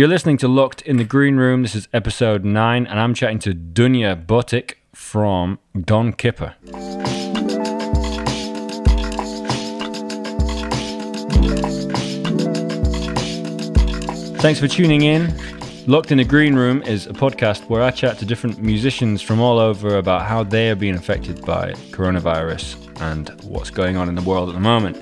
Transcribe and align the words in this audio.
You're 0.00 0.08
listening 0.08 0.38
to 0.38 0.48
Locked 0.48 0.80
in 0.80 0.96
the 0.96 1.04
Green 1.04 1.36
Room. 1.36 1.60
This 1.60 1.74
is 1.74 1.86
episode 1.92 2.42
9, 2.42 2.86
and 2.86 2.98
I'm 2.98 3.12
chatting 3.12 3.38
to 3.40 3.52
Dunya 3.52 4.16
Botic 4.16 4.76
from 4.94 5.58
Don 5.78 6.14
Kipper. 6.14 6.54
Thanks 14.38 14.58
for 14.58 14.68
tuning 14.68 15.02
in. 15.02 15.34
Locked 15.86 16.12
in 16.12 16.16
the 16.16 16.24
Green 16.24 16.54
Room 16.54 16.82
is 16.84 17.06
a 17.06 17.12
podcast 17.12 17.68
where 17.68 17.82
I 17.82 17.90
chat 17.90 18.18
to 18.20 18.24
different 18.24 18.58
musicians 18.58 19.20
from 19.20 19.38
all 19.38 19.58
over 19.58 19.98
about 19.98 20.22
how 20.22 20.42
they 20.44 20.70
are 20.70 20.76
being 20.76 20.94
affected 20.94 21.44
by 21.44 21.72
coronavirus 21.90 23.02
and 23.02 23.28
what's 23.42 23.68
going 23.68 23.98
on 23.98 24.08
in 24.08 24.14
the 24.14 24.22
world 24.22 24.48
at 24.48 24.54
the 24.54 24.62
moment. 24.62 24.96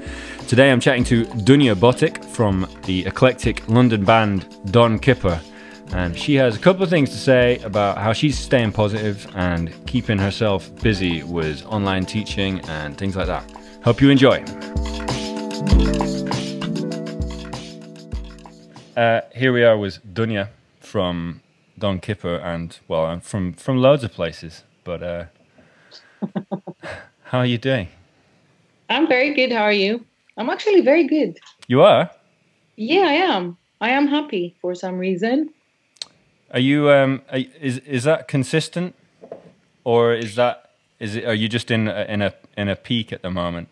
Today 0.49 0.73
I'm 0.73 0.81
chatting 0.81 1.05
to 1.05 1.27
Dunya 1.27 1.75
Botic 1.75 2.25
from 2.25 2.67
the 2.87 3.05
eclectic 3.05 3.69
London 3.69 4.03
band 4.03 4.49
Don 4.73 4.99
Kipper. 4.99 5.39
And 5.93 6.19
she 6.19 6.37
has 6.37 6.57
a 6.57 6.59
couple 6.59 6.83
of 6.83 6.89
things 6.89 7.11
to 7.11 7.19
say 7.19 7.59
about 7.59 7.99
how 7.99 8.15
she's 8.15 8.39
staying 8.39 8.73
positive 8.73 9.31
and 9.37 9.71
keeping 9.87 10.17
herself 10.17 10.75
busy 10.83 11.23
with 11.23 11.67
online 11.67 12.07
teaching 12.07 12.61
and 12.61 12.97
things 12.97 13.15
like 13.15 13.27
that. 13.27 13.45
Hope 13.85 14.01
you 14.01 14.09
enjoy. 14.09 14.43
Uh, 18.97 19.21
here 19.35 19.53
we 19.53 19.63
are 19.65 19.77
with 19.77 20.03
Dunya 20.15 20.49
from 20.81 21.43
Don 21.79 22.01
Kipper, 22.01 22.37
and 22.37 22.79
well, 22.89 23.05
I'm 23.05 23.21
from 23.21 23.53
from 23.53 23.77
loads 23.77 24.03
of 24.03 24.15
places. 24.15 24.65
But 24.83 25.03
uh, 25.03 25.25
how 27.25 27.41
are 27.41 27.47
you 27.47 27.59
doing? 27.59 27.89
I'm 28.89 29.07
very 29.07 29.35
good. 29.35 29.53
How 29.53 29.65
are 29.65 29.73
you? 29.75 30.07
I'm 30.39 30.49
actually 30.49 30.81
very 30.83 31.05
good. 31.05 31.39
You 31.67 31.83
are. 31.83 32.11
Yeah, 32.77 33.01
I 33.01 33.13
am. 33.13 33.59
I 33.81 33.91
am 33.91 34.07
happy 34.07 34.57
for 34.61 34.75
some 34.75 34.97
reason. 34.97 35.53
Are 36.53 36.61
you? 36.61 36.91
Um, 36.91 37.23
are, 37.31 37.41
is 37.61 37.79
is 37.79 38.05
that 38.05 38.29
consistent, 38.29 38.95
or 39.85 40.15
is 40.15 40.37
that 40.37 40.71
is 41.01 41.17
it? 41.17 41.25
Are 41.25 41.35
you 41.35 41.49
just 41.49 41.71
in 41.71 41.89
a, 41.89 42.07
in 42.09 42.23
a 42.23 42.33
in 42.57 42.69
a 42.69 42.77
peak 42.77 43.13
at 43.13 43.23
the 43.23 43.31
moment? 43.31 43.69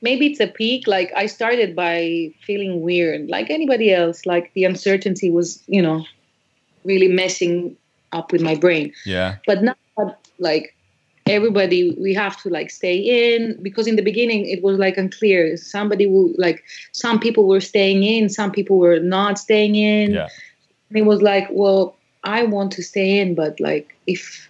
Maybe 0.00 0.26
it's 0.26 0.40
a 0.40 0.48
peak. 0.48 0.86
Like 0.86 1.12
I 1.14 1.26
started 1.26 1.76
by 1.76 2.32
feeling 2.42 2.80
weird, 2.80 3.28
like 3.28 3.50
anybody 3.50 3.92
else. 3.92 4.24
Like 4.24 4.52
the 4.54 4.64
uncertainty 4.64 5.30
was, 5.30 5.62
you 5.66 5.82
know, 5.82 6.04
really 6.84 7.08
messing 7.08 7.76
up 8.12 8.32
with 8.32 8.40
my 8.40 8.54
brain. 8.54 8.92
Yeah. 9.04 9.36
But 9.46 9.62
now, 9.62 9.76
like 10.38 10.75
everybody 11.26 11.90
we 12.00 12.14
have 12.14 12.40
to 12.42 12.48
like 12.48 12.70
stay 12.70 12.96
in 12.96 13.58
because 13.62 13.86
in 13.86 13.96
the 13.96 14.02
beginning 14.02 14.46
it 14.48 14.62
was 14.62 14.78
like 14.78 14.96
unclear 14.96 15.56
somebody 15.56 16.06
will 16.06 16.32
like 16.38 16.62
some 16.92 17.18
people 17.18 17.48
were 17.48 17.60
staying 17.60 18.02
in 18.04 18.28
some 18.28 18.50
people 18.52 18.78
were 18.78 19.00
not 19.00 19.38
staying 19.38 19.74
in 19.74 20.12
Yeah. 20.12 20.28
and 20.88 20.98
it 20.98 21.04
was 21.04 21.22
like 21.22 21.48
well 21.50 21.96
i 22.22 22.44
want 22.44 22.72
to 22.72 22.82
stay 22.82 23.18
in 23.18 23.34
but 23.34 23.58
like 23.58 23.96
if 24.06 24.48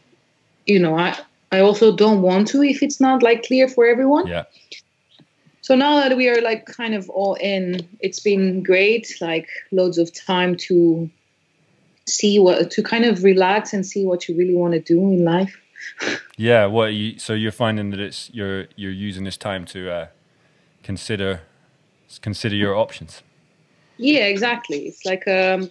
you 0.67 0.79
know 0.79 0.99
i 0.99 1.19
i 1.51 1.61
also 1.61 1.97
don't 1.97 2.21
want 2.23 2.49
to 2.49 2.63
if 2.63 2.83
it's 2.83 3.01
not 3.01 3.23
like 3.23 3.43
clear 3.47 3.69
for 3.69 3.87
everyone 3.87 4.27
Yeah. 4.27 4.45
so 5.63 5.75
now 5.75 5.97
that 6.01 6.17
we 6.17 6.29
are 6.29 6.43
like 6.43 6.67
kind 6.67 6.95
of 6.95 7.09
all 7.09 7.35
in 7.35 7.89
it's 8.01 8.21
been 8.21 8.63
great 8.63 9.17
like 9.23 9.49
loads 9.73 9.97
of 9.97 10.13
time 10.13 10.57
to 10.69 11.09
see 12.07 12.39
what 12.39 12.71
to 12.71 12.83
kind 12.83 13.05
of 13.07 13.25
relax 13.25 13.73
and 13.73 13.85
see 13.85 14.05
what 14.05 14.29
you 14.29 14.37
really 14.37 14.55
want 14.55 14.75
to 14.75 14.81
do 14.81 14.99
in 15.01 15.25
life 15.25 15.57
Yeah. 16.37 16.67
What? 16.67 16.87
You, 16.89 17.19
so 17.19 17.33
you're 17.33 17.53
finding 17.53 17.91
that 17.91 18.01
it's 18.01 18.31
you're 18.33 18.67
you're 18.77 18.93
using 18.93 19.25
this 19.25 19.37
time 19.37 19.65
to 19.67 19.91
uh, 19.91 20.07
consider 20.83 21.41
consider 22.21 22.55
your 22.55 22.75
options. 22.75 23.23
Yeah, 23.99 24.27
exactly. 24.27 24.87
It's 24.89 25.05
like 25.05 25.27
um, 25.27 25.71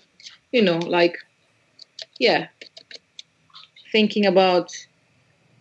you 0.52 0.62
know, 0.62 0.78
like 0.78 1.18
yeah, 2.20 2.48
thinking 3.92 4.26
about 4.26 4.72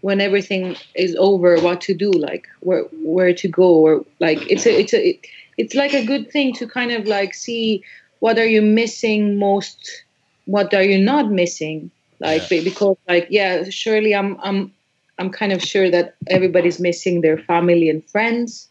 when 0.00 0.20
everything 0.20 0.76
is 0.94 1.16
over, 1.18 1.58
what 1.60 1.80
to 1.82 1.94
do, 1.94 2.10
like 2.10 2.46
where 2.60 2.84
where 3.02 3.32
to 3.34 3.48
go, 3.48 3.68
or 3.74 4.04
like 4.20 4.38
it's 4.50 4.66
a 4.66 4.80
it's 4.80 4.92
a 4.92 5.08
it, 5.10 5.26
it's 5.56 5.74
like 5.74 5.94
a 5.94 6.04
good 6.04 6.30
thing 6.30 6.52
to 6.54 6.66
kind 6.66 6.92
of 6.92 7.06
like 7.06 7.32
see 7.34 7.82
what 8.20 8.38
are 8.38 8.46
you 8.46 8.62
missing 8.62 9.38
most, 9.38 10.04
what 10.46 10.72
are 10.74 10.82
you 10.82 10.98
not 10.98 11.30
missing, 11.30 11.90
like 12.20 12.50
Yeah. 12.50 12.62
because 12.64 12.96
like 13.08 13.26
yeah, 13.30 13.64
surely 13.70 14.14
I'm 14.14 14.38
I'm 14.42 14.72
I'm 15.18 15.30
kind 15.30 15.52
of 15.52 15.62
sure 15.62 15.90
that 15.90 16.14
everybody's 16.28 16.80
missing 16.80 17.20
their 17.20 17.38
family 17.38 17.88
and 17.88 18.04
friends 18.10 18.68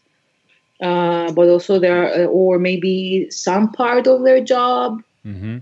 uh, 0.80 1.30
but 1.32 1.48
also 1.48 1.78
there 1.78 2.02
are, 2.24 2.26
or 2.26 2.58
maybe 2.58 3.30
some 3.30 3.70
part 3.72 4.06
of 4.08 4.24
their 4.24 4.42
job. 4.42 5.02
Mm-hmm. 5.24 5.58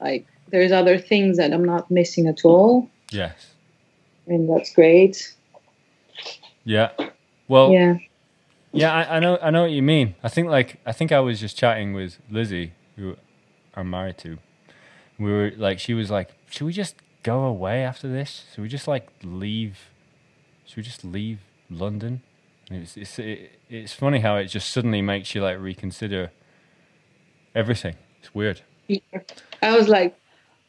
Like 0.00 0.26
there's 0.50 0.72
other 0.72 0.98
things 0.98 1.36
that 1.36 1.52
I'm 1.52 1.64
not 1.64 1.90
missing 1.90 2.26
at 2.26 2.44
all, 2.44 2.88
Yes. 3.12 3.52
and 4.26 4.48
that's 4.48 4.72
great. 4.74 5.34
Yeah. 6.64 6.90
Well. 7.46 7.70
Yeah, 7.70 7.98
Yeah, 8.72 8.92
I, 8.92 9.16
I 9.16 9.20
know. 9.20 9.38
I 9.40 9.50
know 9.50 9.62
what 9.62 9.70
you 9.70 9.82
mean. 9.82 10.14
I 10.24 10.28
think 10.28 10.48
like 10.48 10.80
I 10.86 10.92
think 10.92 11.12
I 11.12 11.20
was 11.20 11.38
just 11.38 11.56
chatting 11.56 11.92
with 11.92 12.18
Lizzie, 12.30 12.72
who 12.96 13.16
I'm 13.74 13.90
married 13.90 14.18
to. 14.18 14.38
We 15.18 15.30
were 15.30 15.52
like, 15.56 15.78
she 15.78 15.94
was 15.94 16.10
like, 16.10 16.30
"Should 16.50 16.64
we 16.66 16.72
just 16.72 16.96
go 17.22 17.44
away 17.44 17.82
after 17.82 18.08
this? 18.08 18.44
Should 18.54 18.62
we 18.62 18.68
just 18.68 18.88
like 18.88 19.08
leave? 19.22 19.90
Should 20.66 20.78
we 20.78 20.82
just 20.82 21.04
leave 21.04 21.40
London?" 21.70 22.22
It's 22.70 22.96
it's 22.96 23.18
it, 23.18 23.58
it's 23.68 23.92
funny 23.92 24.20
how 24.20 24.36
it 24.36 24.46
just 24.46 24.70
suddenly 24.70 25.02
makes 25.02 25.34
you 25.34 25.42
like 25.42 25.58
reconsider 25.60 26.32
everything. 27.54 27.94
It's 28.20 28.34
weird. 28.34 28.62
I 29.62 29.76
was 29.76 29.88
like, 29.88 30.16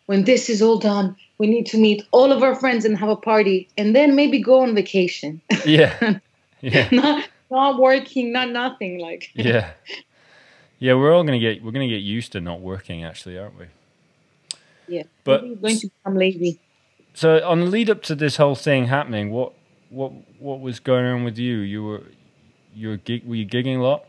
when 0.08 0.24
this 0.24 0.50
is 0.50 0.62
all 0.62 0.78
done, 0.80 1.16
we 1.38 1.48
need 1.48 1.66
to 1.68 1.78
meet 1.78 2.04
all 2.12 2.32
of 2.32 2.44
our 2.44 2.56
friends 2.56 2.86
and 2.86 2.98
have 2.98 3.10
a 3.10 3.16
party, 3.16 3.68
and 3.78 3.96
then 3.96 4.16
maybe 4.16 4.40
go 4.42 4.62
on 4.62 4.76
vacation. 4.76 5.42
Yeah. 5.66 6.20
Yeah. 6.62 6.88
not 6.92 7.28
not 7.52 7.80
working, 7.80 8.32
not 8.32 8.50
nothing. 8.50 9.00
Like 9.00 9.30
Yeah. 9.34 9.72
Yeah. 10.80 10.94
We're 10.94 11.14
all 11.14 11.24
gonna 11.24 11.40
get 11.40 11.64
we're 11.64 11.72
gonna 11.72 11.88
get 11.88 12.04
used 12.04 12.32
to 12.34 12.42
not 12.42 12.62
working, 12.62 13.04
actually, 13.04 13.38
aren't 13.38 13.58
we? 13.58 13.66
Yeah, 14.88 15.04
But- 15.24 15.44
maybe 15.44 15.56
going 15.56 15.78
to 15.80 15.88
become 15.88 16.16
lazy. 16.18 16.60
So 17.14 17.44
on 17.48 17.62
the 17.62 17.66
lead 17.66 17.90
up 17.90 18.04
to 18.04 18.16
this 18.16 18.38
whole 18.38 18.54
thing 18.56 18.86
happening, 18.86 19.32
what 19.32 19.54
what 19.90 20.12
what 20.40 20.60
was 20.60 20.80
going 20.80 21.06
on 21.06 21.24
with 21.24 21.38
you? 21.40 21.58
You 21.58 21.84
were 21.84 22.04
you 22.76 22.90
were 22.90 22.98
gig, 22.98 23.26
were 23.26 23.36
you 23.36 23.46
gigging 23.46 23.80
a 23.80 23.82
lot? 23.82 24.06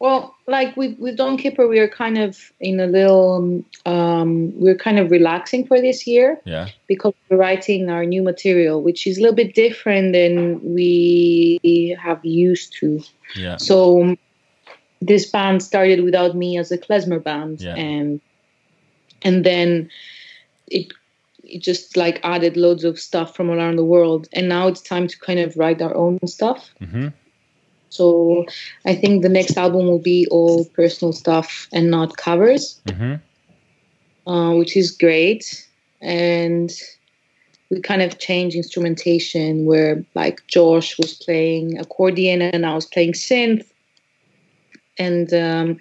Well, 0.00 0.36
like 0.46 0.76
with 0.76 0.96
with 0.98 1.16
Don 1.16 1.36
Kipper, 1.36 1.66
we 1.66 1.80
are 1.80 1.88
kind 1.88 2.18
of 2.18 2.38
in 2.60 2.78
a 2.78 2.86
little. 2.86 3.64
Um, 3.84 4.52
we're 4.60 4.76
kind 4.76 4.98
of 5.00 5.10
relaxing 5.10 5.66
for 5.66 5.80
this 5.80 6.06
year. 6.06 6.40
Yeah. 6.44 6.68
because 6.86 7.14
we're 7.28 7.36
writing 7.38 7.90
our 7.90 8.04
new 8.04 8.22
material, 8.22 8.82
which 8.82 9.06
is 9.06 9.18
a 9.18 9.22
little 9.22 9.34
bit 9.34 9.54
different 9.54 10.12
than 10.12 10.60
we 10.74 11.96
have 12.00 12.24
used 12.24 12.74
to. 12.80 13.02
Yeah. 13.34 13.56
So 13.56 14.14
this 15.00 15.28
band 15.30 15.62
started 15.62 16.02
without 16.04 16.36
me 16.36 16.58
as 16.58 16.70
a 16.70 16.78
klezmer 16.78 17.22
band, 17.22 17.60
Yeah. 17.60 17.74
and 17.74 18.20
and 19.22 19.44
then 19.44 19.90
it 20.68 20.92
it 21.44 21.62
just 21.62 21.96
like 21.96 22.20
added 22.24 22.56
loads 22.56 22.84
of 22.84 22.98
stuff 22.98 23.34
from 23.34 23.50
around 23.50 23.76
the 23.76 23.84
world, 23.84 24.28
and 24.32 24.48
now 24.48 24.68
it's 24.68 24.80
time 24.80 25.08
to 25.08 25.18
kind 25.18 25.40
of 25.40 25.56
write 25.56 25.80
our 25.82 25.96
own 25.96 26.18
stuff. 26.26 26.70
hmm 26.78 27.08
So 27.90 28.44
I 28.84 28.94
think 28.94 29.22
the 29.22 29.30
next 29.30 29.56
album 29.56 29.86
will 29.86 30.02
be 30.02 30.26
all 30.30 30.66
personal 30.76 31.12
stuff 31.12 31.68
and 31.72 31.90
not 31.90 32.16
covers 32.16 32.80
hmm 32.90 33.14
uh, 34.28 34.52
which 34.52 34.76
is 34.76 34.90
great. 34.90 35.66
And 36.00 36.70
we 37.70 37.80
kind 37.80 38.02
of 38.02 38.18
changed 38.18 38.54
instrumentation 38.56 39.64
where 39.64 40.04
like 40.14 40.46
Josh 40.46 40.96
was 40.98 41.14
playing 41.14 41.78
accordion 41.78 42.42
and 42.42 42.64
I 42.64 42.74
was 42.74 42.86
playing 42.86 43.12
synth. 43.12 43.66
And 44.98 45.32
um, 45.32 45.80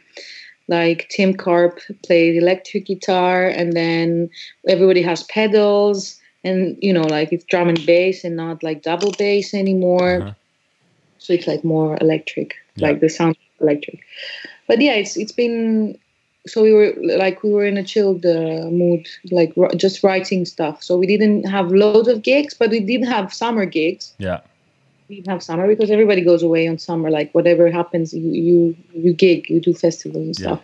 like 0.68 1.08
Tim 1.10 1.34
Carp 1.34 1.80
played 2.06 2.36
electric 2.36 2.86
guitar, 2.86 3.48
and 3.48 3.74
then 3.74 4.30
everybody 4.68 5.02
has 5.02 5.24
pedals, 5.24 6.19
and 6.44 6.78
you 6.81 6.94
know, 6.94 7.04
like 7.04 7.31
it's 7.31 7.46
drum 7.46 7.69
and 7.69 7.86
bass 7.86 8.24
and 8.24 8.36
not 8.36 8.64
like 8.64 8.81
double 8.84 9.12
bass 9.18 9.54
anymore. 9.54 10.22
Uh-huh. 10.22 10.34
So 11.19 11.34
it's 11.34 11.48
like 11.48 11.64
more 11.64 11.98
electric, 12.00 12.56
Yeah. 12.75 12.90
like 12.90 13.00
the 13.00 13.10
sound 13.10 13.36
electric. 13.60 14.00
But 14.68 14.81
yeah, 14.81 14.94
it's 14.94 15.18
it's 15.18 15.31
been 15.31 15.98
so 16.46 16.64
we 16.64 16.72
were 16.72 16.94
like 17.02 17.44
we 17.44 17.52
were 17.52 17.66
in 17.66 17.78
a 17.78 17.84
chilled 17.84 18.25
uh, 18.25 18.70
mood, 18.70 19.08
like 19.31 19.54
r- 19.58 19.74
just 19.75 20.04
writing 20.04 20.46
stuff. 20.46 20.84
So 20.84 20.98
we 20.98 21.08
didn't 21.08 21.44
have 21.44 21.72
loads 21.72 22.08
of 22.08 22.22
gigs, 22.22 22.54
but 22.54 22.70
we 22.70 22.80
did 22.80 23.04
have 23.04 23.34
summer 23.34 23.66
gigs. 23.66 24.13
Yeah. 24.18 24.40
We 25.09 25.24
have 25.27 25.42
summer 25.42 25.68
because 25.68 25.89
everybody 25.89 26.21
goes 26.21 26.44
away 26.44 26.68
on 26.68 26.77
summer. 26.80 27.09
Like 27.09 27.31
whatever 27.33 27.71
happens, 27.71 28.13
you 28.13 28.30
you, 28.30 28.77
you 28.94 29.13
gig, 29.13 29.50
you 29.50 29.62
do 29.62 29.74
festivals 29.74 30.25
and 30.27 30.39
Yeah. 30.39 30.44
stuff. 30.48 30.62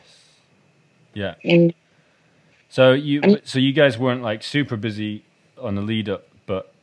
Yeah. 1.14 1.36
And 1.46 1.74
So 2.70 2.92
you 2.94 3.40
so 3.44 3.60
you 3.60 3.72
guys 3.74 3.98
weren't 3.98 4.22
like 4.22 4.44
super 4.44 4.76
busy 4.76 5.24
on 5.58 5.76
the 5.76 5.82
lead 5.82 6.10
up, 6.10 6.28
but 6.46 6.74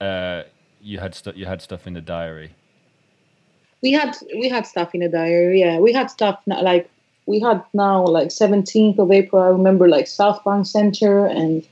uh, 0.00 0.44
you 0.82 0.98
had 0.98 1.14
stuff 1.14 1.36
you 1.36 1.46
had 1.46 1.62
stuff 1.62 1.86
in 1.86 1.94
the 1.94 2.00
diary. 2.00 2.50
we 3.82 3.92
had 3.92 4.16
we 4.40 4.48
had 4.48 4.66
stuff 4.66 4.94
in 4.94 5.00
the 5.00 5.08
diary. 5.08 5.60
Yeah, 5.60 5.78
we 5.78 5.92
had 5.92 6.10
stuff 6.10 6.40
not 6.46 6.64
like 6.64 6.88
we 7.26 7.38
had 7.40 7.62
now 7.74 8.04
like 8.06 8.28
17th 8.28 8.98
of 8.98 9.12
April. 9.12 9.42
I 9.42 9.48
remember 9.48 9.88
like 9.88 10.06
South 10.06 10.42
Bank 10.44 10.66
Center 10.66 11.26
and 11.26 11.64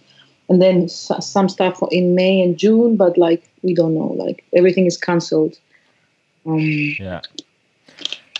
and 0.49 0.61
then 0.61 0.88
some 0.88 1.49
stuff 1.49 1.81
in 1.91 2.14
May 2.14 2.43
and 2.43 2.58
June, 2.58 2.96
but 2.96 3.17
like 3.17 3.49
we 3.62 3.75
don't 3.75 3.94
know. 3.94 4.08
Like 4.08 4.44
everything 4.55 4.87
is 4.87 4.96
cancelled. 4.96 5.58
Um, 6.46 6.58
yeah, 6.58 7.20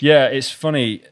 yeah. 0.01 0.27
It's 0.27 0.51
funny. 0.51 1.03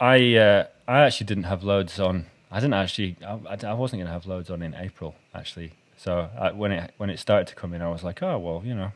I 0.00 0.34
uh, 0.34 0.66
I 0.88 1.00
actually 1.00 1.26
didn't 1.26 1.44
have 1.44 1.62
loads 1.62 2.00
on. 2.00 2.26
I 2.50 2.56
didn't 2.56 2.74
actually. 2.74 3.16
I, 3.24 3.56
I 3.66 3.74
wasn't 3.74 4.00
going 4.00 4.06
to 4.06 4.12
have 4.12 4.26
loads 4.26 4.50
on 4.50 4.62
in 4.62 4.74
April 4.74 5.14
actually. 5.34 5.72
So 5.96 6.28
I, 6.36 6.50
when 6.50 6.72
it 6.72 6.92
when 6.96 7.10
it 7.10 7.18
started 7.18 7.46
to 7.48 7.54
come 7.54 7.72
in, 7.72 7.82
I 7.82 7.88
was 7.88 8.02
like, 8.02 8.22
oh 8.22 8.38
well, 8.38 8.62
you 8.64 8.74
know, 8.74 8.90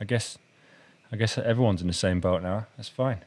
I 0.00 0.04
guess 0.04 0.38
I 1.10 1.16
guess 1.16 1.36
everyone's 1.36 1.80
in 1.80 1.88
the 1.88 1.92
same 1.92 2.20
boat 2.20 2.42
now. 2.42 2.66
That's 2.76 2.88
fine. 2.88 3.24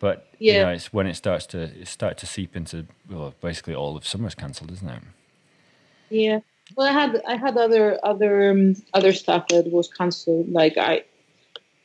But 0.00 0.26
yeah, 0.40 0.52
you 0.52 0.60
know, 0.60 0.72
it's 0.72 0.92
when 0.92 1.06
it 1.06 1.14
starts 1.14 1.46
to 1.46 1.62
it 1.62 1.86
start 1.86 2.18
to 2.18 2.26
seep 2.26 2.56
into 2.56 2.86
well, 3.08 3.34
basically 3.40 3.76
all 3.76 3.96
of 3.96 4.04
summer's 4.04 4.34
cancelled, 4.34 4.72
isn't 4.72 4.88
it? 4.88 5.02
Yeah. 6.10 6.40
Well, 6.76 6.88
I 6.88 6.92
had 6.92 7.22
I 7.28 7.36
had 7.36 7.56
other 7.56 7.98
other 8.02 8.50
um, 8.50 8.76
other 8.94 9.12
stuff 9.12 9.48
that 9.48 9.70
was 9.70 9.88
cancelled. 9.88 10.50
Like 10.50 10.76
I, 10.78 11.04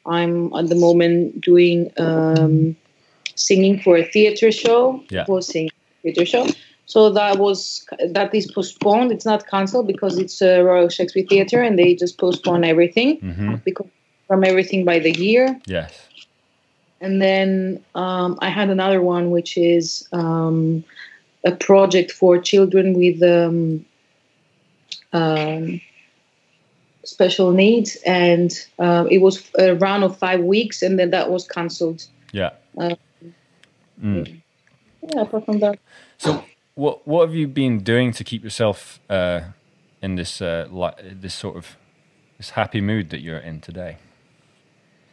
I'm 0.06 0.54
at 0.54 0.70
the 0.70 0.76
moment 0.76 1.42
doing 1.42 1.92
um, 1.98 2.76
singing 3.36 3.80
for 3.80 3.98
a 3.98 4.04
theater 4.04 4.52
show. 4.52 5.04
Yeah. 5.10 5.26
Was 5.28 5.48
singing 5.48 5.72
theater 6.02 6.26
show. 6.26 6.48
So 6.86 7.12
that 7.12 7.38
was 7.38 7.86
that 8.14 8.34
is 8.34 8.52
postponed. 8.52 9.12
It's 9.12 9.26
not 9.26 9.48
cancelled 9.48 9.86
because 9.86 10.18
it's 10.18 10.42
a 10.42 10.62
Royal 10.64 10.90
Shakespeare 10.90 11.26
Theatre 11.28 11.62
and 11.62 11.78
they 11.78 11.94
just 11.94 12.18
postpone 12.18 12.64
everything 12.64 13.20
mm-hmm. 13.20 13.56
because 13.64 13.88
from 14.28 14.44
everything 14.44 14.86
by 14.86 15.00
the 15.00 15.12
year. 15.12 15.60
Yes. 15.66 16.08
And 17.02 17.22
then 17.22 17.84
um, 17.96 18.38
I 18.42 18.50
had 18.50 18.70
another 18.70 19.02
one, 19.02 19.32
which 19.32 19.58
is 19.58 20.08
um, 20.12 20.84
a 21.46 21.52
project 21.52 22.12
for 22.12 22.38
children 22.38 22.94
with 22.94 23.22
um, 23.24 23.86
um 25.14 25.82
special 27.04 27.52
needs, 27.52 27.98
and 28.06 28.52
uh, 28.78 29.06
it 29.10 29.20
was 29.20 29.50
a 29.58 29.76
run 29.76 30.04
of 30.04 30.18
five 30.18 30.42
weeks, 30.42 30.82
and 30.82 31.00
then 31.00 31.12
that 31.12 31.30
was 31.30 31.48
cancelled. 31.48 32.06
Yeah. 32.32 32.52
Uh, 32.78 32.96
mm. 34.02 34.42
Yeah. 35.02 35.22
Apart 35.22 35.46
from 35.46 35.60
that. 35.60 35.80
So, 36.18 36.44
what 36.76 37.08
what 37.08 37.28
have 37.28 37.36
you 37.36 37.48
been 37.48 37.80
doing 37.80 38.12
to 38.14 38.24
keep 38.24 38.44
yourself 38.44 39.00
uh, 39.10 39.42
in 40.02 40.16
this 40.16 40.42
uh, 40.42 40.68
li- 40.70 41.02
this 41.12 41.34
sort 41.34 41.58
of 41.58 41.78
this 42.38 42.52
happy 42.52 42.82
mood 42.82 43.10
that 43.10 43.22
you're 43.22 43.40
in 43.40 43.62
today? 43.62 43.98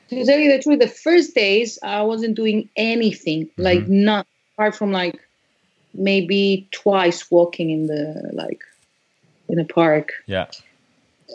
to 0.08 0.24
tell 0.24 0.38
you 0.38 0.52
the 0.52 0.62
truth, 0.62 0.78
the 0.78 0.88
first 0.88 1.34
days 1.34 1.78
I 1.82 2.02
wasn't 2.02 2.36
doing 2.36 2.68
anything, 2.76 3.46
mm-hmm. 3.46 3.62
like 3.62 3.88
not 3.88 4.26
apart 4.54 4.76
from 4.76 4.92
like 4.92 5.18
maybe 5.94 6.68
twice 6.70 7.30
walking 7.30 7.70
in 7.70 7.86
the 7.86 8.30
like 8.32 8.62
in 9.48 9.58
a 9.58 9.64
park. 9.64 10.12
Yeah. 10.26 10.46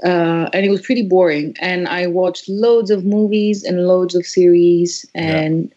Uh, 0.04 0.50
and 0.54 0.66
it 0.66 0.70
was 0.70 0.82
pretty 0.82 1.04
boring. 1.04 1.56
And 1.60 1.88
I 1.88 2.08
watched 2.08 2.48
loads 2.48 2.92
of 2.92 3.06
movies 3.06 3.64
and 3.64 3.86
loads 3.88 4.16
of 4.16 4.26
series 4.26 5.06
and 5.14 5.72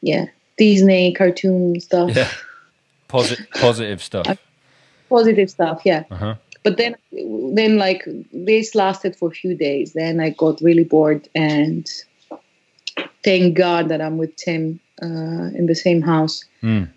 yeah, 0.00 0.20
yeah 0.20 0.26
Disney 0.56 1.14
cartoon 1.14 1.80
stuff. 1.80 2.14
Yeah. 2.14 2.30
Posit- 3.08 3.50
positive 3.54 4.02
stuff. 4.02 4.36
positive 5.08 5.48
stuff, 5.48 5.82
yeah. 5.84 6.04
Uh-huh 6.10 6.34
but 6.68 6.76
then 6.76 6.96
then 7.54 7.78
like 7.78 8.04
this 8.32 8.74
lasted 8.74 9.16
for 9.16 9.28
a 9.28 9.32
few 9.32 9.54
days 9.54 9.92
then 9.94 10.20
i 10.20 10.30
got 10.30 10.60
really 10.60 10.84
bored 10.84 11.28
and 11.34 11.88
thank 13.24 13.56
god 13.56 13.88
that 13.88 14.00
i'm 14.00 14.18
with 14.18 14.34
tim 14.36 14.80
uh, 15.02 15.48
in 15.58 15.66
the 15.66 15.74
same 15.74 16.02
house 16.02 16.44
mm. 16.62 16.88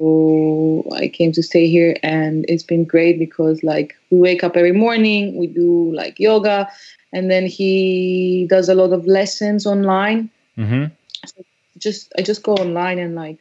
So 0.00 0.82
i 0.96 1.06
came 1.08 1.30
to 1.30 1.42
stay 1.42 1.68
here 1.68 1.94
and 2.02 2.46
it's 2.48 2.62
been 2.62 2.84
great 2.84 3.18
because 3.18 3.62
like 3.62 3.94
we 4.10 4.18
wake 4.18 4.42
up 4.42 4.56
every 4.56 4.72
morning 4.72 5.36
we 5.36 5.46
do 5.46 5.94
like 5.94 6.18
yoga 6.18 6.68
and 7.12 7.30
then 7.30 7.46
he 7.46 8.46
does 8.48 8.68
a 8.68 8.74
lot 8.74 8.92
of 8.92 9.06
lessons 9.06 9.66
online 9.66 10.30
mm-hmm. 10.56 10.86
so 11.26 11.44
just 11.78 12.12
i 12.18 12.22
just 12.22 12.42
go 12.42 12.54
online 12.54 12.98
and 12.98 13.14
like 13.14 13.38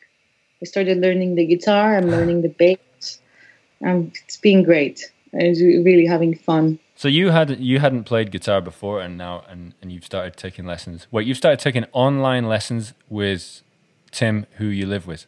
i 0.61 0.65
started 0.65 0.97
learning 1.00 1.35
the 1.35 1.45
guitar 1.45 1.95
i'm 1.95 2.11
learning 2.11 2.41
the 2.41 2.50
bass 2.50 3.21
and 3.81 4.11
it's 4.25 4.38
been 4.38 4.63
great 4.63 5.09
and 5.33 5.85
really 5.85 6.06
having 6.06 6.35
fun. 6.35 6.79
So 6.95 7.07
you 7.07 7.29
had 7.29 7.59
you 7.59 7.79
hadn't 7.79 8.03
played 8.03 8.31
guitar 8.31 8.61
before, 8.61 9.01
and 9.01 9.17
now 9.17 9.44
and, 9.47 9.73
and 9.81 9.91
you've 9.91 10.06
started 10.06 10.35
taking 10.35 10.65
lessons. 10.65 11.07
Wait, 11.11 11.25
you've 11.27 11.38
started 11.38 11.59
taking 11.59 11.85
online 11.94 12.47
lessons 12.47 12.94
with 13.07 13.61
Tim, 14.11 14.45
who 14.57 14.65
you 14.65 14.85
live 14.85 15.07
with. 15.07 15.25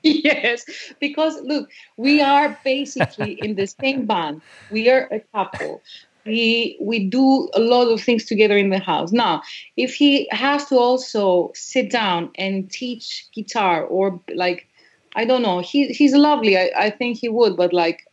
Yes, 0.02 0.64
because 1.00 1.40
look, 1.42 1.68
we 1.96 2.20
are 2.20 2.58
basically 2.64 3.32
in 3.32 3.56
the 3.56 3.66
same 3.66 4.06
band. 4.06 4.40
We 4.70 4.88
are 4.90 5.08
a 5.10 5.20
couple. 5.34 5.82
We 6.24 6.78
we 6.80 7.08
do 7.08 7.48
a 7.54 7.60
lot 7.60 7.88
of 7.88 8.00
things 8.00 8.24
together 8.24 8.56
in 8.56 8.70
the 8.70 8.78
house. 8.78 9.12
Now, 9.12 9.42
if 9.76 9.94
he 9.94 10.28
has 10.30 10.66
to 10.66 10.76
also 10.76 11.50
sit 11.54 11.90
down 11.90 12.30
and 12.36 12.70
teach 12.70 13.26
guitar 13.34 13.84
or 13.84 14.20
like 14.34 14.68
I 15.16 15.24
don't 15.24 15.42
know, 15.42 15.60
he 15.60 15.88
he's 15.88 16.14
lovely. 16.14 16.56
I, 16.56 16.70
I 16.76 16.90
think 16.90 17.18
he 17.18 17.28
would, 17.28 17.56
but 17.56 17.72
like 17.72 18.04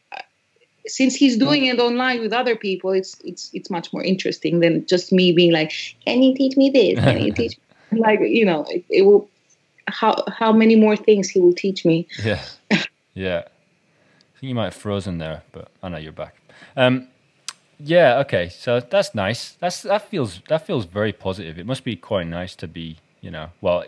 since 0.88 1.16
he's 1.16 1.38
doing 1.38 1.66
it 1.66 1.80
online 1.80 2.22
with 2.22 2.34
other 2.34 2.56
people, 2.56 2.92
it's 2.92 3.16
it's 3.24 3.50
it's 3.54 3.70
much 3.70 3.92
more 3.92 4.04
interesting 4.04 4.60
than 4.60 4.86
just 4.86 5.12
me 5.12 5.32
being 5.32 5.52
like, 5.52 5.72
"Can 6.06 6.22
you 6.22 6.36
teach 6.36 6.58
me 6.58 6.70
this? 6.70 7.00
Can 7.00 7.20
you 7.20 7.34
teach?" 7.40 7.58
Me? 7.92 8.00
Like 8.00 8.20
you 8.22 8.46
know, 8.46 8.66
it, 8.70 8.86
it, 8.90 9.02
will. 9.04 9.30
How 9.88 10.24
how 10.28 10.52
many 10.52 10.76
more 10.76 10.96
things 10.96 11.30
he 11.30 11.40
will 11.40 11.54
teach 11.54 11.86
me? 11.86 12.08
Yeah, 12.24 12.42
yeah. 13.14 13.44
I 13.46 14.40
think 14.40 14.50
you 14.50 14.56
might 14.56 14.66
have 14.66 14.76
frozen 14.76 15.18
there, 15.18 15.44
but 15.52 15.70
I 15.82 15.90
know 15.90 15.98
you're 15.98 16.12
back. 16.12 16.36
Um, 16.76 17.08
yeah, 17.80 18.20
okay. 18.20 18.50
So 18.50 18.80
that's 18.80 19.14
nice. 19.16 19.52
That's 19.60 19.84
that 19.84 20.10
feels 20.10 20.42
that 20.50 20.66
feels 20.66 20.86
very 20.86 21.14
positive. 21.14 21.58
It 21.60 21.66
must 21.66 21.84
be 21.84 21.96
quite 21.96 22.28
nice 22.28 22.56
to 22.58 22.68
be, 22.68 22.98
you 23.22 23.32
know, 23.32 23.50
well, 23.62 23.84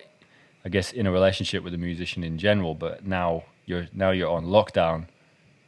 I 0.66 0.70
guess 0.70 0.92
in 0.92 1.08
a 1.08 1.12
relationship 1.12 1.64
with 1.64 1.74
a 1.74 1.78
musician 1.78 2.24
in 2.24 2.38
general, 2.38 2.76
but 2.76 3.06
now 3.06 3.44
you're 3.66 3.88
now 3.94 4.12
you're 4.12 4.30
on 4.30 4.46
lockdown 4.46 5.08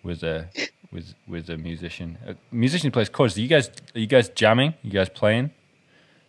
with 0.03 0.23
a 0.23 0.49
with 0.91 1.13
with 1.27 1.49
a 1.49 1.57
musician. 1.57 2.17
A 2.27 2.35
musician 2.51 2.91
plays 2.91 3.09
chords. 3.09 3.37
Are 3.37 3.41
you 3.41 3.47
guys 3.47 3.69
are 3.95 3.99
you 3.99 4.07
guys 4.07 4.29
jamming? 4.29 4.73
You 4.83 4.91
guys 4.91 5.09
playing 5.09 5.51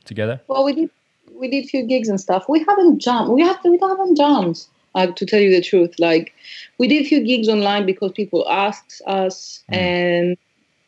together? 0.05 0.41
Well, 0.47 0.65
we 0.65 0.73
did 0.73 0.91
we 1.35 1.49
did 1.49 1.65
a 1.65 1.69
few 1.69 1.85
gigs 1.85 2.09
and 2.09 2.21
stuff. 2.21 2.49
We 2.49 2.65
haven't 2.65 2.99
jammed. 2.99 3.31
We 3.31 3.43
have 3.43 3.59
we 3.65 3.79
haven't 3.81 4.17
jammed. 4.17 4.65
Uh, 4.93 5.07
to 5.07 5.25
tell 5.25 5.39
you 5.39 5.51
the 5.51 5.63
truth, 5.63 5.95
like 6.01 6.33
we 6.79 6.89
did 6.89 7.01
a 7.03 7.09
few 7.09 7.25
gigs 7.25 7.49
online 7.49 7.87
because 7.87 8.11
people 8.11 8.45
asked 8.49 9.01
us, 9.07 9.63
mm. 9.71 9.77
and 9.77 10.37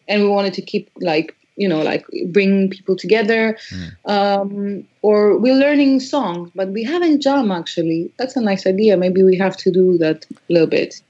and 0.08 0.22
we 0.22 0.28
wanted 0.28 0.52
to 0.54 0.62
keep 0.62 0.90
like 1.00 1.36
you 1.54 1.68
know 1.68 1.82
like 1.82 2.04
bring 2.26 2.68
people 2.68 2.96
together 2.96 3.56
mm. 3.70 4.10
um, 4.10 4.84
or 5.02 5.38
we're 5.38 5.54
learning 5.54 6.00
songs 6.00 6.50
but 6.54 6.68
we 6.70 6.82
haven't 6.82 7.20
jammed 7.20 7.52
actually 7.52 8.10
that's 8.16 8.34
a 8.36 8.40
nice 8.40 8.66
idea 8.66 8.96
maybe 8.96 9.22
we 9.22 9.36
have 9.36 9.54
to 9.54 9.70
do 9.70 9.98
that 9.98 10.24
a 10.32 10.52
little 10.52 10.66
bit 10.66 11.02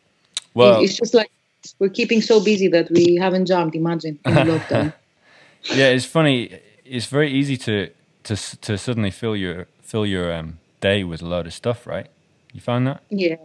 well 0.54 0.82
it's 0.82 0.96
just 0.96 1.14
like 1.14 1.30
we're 1.78 1.88
keeping 1.88 2.20
so 2.20 2.42
busy 2.42 2.68
that 2.68 2.90
we 2.90 3.16
haven't 3.16 3.46
jumped. 3.46 3.76
Imagine 3.76 4.18
in 4.24 4.34
lockdown. 4.34 4.92
yeah, 5.74 5.88
it's 5.88 6.04
funny. 6.04 6.58
It's 6.84 7.06
very 7.06 7.30
easy 7.30 7.56
to 7.58 7.90
to 8.24 8.36
to 8.36 8.78
suddenly 8.78 9.10
fill 9.10 9.36
your 9.36 9.66
fill 9.80 10.06
your 10.06 10.32
um, 10.32 10.58
day 10.80 11.04
with 11.04 11.22
a 11.22 11.26
load 11.26 11.46
of 11.46 11.54
stuff, 11.54 11.86
right? 11.86 12.08
You 12.52 12.60
find 12.60 12.86
that? 12.86 13.02
Yeah. 13.10 13.36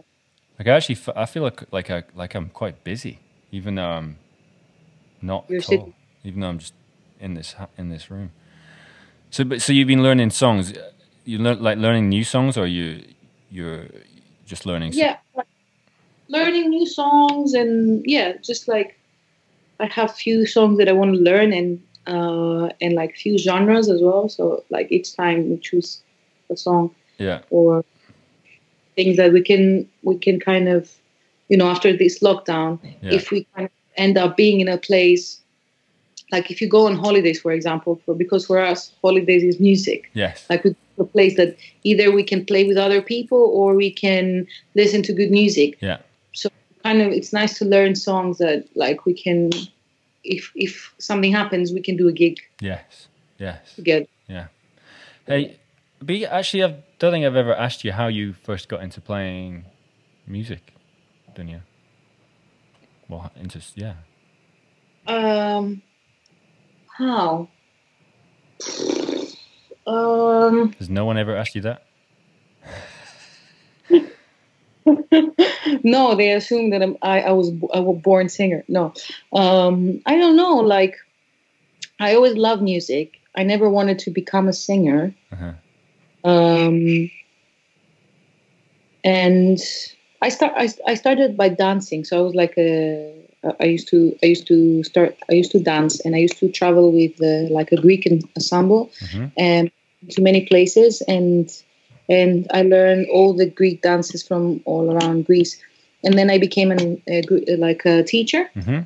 Like 0.58 0.68
I 0.68 0.70
actually, 0.72 0.98
I 1.16 1.26
feel 1.26 1.42
like 1.42 1.72
like 1.72 1.90
I 1.90 2.04
like 2.14 2.34
I'm 2.34 2.50
quite 2.50 2.84
busy, 2.84 3.20
even 3.52 3.76
though 3.76 3.88
I'm 3.88 4.18
not 5.22 5.44
You're 5.48 5.60
tall, 5.60 5.92
even 6.24 6.40
though 6.40 6.48
I'm 6.48 6.58
just 6.58 6.74
in 7.20 7.34
this 7.34 7.54
in 7.76 7.88
this 7.88 8.10
room. 8.10 8.32
So, 9.30 9.44
but 9.44 9.62
so 9.62 9.72
you've 9.72 9.88
been 9.88 10.02
learning 10.02 10.30
songs. 10.30 10.72
You 11.24 11.38
learn 11.38 11.62
like 11.62 11.78
learning 11.78 12.08
new 12.08 12.24
songs, 12.24 12.56
or 12.56 12.66
you 12.66 13.04
you're 13.50 13.86
just 14.46 14.66
learning? 14.66 14.92
Yeah, 14.94 15.18
learning 16.28 16.70
new 16.70 16.86
songs 16.86 17.54
and 17.54 18.02
yeah, 18.04 18.32
just 18.42 18.68
like 18.68 18.98
I 19.80 19.86
have 19.86 20.14
few 20.14 20.46
songs 20.46 20.78
that 20.78 20.88
I 20.88 20.92
want 20.92 21.14
to 21.14 21.20
learn 21.20 21.52
and 21.52 21.82
uh, 22.08 22.70
and 22.80 22.94
like 22.94 23.16
few 23.16 23.38
genres 23.38 23.88
as 23.88 24.00
well. 24.02 24.28
So 24.28 24.64
like 24.70 24.90
each 24.90 25.14
time 25.14 25.50
we 25.50 25.58
choose 25.58 26.02
a 26.50 26.56
song, 26.56 26.94
yeah, 27.18 27.42
or 27.50 27.84
things 28.96 29.16
that 29.16 29.32
we 29.32 29.42
can 29.42 29.88
we 30.02 30.18
can 30.18 30.40
kind 30.40 30.68
of 30.68 30.90
you 31.48 31.56
know 31.56 31.68
after 31.68 31.96
this 31.96 32.20
lockdown, 32.20 32.78
yeah. 33.02 33.14
if 33.14 33.30
we 33.30 33.46
kind 33.54 33.66
of 33.66 33.72
end 33.96 34.16
up 34.18 34.36
being 34.36 34.60
in 34.60 34.68
a 34.68 34.78
place 34.78 35.40
like 36.30 36.50
if 36.50 36.60
you 36.60 36.68
go 36.68 36.86
on 36.86 36.96
holidays, 36.96 37.40
for 37.40 37.52
example, 37.52 38.00
for 38.04 38.14
because 38.14 38.46
for 38.46 38.58
us 38.58 38.92
holidays 39.02 39.42
is 39.42 39.58
music. 39.60 40.10
Yes, 40.12 40.44
like 40.50 40.64
a 40.64 41.04
place 41.04 41.36
that 41.36 41.56
either 41.84 42.10
we 42.10 42.22
can 42.22 42.44
play 42.44 42.64
with 42.64 42.76
other 42.76 43.00
people 43.00 43.38
or 43.38 43.74
we 43.74 43.90
can 43.90 44.46
listen 44.74 45.02
to 45.04 45.12
good 45.12 45.30
music. 45.30 45.78
Yeah 45.80 45.98
So 46.32 46.50
kind 46.82 47.00
of 47.02 47.12
it's 47.12 47.32
nice 47.32 47.58
to 47.58 47.64
learn 47.64 47.94
songs 47.94 48.38
that 48.38 48.64
like 48.74 49.06
we 49.06 49.14
can 49.14 49.50
if 50.28 50.52
if 50.54 50.94
something 50.98 51.32
happens 51.32 51.72
we 51.72 51.80
can 51.80 51.96
do 51.96 52.08
a 52.08 52.12
gig 52.12 52.38
yes 52.60 53.08
yes 53.38 53.74
together 53.74 54.06
yeah 54.28 54.46
hey 55.26 55.58
but 56.00 56.22
actually 56.24 56.62
i 56.62 56.76
don't 56.98 57.12
think 57.12 57.24
i've 57.24 57.36
ever 57.36 57.54
asked 57.54 57.84
you 57.84 57.92
how 57.92 58.06
you 58.06 58.32
first 58.32 58.68
got 58.68 58.82
into 58.82 59.00
playing 59.00 59.64
music, 60.28 60.74
Dunya? 61.34 61.62
Well, 63.08 63.32
into 63.40 63.60
yeah. 63.74 63.94
Um, 65.06 65.82
how? 66.98 67.48
Um, 69.86 70.72
Has 70.78 70.90
no 70.90 71.06
one 71.06 71.16
ever 71.16 71.34
asked 71.34 71.54
you 71.54 71.62
that? 71.62 71.84
no, 75.84 76.14
they 76.14 76.32
assume 76.32 76.70
that 76.70 76.82
I'm, 76.82 76.96
I, 77.02 77.20
I 77.20 77.32
was 77.32 77.50
I 77.74 77.80
was 77.80 78.00
born 78.02 78.28
singer. 78.28 78.64
No, 78.68 78.92
um, 79.32 80.00
I 80.06 80.16
don't 80.16 80.36
know. 80.36 80.56
Like, 80.56 80.96
I 82.00 82.14
always 82.14 82.34
loved 82.34 82.62
music. 82.62 83.20
I 83.36 83.42
never 83.42 83.68
wanted 83.70 83.98
to 84.00 84.10
become 84.10 84.48
a 84.48 84.52
singer. 84.52 85.14
Uh-huh. 85.32 85.52
Um, 86.24 87.10
and 89.04 89.58
I 90.22 90.28
start 90.28 90.52
I, 90.56 90.68
I 90.86 90.94
started 90.94 91.36
by 91.36 91.48
dancing. 91.48 92.04
So 92.04 92.18
I 92.18 92.22
was 92.22 92.34
like 92.34 92.54
a 92.58 93.14
I 93.60 93.64
used 93.64 93.88
to 93.88 94.16
I 94.22 94.26
used 94.26 94.46
to 94.48 94.82
start 94.84 95.16
I 95.30 95.34
used 95.34 95.52
to 95.52 95.60
dance 95.60 96.00
and 96.00 96.14
I 96.14 96.18
used 96.18 96.38
to 96.38 96.50
travel 96.50 96.92
with 96.92 97.12
uh, 97.22 97.52
like 97.52 97.70
a 97.72 97.80
Greek 97.80 98.08
ensemble 98.36 98.90
Mhm. 99.00 99.32
and 99.36 99.70
to 100.10 100.22
many 100.22 100.46
places 100.46 101.02
and 101.08 101.50
and 102.08 102.46
I 102.52 102.62
learned 102.62 103.06
all 103.12 103.32
the 103.34 103.46
Greek 103.46 103.82
dances 103.82 104.22
from 104.26 104.60
all 104.64 104.90
around 104.92 105.26
Greece 105.26 105.58
and 106.04 106.18
then 106.18 106.30
I 106.30 106.38
became 106.38 106.70
an, 106.70 107.00
a, 107.08 107.22
like 107.56 107.84
a 107.84 108.02
teacher. 108.02 108.48
hmm 108.54 108.80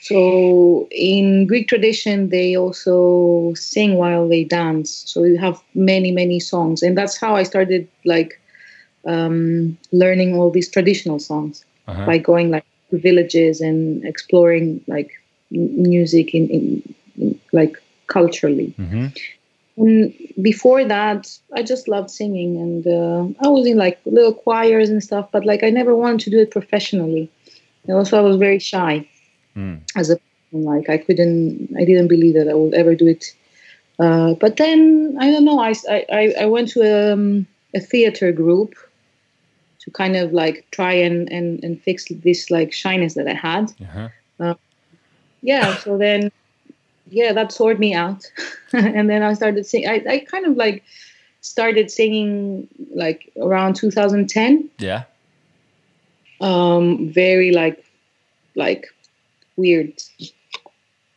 So 0.00 0.86
in 0.90 1.46
Greek 1.46 1.68
tradition, 1.68 2.28
they 2.28 2.56
also 2.56 3.54
sing 3.54 3.94
while 3.94 4.28
they 4.28 4.44
dance. 4.44 5.02
So 5.06 5.24
you 5.24 5.38
have 5.38 5.60
many, 5.74 6.10
many 6.12 6.40
songs, 6.40 6.82
and 6.82 6.96
that's 6.96 7.16
how 7.16 7.34
I 7.36 7.42
started 7.42 7.88
like 8.04 8.38
um, 9.06 9.76
learning 9.92 10.34
all 10.36 10.50
these 10.50 10.68
traditional 10.70 11.18
songs 11.18 11.64
Uh-huh. 11.88 12.04
by 12.06 12.18
going 12.18 12.50
like 12.50 12.64
to 12.90 12.98
villages 12.98 13.60
and 13.60 14.04
exploring 14.04 14.80
like 14.86 15.10
music 15.50 16.34
in, 16.34 16.48
in, 16.48 16.82
in 17.20 17.38
like 17.52 17.76
culturally. 18.06 18.72
hmm 18.76 19.06
And 19.76 20.14
before 20.40 20.84
that, 20.84 21.36
I 21.52 21.62
just 21.62 21.88
loved 21.88 22.10
singing, 22.10 22.56
and 22.58 22.86
uh, 22.86 23.44
I 23.44 23.48
was 23.48 23.66
in 23.66 23.76
like 23.76 23.98
little 24.04 24.32
choirs 24.34 24.88
and 24.88 25.02
stuff. 25.02 25.28
But 25.32 25.44
like, 25.44 25.64
I 25.64 25.70
never 25.70 25.94
wanted 25.96 26.20
to 26.20 26.30
do 26.30 26.38
it 26.38 26.50
professionally. 26.52 27.28
And 27.86 27.96
also, 27.96 28.18
I 28.18 28.22
was 28.22 28.36
very 28.36 28.58
shy 28.58 29.08
Mm. 29.56 29.80
as 29.96 30.10
a 30.10 30.16
person. 30.16 30.64
Like, 30.64 30.88
I 30.88 30.98
couldn't, 30.98 31.70
I 31.78 31.84
didn't 31.84 32.08
believe 32.08 32.34
that 32.34 32.48
I 32.48 32.54
would 32.54 32.74
ever 32.74 32.94
do 32.94 33.06
it. 33.06 33.24
Uh, 33.98 34.34
but 34.34 34.56
then 34.56 35.16
I 35.20 35.30
don't 35.30 35.44
know. 35.44 35.60
I 35.60 35.74
I- 35.88 36.34
I, 36.42 36.46
went 36.46 36.68
to 36.70 37.12
um, 37.12 37.46
a 37.74 37.80
theater 37.80 38.32
group 38.32 38.74
to 39.80 39.90
kind 39.90 40.16
of 40.16 40.32
like 40.32 40.66
try 40.70 40.92
and, 40.92 41.30
and, 41.30 41.62
and 41.62 41.80
fix 41.80 42.06
this 42.10 42.50
like 42.50 42.72
shyness 42.72 43.14
that 43.14 43.28
I 43.28 43.34
had 43.34 43.70
Uh-huh. 43.80 44.54
yeah 45.42 45.76
so 45.76 45.98
then 45.98 46.30
yeah 47.08 47.32
that 47.32 47.52
sorted 47.52 47.78
me 47.80 47.94
out 47.94 48.24
and 48.72 49.08
then 49.10 49.22
i 49.22 49.32
started 49.34 49.64
singing 49.66 49.88
I, 49.88 50.02
I 50.08 50.18
kind 50.20 50.46
of 50.46 50.56
like 50.56 50.82
started 51.40 51.90
singing 51.90 52.68
like 52.94 53.30
around 53.40 53.76
2010 53.76 54.70
Yeah. 54.78 55.04
um 56.40 57.10
very 57.12 57.50
like 57.52 57.84
like 58.54 58.86
weird 59.56 59.92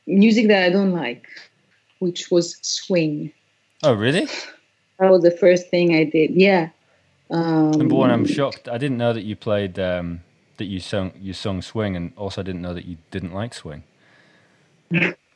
music 0.05 0.47
that 0.47 0.63
i 0.63 0.69
don't 0.69 0.93
like 0.93 1.27
which 1.99 2.29
was 2.31 2.57
swing 2.61 3.31
Oh, 3.83 3.93
really? 3.93 4.25
that 4.99 5.11
was 5.11 5.21
the 5.21 5.31
first 5.31 5.69
thing 5.69 5.95
i 5.95 6.03
did 6.03 6.31
yeah 6.31 6.69
um 7.29 7.71
Number 7.71 7.95
one, 7.95 8.09
I'm 8.09 8.25
shocked. 8.25 8.69
I 8.69 8.77
didn't 8.77 8.97
know 8.97 9.11
that 9.11 9.23
you 9.23 9.35
played 9.35 9.77
um, 9.77 10.21
that 10.57 10.65
you 10.65 10.79
sung 10.79 11.11
you 11.19 11.33
sung 11.33 11.61
swing, 11.61 11.93
and 11.97 12.13
also 12.15 12.39
I 12.39 12.43
didn't 12.45 12.61
know 12.61 12.73
that 12.73 12.85
you 12.85 12.95
didn't 13.11 13.33
like 13.33 13.53
swing. 13.53 13.83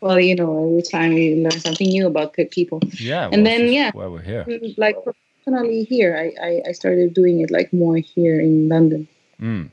well 0.00 0.20
you 0.20 0.34
know 0.34 0.68
every 0.70 0.82
time 0.82 1.12
you 1.12 1.36
learn 1.36 1.58
something 1.60 1.88
new 1.88 2.06
about 2.06 2.32
pe- 2.32 2.46
people 2.46 2.80
Yeah. 2.98 3.28
And 3.32 3.46
it's 3.46 3.48
then, 3.48 3.72
yeah. 3.72 3.90
why 3.92 4.06
we're 4.06 4.22
here. 4.22 4.46
like 4.76 4.96
professionally 5.02 5.84
here 5.84 6.16
I, 6.16 6.26
I 6.48 6.62
i 6.68 6.72
started 6.72 7.14
doing 7.14 7.40
it 7.40 7.50
like 7.50 7.72
more 7.72 7.96
here 7.96 8.40
in 8.40 8.68
london 8.68 9.08
Mm. 9.40 9.70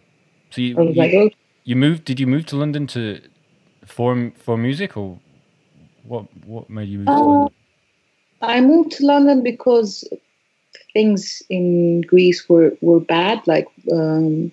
So 0.52 0.62
you 0.62 0.80
you, 0.80 0.94
like 0.94 1.14
oh 1.14 1.30
you 1.66 1.76
moved? 1.76 2.06
Did 2.06 2.20
you 2.20 2.28
move 2.28 2.46
to 2.48 2.56
London 2.56 2.86
to 2.88 3.20
form 3.86 4.32
for 4.32 4.56
music, 4.56 4.96
or 4.96 5.20
what? 6.04 6.26
What 6.46 6.70
made 6.70 6.88
you 6.88 7.00
move 7.00 7.08
to 7.08 7.14
Uh, 7.14 7.26
London? 7.26 7.54
I 8.42 8.62
moved 8.62 8.92
to 8.98 9.06
London 9.06 9.42
because 9.42 10.08
things 10.94 11.42
in 11.50 12.02
Greece 12.02 12.48
were, 12.48 12.78
were 12.82 13.00
bad, 13.00 13.42
like 13.48 13.68
um, 13.92 14.52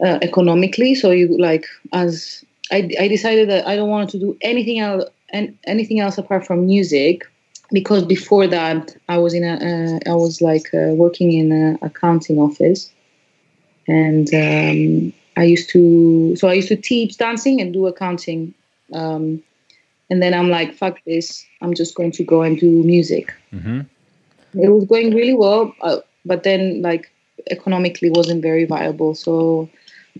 uh, 0.00 0.18
economically. 0.22 0.94
So 0.94 1.10
you 1.10 1.36
like 1.36 1.66
as 1.92 2.44
I, 2.70 2.90
I 3.00 3.08
decided 3.08 3.48
that 3.50 3.66
I 3.66 3.76
don't 3.76 3.88
want 3.88 4.10
to 4.10 4.18
do 4.18 4.36
anything 4.40 4.78
else 4.78 5.04
and 5.30 5.56
anything 5.64 6.00
else 6.00 6.18
apart 6.18 6.46
from 6.46 6.66
music 6.66 7.26
because 7.72 8.04
before 8.04 8.46
that 8.46 8.96
I 9.08 9.18
was 9.18 9.34
in 9.34 9.44
a 9.44 9.54
uh, 9.54 10.10
I 10.10 10.14
was 10.14 10.40
like 10.40 10.72
uh, 10.74 10.94
working 10.94 11.32
in 11.32 11.52
an 11.52 11.78
accounting 11.82 12.38
office. 12.38 12.90
And 13.86 14.28
um, 14.34 15.12
I 15.36 15.44
used 15.44 15.70
to 15.70 16.36
so 16.36 16.48
I 16.48 16.54
used 16.54 16.68
to 16.68 16.76
teach 16.76 17.16
dancing 17.16 17.60
and 17.60 17.72
do 17.72 17.86
accounting 17.86 18.54
um, 18.92 19.42
and 20.10 20.22
then 20.22 20.34
I'm 20.34 20.50
like 20.50 20.74
fuck 20.74 20.98
this 21.04 21.46
I'm 21.62 21.74
just 21.74 21.94
going 21.94 22.12
to 22.12 22.24
go 22.24 22.42
and 22.42 22.58
do 22.58 22.82
music. 22.82 23.34
Hmm 23.50 23.82
it 24.54 24.68
was 24.68 24.84
going 24.84 25.14
really 25.14 25.34
well 25.34 25.74
uh, 25.82 25.98
but 26.24 26.42
then 26.42 26.82
like 26.82 27.10
economically 27.50 28.10
wasn't 28.10 28.42
very 28.42 28.64
viable. 28.64 29.14
So 29.14 29.68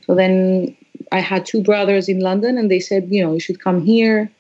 so 0.04 0.14
then 0.14 0.76
i 1.12 1.20
had 1.20 1.46
two 1.46 1.62
brothers 1.62 2.08
in 2.08 2.20
london 2.20 2.58
and 2.58 2.70
they 2.70 2.80
said 2.80 3.08
you 3.10 3.24
know 3.24 3.32
you 3.32 3.40
should 3.40 3.60
come 3.60 3.82
here 3.82 4.30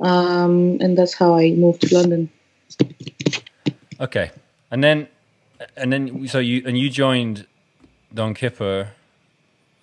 um, 0.00 0.78
and 0.80 0.98
that's 0.98 1.14
how 1.14 1.34
i 1.34 1.50
moved 1.52 1.80
to 1.82 1.94
london 1.94 2.28
Okay, 4.00 4.32
and 4.70 4.82
then 4.82 5.08
and 5.76 5.92
then 5.92 6.26
so 6.26 6.38
you 6.38 6.62
and 6.66 6.78
you 6.78 6.90
joined 6.90 7.46
Don 8.12 8.34
Kipper. 8.34 8.90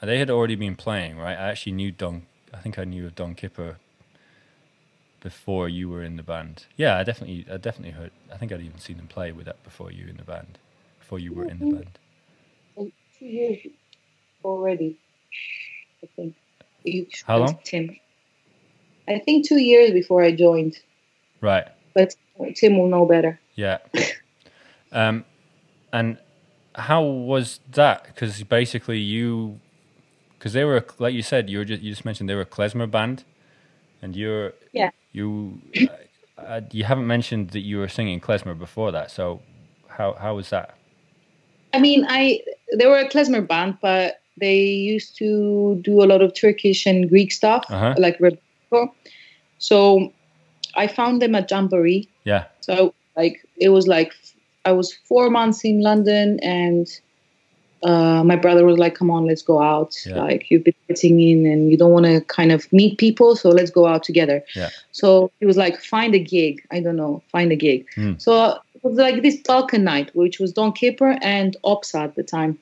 They 0.02 0.18
had 0.18 0.30
already 0.30 0.56
been 0.56 0.76
playing, 0.76 1.18
right? 1.18 1.38
I 1.38 1.50
actually 1.50 1.74
knew 1.74 1.92
Don. 1.92 2.24
I 2.54 2.58
think 2.58 2.78
I 2.78 2.84
knew 2.84 3.06
of 3.06 3.16
Don 3.16 3.36
Kipper 3.36 3.78
before 5.22 5.70
you 5.70 5.88
were 5.90 6.04
in 6.04 6.18
the 6.18 6.24
band. 6.24 6.66
Yeah, 6.76 6.98
I 6.98 7.04
definitely, 7.04 7.46
I 7.52 7.58
definitely 7.58 7.92
heard. 7.92 8.12
I 8.34 8.38
think 8.38 8.52
I'd 8.52 8.62
even 8.62 8.80
seen 8.80 8.98
them 8.98 9.08
play 9.08 9.32
with 9.32 9.46
that 9.46 9.64
before 9.64 9.92
you 9.92 10.08
in 10.08 10.18
the 10.18 10.24
band, 10.24 10.58
before 11.00 11.20
you 11.20 11.34
were 11.34 11.46
in 11.46 11.60
the 11.60 11.76
band. 11.76 12.00
two 13.18 13.26
years 13.26 13.60
already 14.44 14.98
i 16.04 16.08
think 16.18 16.36
How 17.26 17.38
long? 17.38 17.60
tim 17.64 17.96
i 19.08 19.20
think 19.20 19.48
two 19.48 19.60
years 19.60 19.92
before 19.92 20.24
i 20.24 20.32
joined 20.32 20.78
Right. 21.42 21.68
but 21.96 22.16
tim 22.56 22.78
will 22.78 22.88
know 22.88 23.06
better 23.06 23.40
Yeah. 23.56 23.80
um, 24.92 25.26
and 25.94 26.18
how 26.76 27.04
was 27.04 27.60
that? 27.72 28.06
Because 28.06 28.42
basically 28.44 28.98
you, 28.98 29.60
because 30.38 30.54
they 30.54 30.64
were 30.64 30.86
like 31.00 31.14
you 31.14 31.22
said, 31.22 31.50
you 31.50 31.58
were 31.58 31.66
just 31.66 31.82
you 31.82 31.92
just 31.92 32.06
mentioned 32.06 32.30
they 32.30 32.36
were 32.36 32.42
a 32.42 32.46
klezmer 32.46 32.90
band, 32.90 33.26
and 34.02 34.16
you're 34.16 34.54
Yeah. 34.72 34.92
you 35.12 35.60
uh, 35.76 36.42
uh, 36.42 36.62
you 36.72 36.86
haven't 36.86 37.08
mentioned 37.08 37.50
that 37.50 37.60
you 37.60 37.78
were 37.80 37.90
singing 37.90 38.22
klezmer 38.22 38.58
before 38.58 38.92
that. 38.94 39.12
So 39.12 39.42
how 39.90 40.14
how 40.14 40.36
was 40.36 40.50
that? 40.52 40.78
I 41.74 41.80
mean, 41.80 42.06
I 42.08 42.40
they 42.78 42.86
were 42.88 43.00
a 43.00 43.10
klezmer 43.10 43.46
band, 43.46 43.80
but 43.82 44.21
they 44.38 44.62
used 44.64 45.18
to 45.18 45.80
do 45.84 46.02
a 46.02 46.06
lot 46.06 46.22
of 46.22 46.34
Turkish 46.34 46.86
and 46.86 47.10
Greek 47.10 47.32
stuff, 47.32 47.66
Uh-huh. 47.70 47.96
like 47.98 48.18
rebetika. 48.20 48.90
So 49.58 50.12
I 50.76 50.88
found 50.88 51.22
them 51.22 51.36
at 51.36 51.50
Jamboree. 51.52 52.08
Yeah. 52.24 52.46
So 52.62 52.94
like 53.18 53.46
it 53.58 53.70
was 53.70 53.88
like 53.88 54.14
I 54.66 54.72
was 54.72 54.94
four 54.94 55.30
months 55.30 55.66
in 55.66 55.82
London, 55.82 56.40
and 56.42 56.88
uh, 57.84 58.24
my 58.24 58.36
brother 58.36 58.64
was 58.64 58.78
like, 58.78 58.96
"Come 58.96 59.10
on, 59.10 59.26
let's 59.26 59.42
go 59.42 59.60
out. 59.62 59.96
Yeah. 60.06 60.22
Like 60.24 60.50
you've 60.50 60.64
been 60.64 60.76
sitting 60.88 61.20
in, 61.20 61.46
and 61.46 61.70
you 61.72 61.78
don't 61.78 61.92
want 61.92 62.06
to 62.06 62.22
kind 62.22 62.52
of 62.52 62.72
meet 62.72 62.98
people, 63.00 63.36
so 63.36 63.50
let's 63.50 63.72
go 63.72 63.86
out 63.88 64.04
together." 64.04 64.44
Yeah. 64.56 64.70
So 64.92 65.32
he 65.40 65.46
was 65.46 65.58
like, 65.58 65.82
"Find 65.82 66.14
a 66.16 66.20
gig. 66.20 66.62
I 66.72 66.80
don't 66.80 66.96
know, 66.96 67.22
find 67.32 67.52
a 67.52 67.56
gig." 67.56 67.86
Hmm. 67.96 68.14
So 68.18 68.60
it 68.76 68.84
was 68.84 68.98
like 68.98 69.22
this 69.24 69.38
Balkan 69.38 69.84
night, 69.84 70.16
which 70.16 70.40
was 70.40 70.54
Don 70.54 70.72
Kipper 70.74 71.18
and 71.22 71.58
Opsa 71.64 72.04
at 72.04 72.16
the 72.16 72.24
time. 72.24 72.58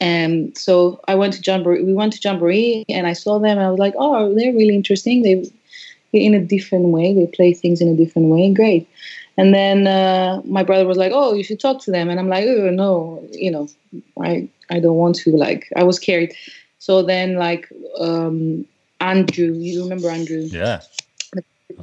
And 0.00 0.56
so 0.56 1.00
I 1.08 1.14
went 1.14 1.32
to 1.34 1.42
Jamboree. 1.42 1.82
We 1.84 1.94
went 1.94 2.12
to 2.14 2.20
Jamboree, 2.22 2.84
and 2.88 3.06
I 3.06 3.12
saw 3.12 3.38
them, 3.38 3.58
and 3.58 3.66
I 3.66 3.70
was 3.70 3.78
like, 3.78 3.94
"Oh, 3.96 4.34
they're 4.34 4.52
really 4.52 4.74
interesting. 4.74 5.22
They, 5.22 5.44
in 6.12 6.34
a 6.34 6.40
different 6.40 6.86
way, 6.86 7.14
they 7.14 7.26
play 7.26 7.54
things 7.54 7.80
in 7.80 7.88
a 7.88 7.96
different 7.96 8.28
way. 8.28 8.52
Great." 8.52 8.88
And 9.38 9.54
then 9.54 9.86
uh, 9.86 10.42
my 10.44 10.62
brother 10.62 10.86
was 10.86 10.98
like, 10.98 11.12
"Oh, 11.14 11.34
you 11.34 11.44
should 11.44 11.60
talk 11.60 11.80
to 11.82 11.90
them." 11.90 12.10
And 12.10 12.18
I'm 12.18 12.28
like, 12.28 12.44
"Oh 12.44 12.70
no, 12.70 13.26
you 13.32 13.50
know, 13.50 13.68
I 14.20 14.48
I 14.70 14.80
don't 14.80 14.96
want 14.96 15.16
to." 15.16 15.36
Like 15.36 15.72
I 15.76 15.84
was 15.84 15.96
scared. 15.96 16.32
So 16.78 17.02
then, 17.02 17.36
like 17.36 17.68
um, 17.98 18.66
Andrew, 19.00 19.52
you 19.52 19.82
remember 19.82 20.10
Andrew, 20.10 20.48
Yeah. 20.50 20.82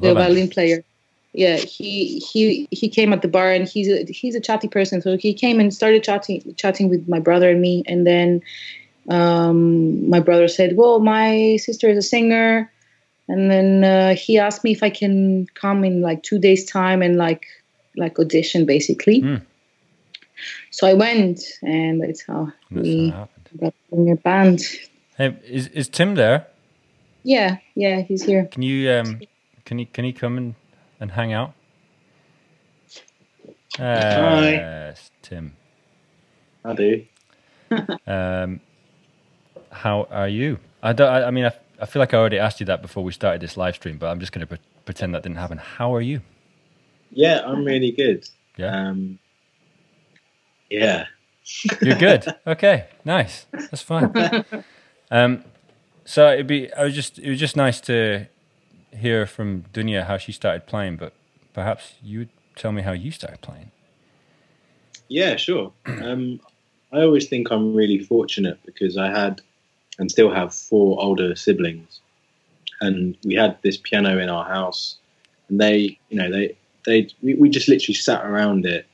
The 0.02 0.14
violin 0.14 0.50
player. 0.50 0.84
Yeah, 1.34 1.58
he 1.58 2.20
he 2.20 2.68
he 2.72 2.90
came 2.90 3.14
at 3.14 3.22
the 3.22 3.28
bar 3.28 3.52
and 3.52 3.68
he's 3.68 3.88
a 3.88 4.04
he's 4.12 4.36
a 4.36 4.40
chatty 4.40 4.68
person. 4.68 5.02
So 5.02 5.18
he 5.18 5.34
came 5.34 5.60
and 5.60 5.74
started 5.74 6.04
chatting 6.04 6.54
chatting 6.56 6.90
with 6.90 7.08
my 7.08 7.20
brother 7.20 7.50
and 7.52 7.62
me, 7.62 7.84
and 7.88 8.06
then 8.06 8.42
um, 9.10 10.10
my 10.10 10.20
brother 10.20 10.48
said, 10.48 10.76
"Well, 10.76 11.00
my 11.00 11.58
sister 11.58 11.88
is 11.90 11.98
a 11.98 12.02
singer," 12.02 12.72
and 13.28 13.52
then 13.52 13.84
uh, 13.84 14.16
he 14.16 14.40
asked 14.40 14.64
me 14.64 14.72
if 14.72 14.82
I 14.82 14.90
can 14.90 15.46
come 15.54 15.84
in 15.84 16.02
like 16.02 16.24
two 16.24 16.40
days 16.40 16.66
time 16.66 17.02
and 17.02 17.18
like 17.18 17.46
like 17.96 18.18
audition 18.20 18.66
basically. 18.66 19.22
Mm. 19.22 19.42
So 20.72 20.88
I 20.88 20.94
went, 20.94 21.42
and 21.62 22.02
that's 22.02 22.26
how 22.26 22.52
That's 22.72 22.88
we 22.88 23.10
how 23.10 23.30
got 23.60 23.74
in 23.92 24.10
a 24.10 24.16
band. 24.16 24.62
Hey, 25.18 25.38
is 25.46 25.68
is 25.68 25.90
Tim 25.90 26.16
there? 26.16 26.48
Yeah, 27.24 27.58
yeah, 27.76 28.02
he's 28.02 28.24
here. 28.24 28.46
Can 28.46 28.64
you 28.64 28.92
um 28.92 29.22
can 29.66 29.78
he 29.78 29.86
can 29.86 30.06
he 30.06 30.14
come 30.14 30.38
and, 30.38 30.56
and 31.00 31.12
hang 31.12 31.34
out? 31.34 31.54
Uh, 33.80 34.92
it's 34.92 35.12
Tim. 35.22 35.56
I 36.66 36.74
do. 36.74 37.06
Um, 38.08 38.62
how 39.72 40.08
are 40.10 40.28
you? 40.28 40.58
I 40.82 40.92
don't. 40.94 41.08
I, 41.08 41.26
I 41.26 41.32
mean, 41.32 41.46
I, 41.46 41.52
I 41.80 41.86
feel 41.86 42.00
like 42.00 42.16
I 42.16 42.18
already 42.18 42.40
asked 42.40 42.60
you 42.60 42.66
that 42.66 42.82
before 42.82 43.04
we 43.04 43.12
started 43.12 43.42
this 43.42 43.56
live 43.58 43.76
stream, 43.76 44.00
but 44.00 44.08
I'm 44.08 44.20
just 44.20 44.32
going 44.32 44.40
to 44.42 44.48
pre- 44.48 44.66
pretend 44.86 45.14
that 45.14 45.22
didn't 45.22 45.38
happen. 45.38 45.60
How 45.60 45.94
are 45.94 46.02
you? 46.02 46.22
Yeah, 47.12 47.42
I'm 47.46 47.64
really 47.64 47.92
good. 47.92 48.28
Yeah, 48.58 48.76
Um, 48.90 49.20
yeah. 50.72 51.06
you're 51.82 51.96
good. 51.96 52.26
Okay, 52.48 52.88
nice. 53.06 53.46
That's 53.52 53.84
fine. 53.84 54.12
Um, 55.12 55.44
so 56.06 56.32
it'd 56.34 56.48
be. 56.48 56.74
I 56.74 56.84
was 56.86 56.96
just. 56.96 57.20
It 57.20 57.30
was 57.30 57.40
just 57.40 57.56
nice 57.56 57.80
to 57.82 58.26
hear 58.92 59.26
from 59.26 59.64
Dunya 59.74 60.06
how 60.06 60.18
she 60.18 60.32
started 60.32 60.68
playing, 60.68 60.98
but 60.98 61.14
perhaps 61.54 61.94
you 62.04 62.20
would 62.20 62.30
tell 62.56 62.72
me 62.72 62.82
how 62.82 62.92
you 62.92 63.12
started 63.12 63.42
playing. 63.42 63.72
Yeah, 65.08 65.36
sure. 65.36 65.72
Um, 65.86 66.40
I 66.92 67.02
always 67.02 67.28
think 67.28 67.52
I'm 67.52 67.76
really 67.76 68.00
fortunate 68.00 68.58
because 68.66 68.98
I 68.98 69.12
had 69.12 69.42
and 70.00 70.10
still 70.10 70.32
have 70.32 70.56
four 70.56 71.00
older 71.02 71.36
siblings, 71.36 72.00
and 72.82 73.16
we 73.24 73.36
had 73.36 73.58
this 73.62 73.78
piano 73.78 74.18
in 74.18 74.30
our 74.30 74.46
house, 74.46 74.98
and 75.50 75.60
they, 75.60 76.00
you 76.10 76.18
know, 76.18 76.32
they, 76.32 76.56
they, 76.86 77.10
we, 77.22 77.50
just 77.50 77.68
literally 77.68 77.96
sat 77.96 78.26
around 78.26 78.66
it 78.66 78.88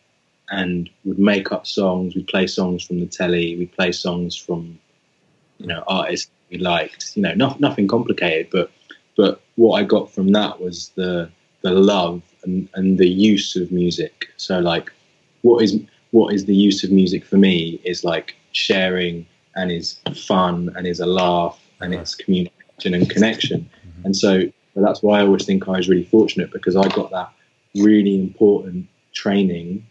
and 0.50 0.90
would 1.06 1.20
make 1.20 1.52
up 1.52 1.66
songs. 1.66 2.16
We'd 2.16 2.28
play 2.28 2.48
songs 2.48 2.84
from 2.84 3.00
the 3.00 3.06
telly. 3.06 3.56
We'd 3.58 3.72
play 3.74 3.92
songs 3.92 4.36
from, 4.36 4.78
you 5.60 5.68
know, 5.68 5.84
artists 5.88 6.30
we 6.50 6.58
liked. 6.58 7.16
You 7.16 7.24
know, 7.24 7.34
no, 7.34 7.56
nothing 7.60 7.88
complicated, 7.88 8.50
but 8.52 8.72
but 9.18 9.42
what 9.56 9.80
I 9.80 9.84
got 9.84 10.12
from 10.12 10.32
that 10.34 10.62
was 10.62 10.90
the 10.96 11.30
the 11.62 11.72
love 11.72 12.22
and, 12.44 12.70
and 12.76 12.98
the 13.00 13.10
use 13.10 13.56
of 13.56 13.72
music. 13.72 14.28
So 14.38 14.60
like, 14.60 14.92
what 15.42 15.64
is 15.64 15.80
what 16.12 16.34
is 16.34 16.46
the 16.46 16.56
use 16.56 16.84
of 16.84 16.92
music 16.92 17.26
for 17.26 17.38
me 17.38 17.80
is 17.84 18.04
like 18.04 18.36
sharing 18.52 19.26
and 19.56 19.72
is 19.72 20.00
fun 20.28 20.72
and 20.76 20.86
is 20.86 21.00
a 21.00 21.06
laugh 21.06 21.60
and 21.82 21.94
Uh-huh. 21.94 22.02
it's 22.02 22.16
communication 22.16 22.94
and 22.94 23.10
connection. 23.10 23.70
And 24.04 24.16
so 24.16 24.44
well, 24.74 24.86
that's 24.86 25.02
why 25.02 25.20
I 25.20 25.24
always 25.24 25.46
think 25.46 25.68
I 25.68 25.72
was 25.72 25.90
really 25.90 26.04
fortunate 26.04 26.52
because 26.52 26.76
I 26.76 26.88
got 26.90 27.10
that 27.12 27.30
really 27.76 28.16
important 28.20 28.88
training 29.14 29.86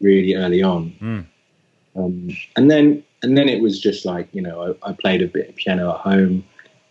really 0.00 0.34
early 0.34 0.62
on. 0.62 0.92
Mm. 1.00 1.24
Um, 1.96 2.28
and 2.56 2.70
then 2.70 3.02
and 3.22 3.36
then 3.36 3.48
it 3.48 3.60
was 3.60 3.80
just 3.80 4.04
like 4.04 4.28
you 4.32 4.42
know 4.42 4.76
I, 4.82 4.90
I 4.90 4.92
played 4.92 5.22
a 5.22 5.26
bit 5.28 5.48
of 5.50 5.56
piano 5.56 5.90
at 5.90 6.00
home. 6.00 6.44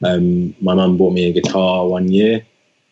Um, 0.03 0.55
my 0.61 0.73
mum 0.73 0.97
bought 0.97 1.13
me 1.13 1.25
a 1.29 1.33
guitar 1.33 1.87
one 1.87 2.09
year, 2.11 2.45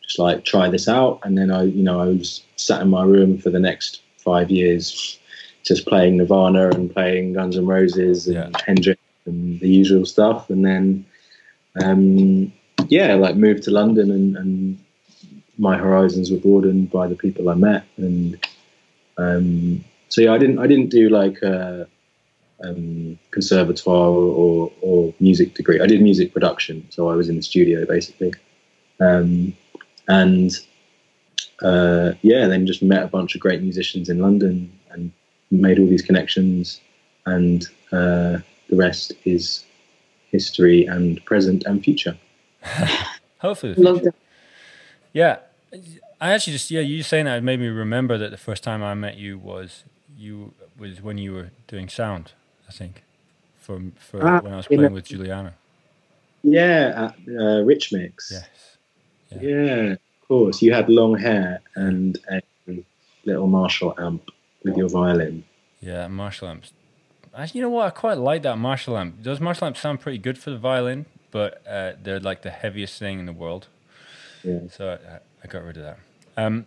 just 0.04 0.20
like 0.20 0.46
try 0.46 0.70
this 0.70 0.88
out. 0.88 1.20
And 1.24 1.38
then 1.38 1.52
I 1.52 1.64
you 1.64 1.84
know 1.84 2.00
I 2.00 2.06
was 2.06 2.44
sat 2.56 2.82
in 2.82 2.90
my 2.90 3.04
room 3.04 3.38
for 3.38 3.50
the 3.50 3.60
next 3.60 4.02
five 4.18 4.52
years, 4.52 5.20
just 5.64 5.88
playing 5.88 6.18
Nirvana 6.18 6.70
and 6.70 6.94
playing 6.94 7.34
Guns 7.34 7.58
N' 7.58 7.66
Roses 7.66 8.28
and 8.28 8.36
Yeah. 8.36 8.62
Hendrix 8.66 9.02
and 9.26 9.60
the 9.60 9.70
usual 9.70 10.06
stuff. 10.06 10.50
And 10.50 10.66
then 10.66 11.06
um, 11.84 12.52
yeah, 12.88 13.16
like 13.16 13.36
moved 13.36 13.64
to 13.64 13.72
London 13.72 14.12
and, 14.12 14.36
and 14.38 14.78
my 15.58 15.78
horizons 15.78 16.32
were 16.32 16.38
broadened 16.38 16.92
by 16.92 17.08
the 17.08 17.16
people 17.16 17.50
I 17.50 17.56
met 17.56 17.86
and 17.98 18.38
um, 19.18 19.84
so 20.10 20.22
yeah, 20.22 20.34
I 20.34 20.38
didn't 20.38 20.60
I 20.60 20.68
didn't 20.68 20.90
do 20.90 21.10
like 21.10 21.42
a 21.42 21.88
um, 22.64 23.18
conservatoire 23.32 24.10
or, 24.10 24.72
or 24.82 25.14
music 25.20 25.54
degree. 25.54 25.82
I 25.82 25.88
did 25.88 26.02
music 26.02 26.34
production, 26.34 26.88
so 26.90 27.10
I 27.10 27.16
was 27.16 27.30
in 27.30 27.38
the 27.38 27.42
studio 27.42 27.86
basically, 27.86 28.34
um, 29.00 29.56
and 30.08 30.52
uh, 31.62 32.14
yeah, 32.22 32.48
then 32.48 32.66
just 32.66 32.82
met 32.82 33.04
a 33.04 33.08
bunch 33.08 33.36
of 33.36 33.42
great 33.42 33.62
musicians 33.62 34.10
in 34.10 34.20
London 34.20 34.72
and 34.92 35.12
made 35.52 35.80
all 35.80 35.88
these 35.88 36.02
connections, 36.02 36.82
and 37.26 37.68
uh, 37.92 38.40
the 38.70 38.76
rest 38.76 39.14
is 39.26 39.66
history 40.32 40.86
and 40.86 41.24
present 41.26 41.64
and 41.66 41.84
future. 41.84 42.18
Hopefully, 43.40 43.74
the 43.74 43.94
future. 43.94 44.14
Yeah, 45.14 45.40
I 46.20 46.32
actually 46.32 46.54
just 46.54 46.72
yeah, 46.72 46.82
you 46.82 47.04
saying 47.04 47.26
that 47.26 47.44
made 47.44 47.60
me 47.60 47.68
remember 47.68 48.18
that 48.18 48.32
the 48.32 48.38
first 48.38 48.64
time 48.64 48.84
I 48.84 48.94
met 48.94 49.18
you 49.18 49.38
was 49.38 49.84
you 50.16 50.54
was 50.78 51.02
when 51.02 51.18
you 51.18 51.34
were 51.34 51.52
doing 51.68 51.90
sound. 51.90 52.34
I 52.72 52.74
think 52.74 53.04
from 53.60 53.92
for 54.08 54.26
Ah, 54.26 54.40
when 54.40 54.54
I 54.54 54.58
was 54.58 54.68
playing 54.68 54.86
a- 54.86 54.90
with 54.98 55.06
Juliana. 55.06 55.54
Yeah, 56.44 57.06
at 57.06 57.16
uh, 57.42 57.62
Rich 57.72 57.92
Mix. 57.94 58.32
Yes. 58.32 58.48
Yeah, 59.42 59.94
of 59.94 60.28
course. 60.28 60.62
You 60.62 60.74
had 60.74 60.90
long 60.90 61.18
hair 61.18 61.60
and 61.76 62.18
a 62.32 62.42
little 63.26 63.48
Marshall 63.48 63.94
amp 64.00 64.24
with 64.64 64.76
your 64.78 64.90
violin. 64.90 65.44
Yeah, 65.82 66.08
Marshall 66.08 66.48
amps. 66.48 66.72
Actually, 67.36 67.60
you 67.60 67.64
know 67.66 67.70
what? 67.70 67.86
I 67.88 67.90
quite 67.92 68.18
like 68.18 68.42
that 68.44 68.58
Marshall 68.58 68.98
amp. 68.98 69.22
Those 69.24 69.40
Marshall 69.40 69.68
amps 69.68 69.80
sound 69.82 70.00
pretty 70.00 70.18
good 70.18 70.38
for 70.38 70.50
the 70.50 70.58
violin, 70.58 71.06
but 71.32 71.62
uh, 71.68 71.92
they're 72.02 72.20
like 72.20 72.42
the 72.42 72.50
heaviest 72.52 72.98
thing 73.00 73.20
in 73.20 73.26
the 73.26 73.34
world. 73.34 73.68
Yeah. 74.44 74.60
So 74.72 74.98
I, 74.98 75.20
I 75.44 75.48
got 75.48 75.64
rid 75.64 75.78
of 75.78 75.84
that. 75.84 75.98
Um, 76.38 76.66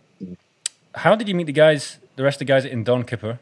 how 0.94 1.16
did 1.16 1.28
you 1.28 1.34
meet 1.34 1.46
the 1.46 1.52
guys, 1.66 1.98
the 2.16 2.22
rest 2.22 2.36
of 2.36 2.46
the 2.46 2.52
guys 2.52 2.64
in 2.64 2.84
Don 2.84 3.02
Kipper? 3.04 3.38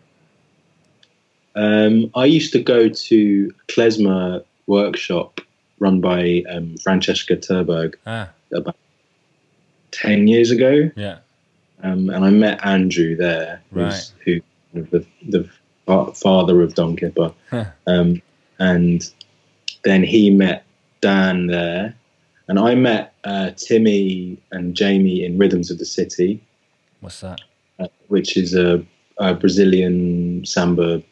Um, 1.54 2.10
I 2.14 2.24
used 2.24 2.52
to 2.52 2.62
go 2.62 2.88
to 2.88 3.54
Klezmer 3.68 4.44
workshop 4.66 5.40
run 5.78 6.00
by 6.00 6.44
um, 6.50 6.76
Francesca 6.78 7.36
Ter-Berg 7.36 7.98
Ah, 8.06 8.30
about 8.54 8.76
10 9.90 10.28
years 10.28 10.50
ago. 10.50 10.90
yeah. 10.96 11.18
Um, 11.82 12.10
and 12.10 12.24
I 12.24 12.30
met 12.30 12.64
Andrew 12.64 13.16
there, 13.16 13.60
who's, 13.74 14.12
who 14.24 14.40
the, 14.72 15.04
the 15.28 15.50
father 16.14 16.62
of 16.62 16.74
Don 16.74 16.94
Kipper. 16.96 17.32
Huh. 17.50 17.64
Um, 17.88 18.22
and 18.60 19.10
then 19.82 20.04
he 20.04 20.30
met 20.30 20.64
Dan 21.00 21.48
there. 21.48 21.96
And 22.46 22.60
I 22.60 22.76
met 22.76 23.14
uh, 23.24 23.50
Timmy 23.56 24.38
and 24.52 24.76
Jamie 24.76 25.24
in 25.24 25.38
Rhythms 25.38 25.72
of 25.72 25.78
the 25.78 25.84
City. 25.84 26.40
What's 27.00 27.20
that? 27.20 27.40
uh, 27.80 27.88
which 28.06 28.36
is 28.36 28.54
a, 28.54 28.84
a 29.18 29.34
Brazilian 29.34 30.46
samba 30.46 31.02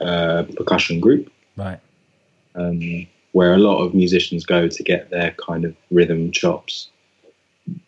uh, 0.00 0.44
percussion 0.56 1.00
group, 1.00 1.30
Right. 1.56 1.80
um, 2.54 3.06
where 3.32 3.54
a 3.54 3.58
lot 3.58 3.78
of 3.82 3.94
musicians 3.94 4.44
go 4.46 4.68
to 4.68 4.82
get 4.82 5.10
their 5.10 5.32
kind 5.32 5.64
of 5.64 5.74
rhythm 5.90 6.30
chops. 6.30 6.88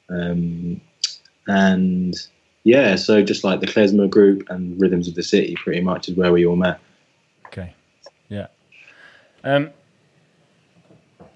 Um, 0.09 0.81
and 1.47 2.15
yeah, 2.65 2.97
so 2.97 3.23
just 3.23 3.45
like 3.45 3.61
the 3.61 3.67
Klezmer 3.67 4.09
group 4.11 4.49
and 4.51 4.81
Rhythms 4.81 5.09
of 5.09 5.15
the 5.15 5.23
City, 5.23 5.55
pretty 5.57 5.81
much 5.81 6.09
is 6.09 6.17
where 6.17 6.33
we 6.33 6.45
all 6.47 6.57
met. 6.57 6.81
Okay. 7.47 7.75
Yeah. 8.29 8.49
Um, 9.45 9.71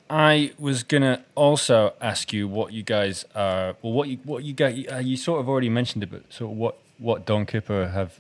I 0.09 0.53
was 0.59 0.83
gonna 0.83 1.25
also 1.37 1.93
ask 2.01 2.33
you 2.33 2.49
what 2.49 2.73
you 2.73 2.83
guys 2.83 3.25
are. 3.35 3.77
Well, 3.81 3.93
what 3.93 4.09
you 4.09 4.19
what 4.25 4.43
you 4.43 4.53
guys 4.53 4.85
uh, 4.93 4.97
you 4.97 5.17
sort 5.17 5.41
of 5.41 5.49
already 5.49 5.69
mentioned 5.69 6.03
it, 6.03 6.11
but 6.11 6.33
sort 6.33 6.51
of 6.51 6.59
what 6.59 6.79
what 6.99 7.25
Don 7.25 7.47
Kipper 7.47 7.89
have 7.89 8.19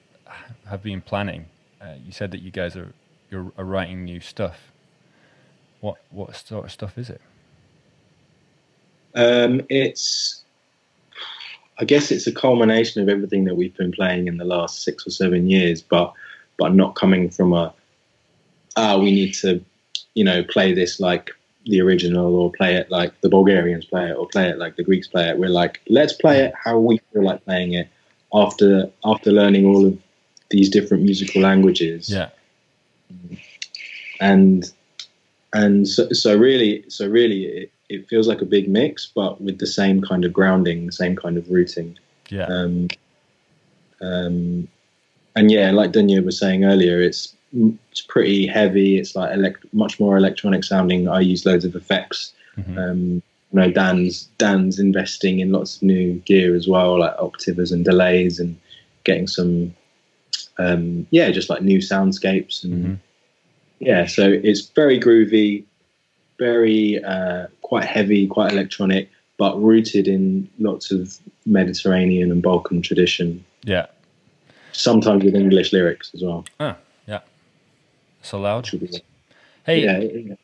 have 0.69 0.83
been 0.85 1.01
planning. 1.01 1.47
Uh, 1.81 1.95
you 2.05 2.13
said 2.13 2.31
that 2.31 2.43
you 2.43 2.51
guys 2.51 2.77
are 2.77 2.93
you're 3.31 3.53
are 3.57 3.65
writing 3.65 4.05
new 4.05 4.21
stuff. 4.21 4.73
What 5.81 5.97
what 6.11 6.37
sort 6.37 6.67
of 6.67 6.73
stuff 6.73 6.99
is 6.99 7.09
it? 7.09 7.21
Um, 9.15 9.63
it's, 9.69 10.45
I 11.79 11.85
guess 11.85 12.13
it's 12.13 12.27
a 12.27 12.33
culmination 12.33 13.03
of 13.03 13.09
everything 13.09 13.45
that 13.45 13.57
we've 13.57 13.77
been 13.77 13.93
playing 13.93 14.29
in 14.29 14.37
the 14.37 14.45
last 14.45 14.83
six 14.83 15.07
or 15.07 15.11
seven 15.11 15.49
years, 15.49 15.83
but 15.83 16.13
but 16.59 16.75
not 16.75 16.95
coming 16.95 17.31
from 17.31 17.55
a, 17.55 17.73
ah, 18.77 18.99
we 18.99 19.11
need 19.11 19.33
to, 19.33 19.65
you 20.15 20.23
know, 20.25 20.45
play 20.45 20.75
this 20.75 21.01
like 21.01 21.31
the 21.67 21.81
original 21.81 22.35
or 22.37 22.53
play 22.53 22.75
it 22.75 22.91
like 22.91 23.19
the 23.23 23.29
Bulgarians 23.29 23.87
play 23.87 24.11
it 24.11 24.17
or 24.17 24.27
play 24.29 24.49
it 24.49 24.59
like 24.59 24.77
the 24.77 24.85
Greeks 24.85 25.09
play 25.09 25.29
it. 25.29 25.39
We're 25.39 25.49
like, 25.49 25.81
let's 25.89 26.13
play 26.13 26.45
it 26.45 26.53
how 26.63 26.79
we 26.79 27.01
feel 27.13 27.25
like 27.25 27.45
playing 27.45 27.73
it 27.73 27.89
after 28.35 28.91
after 29.05 29.33
learning 29.33 29.65
all 29.65 29.87
of 29.87 29.99
these 30.51 30.69
different 30.69 31.03
musical 31.03 31.41
languages 31.43 32.11
Yeah. 32.11 32.29
and 34.21 34.71
and 35.53 35.89
so, 35.89 36.09
so 36.13 36.37
really 36.37 36.85
so 36.89 37.09
really 37.09 37.45
it, 37.45 37.73
it 37.89 38.09
feels 38.09 38.29
like 38.29 38.41
a 38.41 38.45
big 38.45 38.69
mix 38.69 39.11
but 39.15 39.41
with 39.41 39.59
the 39.59 39.67
same 39.67 40.01
kind 40.03 40.25
of 40.25 40.33
grounding 40.33 40.87
the 40.87 40.93
same 40.93 41.17
kind 41.17 41.37
of 41.37 41.49
rooting 41.51 41.97
Yeah. 42.31 42.47
Um, 42.47 42.89
um, 44.03 44.69
and 45.37 45.51
yeah, 45.51 45.71
like 45.73 45.93
Dunya 45.93 46.25
was 46.25 46.39
saying 46.39 46.65
earlier, 46.65 47.01
it's 47.03 47.35
it's 47.91 48.01
pretty 48.01 48.47
heavy. 48.47 48.99
It's 48.99 49.15
like 49.15 49.33
elect- 49.35 49.67
much 49.75 50.01
more 50.01 50.17
electronic 50.17 50.65
sounding. 50.65 51.07
I 51.09 51.21
use 51.21 51.45
loads 51.45 51.65
of 51.67 51.75
effects. 51.77 52.33
Mhm. 52.59 52.79
Um, 52.79 53.01
you 53.53 53.61
know, 53.61 53.71
Dan's 53.71 54.29
Dan's 54.39 54.79
investing 54.79 55.41
in 55.41 55.53
lots 55.53 55.77
of 55.77 55.83
new 55.83 56.15
gear 56.25 56.55
as 56.57 56.67
well, 56.67 56.99
like 57.01 57.15
octavers 57.19 57.73
and 57.73 57.85
delays, 57.85 58.41
and 58.41 58.57
getting 59.05 59.27
some, 59.27 59.75
um, 60.59 61.07
yeah, 61.11 61.31
just 61.31 61.51
like 61.51 61.63
new 61.63 61.79
soundscapes 61.79 62.65
and 62.65 62.85
Mhm. 62.85 62.99
yeah. 63.81 64.07
So 64.07 64.25
it's 64.31 64.63
very 64.71 64.99
groovy, 65.01 65.65
very 66.39 67.03
uh, 67.05 67.47
quite 67.63 67.85
heavy, 67.85 68.27
quite 68.27 68.53
electronic, 68.53 69.09
but 69.39 69.61
rooted 69.63 70.09
in 70.09 70.49
lots 70.59 70.91
of 70.91 71.19
Mediterranean 71.47 72.31
and 72.31 72.43
Balkan 72.43 72.83
tradition. 72.83 73.45
Yeah. 73.65 73.87
Sometimes 74.73 75.25
with 75.25 75.35
English 75.35 75.73
lyrics 75.73 76.11
as 76.15 76.23
well. 76.23 76.45
Oh, 76.61 76.77
yeah. 77.07 77.21
So 78.23 78.39
loud. 78.41 78.65
Which 78.65 78.73
would 78.73 78.91
be- 78.91 79.03
Hey, 79.67 79.85
yeah, 79.85 79.99
yeah. 79.99 80.35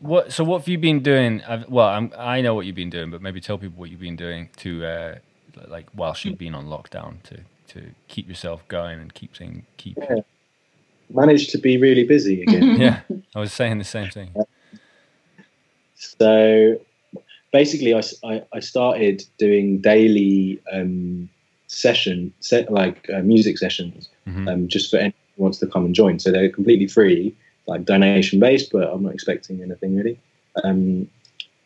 what? 0.00 0.32
So 0.32 0.42
what 0.44 0.60
have 0.60 0.68
you 0.68 0.78
been 0.78 1.00
doing? 1.00 1.42
I've, 1.46 1.68
well, 1.68 1.88
I'm, 1.88 2.12
I 2.16 2.40
know 2.40 2.54
what 2.54 2.64
you've 2.66 2.74
been 2.76 2.90
doing, 2.90 3.10
but 3.10 3.20
maybe 3.20 3.40
tell 3.40 3.58
people 3.58 3.78
what 3.78 3.90
you've 3.90 4.00
been 4.00 4.16
doing 4.16 4.48
to, 4.58 4.84
uh, 4.84 5.14
like, 5.68 5.86
whilst 5.94 6.24
you've 6.24 6.38
been 6.38 6.54
on 6.54 6.66
lockdown 6.66 7.22
to 7.24 7.38
to 7.68 7.90
keep 8.08 8.28
yourself 8.28 8.66
going 8.68 9.00
and 9.00 9.12
keep 9.14 9.34
thing 9.36 9.64
keep. 9.76 9.96
Yeah. 9.98 10.20
managed 11.10 11.50
to 11.50 11.58
be 11.58 11.76
really 11.76 12.04
busy 12.04 12.42
again. 12.42 12.76
Yeah, 12.80 13.00
I 13.34 13.40
was 13.40 13.52
saying 13.52 13.78
the 13.78 13.84
same 13.84 14.10
thing. 14.10 14.34
So 15.96 16.80
basically, 17.52 17.94
I 17.94 18.60
started 18.60 19.24
doing 19.38 19.78
daily 19.78 20.60
um, 20.72 21.28
session, 21.66 22.32
set, 22.40 22.70
like 22.72 23.08
uh, 23.12 23.20
music 23.20 23.58
sessions, 23.58 24.08
Mhm. 24.28 24.48
um, 24.50 24.68
just 24.68 24.90
for 24.90 24.96
anyone 24.96 25.14
who 25.36 25.42
wants 25.42 25.58
to 25.58 25.66
come 25.66 25.84
and 25.84 25.94
join. 25.94 26.18
So 26.18 26.30
they're 26.32 26.48
completely 26.48 26.86
free, 26.86 27.34
like 27.66 27.84
donation 27.84 28.40
based, 28.40 28.72
but 28.72 28.90
I'm 28.92 29.02
not 29.02 29.14
expecting 29.14 29.62
anything 29.62 29.96
really. 29.96 30.18
Um, 30.62 31.08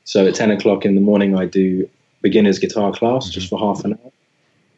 so 0.04 0.26
at 0.26 0.34
10 0.34 0.50
o'clock 0.50 0.84
in 0.84 0.94
the 0.94 1.00
morning, 1.00 1.36
I 1.36 1.44
do 1.46 1.88
beginner's 2.22 2.58
guitar 2.58 2.92
class 2.92 3.28
just 3.28 3.48
for 3.48 3.58
half 3.58 3.84
an 3.84 3.92
hour. 3.92 4.12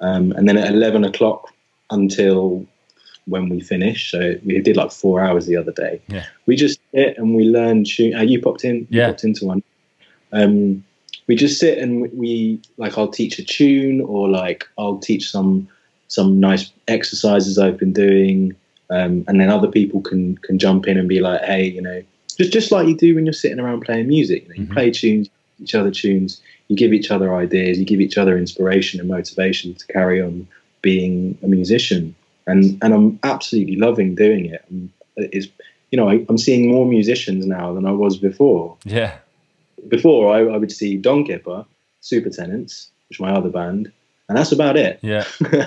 Um, 0.01 0.33
and 0.33 0.49
then 0.49 0.57
at 0.57 0.73
11 0.73 1.05
o'clock 1.05 1.53
until 1.91 2.67
when 3.27 3.49
we 3.49 3.61
finish, 3.61 4.11
so 4.11 4.35
we 4.45 4.61
did 4.61 4.77
like 4.77 4.91
four 4.91 5.21
hours 5.23 5.47
the 5.47 5.57
other 5.57 5.73
day. 5.73 6.01
Yeah. 6.09 6.25
We 6.47 6.57
just 6.57 6.81
sit 6.93 7.17
and 7.19 7.35
we 7.35 7.45
learn 7.45 7.85
tune. 7.85 8.15
Uh, 8.15 8.23
you 8.23 8.41
popped 8.41 8.65
in, 8.65 8.87
you 8.91 9.01
Yeah. 9.01 9.09
popped 9.09 9.25
into 9.25 9.45
one. 9.45 9.63
Um, 10.33 10.85
we 11.27 11.37
just 11.37 11.61
sit 11.61 11.79
and 11.79 12.11
we, 12.13 12.61
like 12.77 12.97
I'll 12.99 13.09
teach 13.09 13.39
a 13.39 13.45
tune 13.45 14.01
or 14.01 14.29
like 14.29 14.67
I'll 14.79 14.99
teach 14.99 15.31
some 15.31 15.69
some 16.09 16.41
nice 16.41 16.73
exercises 16.89 17.57
I've 17.57 17.79
been 17.79 17.93
doing, 17.93 18.57
um, 18.91 19.25
and 19.29 19.41
then 19.41 19.49
other 19.49 19.69
people 19.69 20.01
can 20.01 20.37
can 20.39 20.59
jump 20.59 20.89
in 20.89 20.99
and 20.99 21.09
be 21.09 21.21
like, 21.21 21.41
hey, 21.43 21.67
you 21.69 21.81
know, 21.81 22.03
just 22.37 22.53
just 22.53 22.73
like 22.73 22.89
you 22.89 22.97
do 22.97 23.15
when 23.15 23.27
you're 23.27 23.33
sitting 23.33 23.61
around 23.61 23.83
playing 23.83 24.09
music. 24.09 24.43
You, 24.43 24.49
know, 24.49 24.55
you 24.57 24.67
Mhm. 24.67 24.73
play 24.73 24.91
tunes, 24.91 25.29
each 25.63 25.75
other 25.75 25.91
tunes, 25.91 26.41
you 26.69 26.77
give 26.77 26.93
each 26.93 27.11
other 27.11 27.35
ideas, 27.35 27.79
you 27.79 27.85
give 27.85 28.01
each 28.01 28.19
other 28.19 28.39
inspiration 28.39 29.01
and 29.01 29.09
motivation 29.09 29.75
to 29.75 29.87
carry 29.87 30.23
on 30.23 30.47
being 30.83 31.37
a 31.43 31.47
musician. 31.47 32.15
And 32.47 32.79
and 32.83 32.95
I'm 32.95 33.19
absolutely 33.23 33.77
loving 33.77 34.15
doing 34.15 34.47
it. 34.47 34.65
Um, 34.71 34.93
it's 35.17 35.49
you 35.91 35.97
know 35.97 36.09
I, 36.09 36.25
I'm 36.29 36.39
seeing 36.39 36.71
more 36.71 36.87
musicians 36.87 37.47
now 37.47 37.73
than 37.75 37.85
I 37.87 37.93
was 37.93 38.17
before 38.17 38.77
Yeah, 38.85 39.19
before 39.89 40.35
I, 40.35 40.41
I 40.41 40.57
would 40.57 40.73
see 40.73 40.97
Don 40.97 41.25
Kipper, 41.25 41.65
Super 42.01 42.31
Tenants, 42.31 42.91
which 43.09 43.17
is 43.19 43.21
my 43.21 43.33
other 43.33 43.51
band, 43.51 43.93
and 44.29 44.39
that's 44.39 44.53
about 44.53 44.77
it. 44.77 44.99
yeah, 45.03 45.25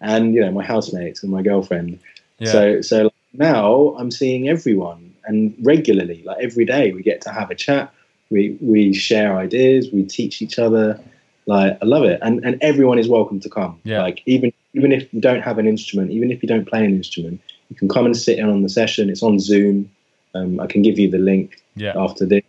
And 0.00 0.34
you 0.34 0.40
know, 0.40 0.52
my 0.52 0.64
housemates 0.64 1.22
and 1.22 1.32
my 1.32 1.42
girlfriend. 1.42 1.98
yeah. 2.38 2.52
So 2.52 2.80
so 2.82 3.10
now 3.32 3.96
I'm 3.98 4.10
seeing 4.10 4.48
everyone, 4.48 5.14
and 5.24 5.54
regularly, 5.62 6.22
like 6.24 6.38
every 6.40 6.64
day, 6.64 6.92
we 6.92 7.02
get 7.02 7.22
to 7.22 7.30
have 7.30 7.50
a 7.50 7.54
chat. 7.54 7.92
We 8.34 8.58
we 8.60 8.92
share 8.92 9.38
ideas. 9.38 9.90
We 9.92 10.02
teach 10.02 10.42
each 10.42 10.58
other. 10.58 11.00
Like 11.46 11.78
I 11.80 11.84
love 11.84 12.04
it, 12.04 12.18
and 12.20 12.44
and 12.44 12.58
everyone 12.60 12.98
is 12.98 13.08
welcome 13.08 13.38
to 13.40 13.48
come. 13.48 13.80
Yeah. 13.84 14.02
Like 14.02 14.22
even 14.26 14.52
even 14.74 14.90
if 14.90 15.02
you 15.14 15.20
don't 15.20 15.42
have 15.42 15.58
an 15.58 15.68
instrument, 15.68 16.10
even 16.10 16.32
if 16.32 16.42
you 16.42 16.48
don't 16.48 16.66
play 16.66 16.84
an 16.84 16.92
instrument, 16.92 17.40
you 17.70 17.76
can 17.76 17.88
come 17.88 18.06
and 18.06 18.16
sit 18.16 18.40
in 18.40 18.48
on 18.48 18.62
the 18.62 18.68
session. 18.68 19.08
It's 19.08 19.22
on 19.22 19.38
Zoom. 19.38 19.88
Um, 20.34 20.58
I 20.58 20.66
can 20.66 20.82
give 20.82 20.98
you 20.98 21.08
the 21.08 21.18
link 21.18 21.62
yeah. 21.76 21.92
after 21.96 22.26
this. 22.26 22.42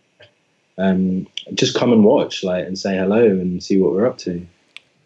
Um, 0.76 1.28
just 1.54 1.76
come 1.76 1.92
and 1.92 2.02
watch, 2.02 2.42
like, 2.42 2.66
and 2.66 2.76
say 2.76 2.98
hello 2.98 3.24
and 3.24 3.62
see 3.62 3.80
what 3.80 3.92
we're 3.92 4.08
up 4.08 4.18
to. 4.18 4.44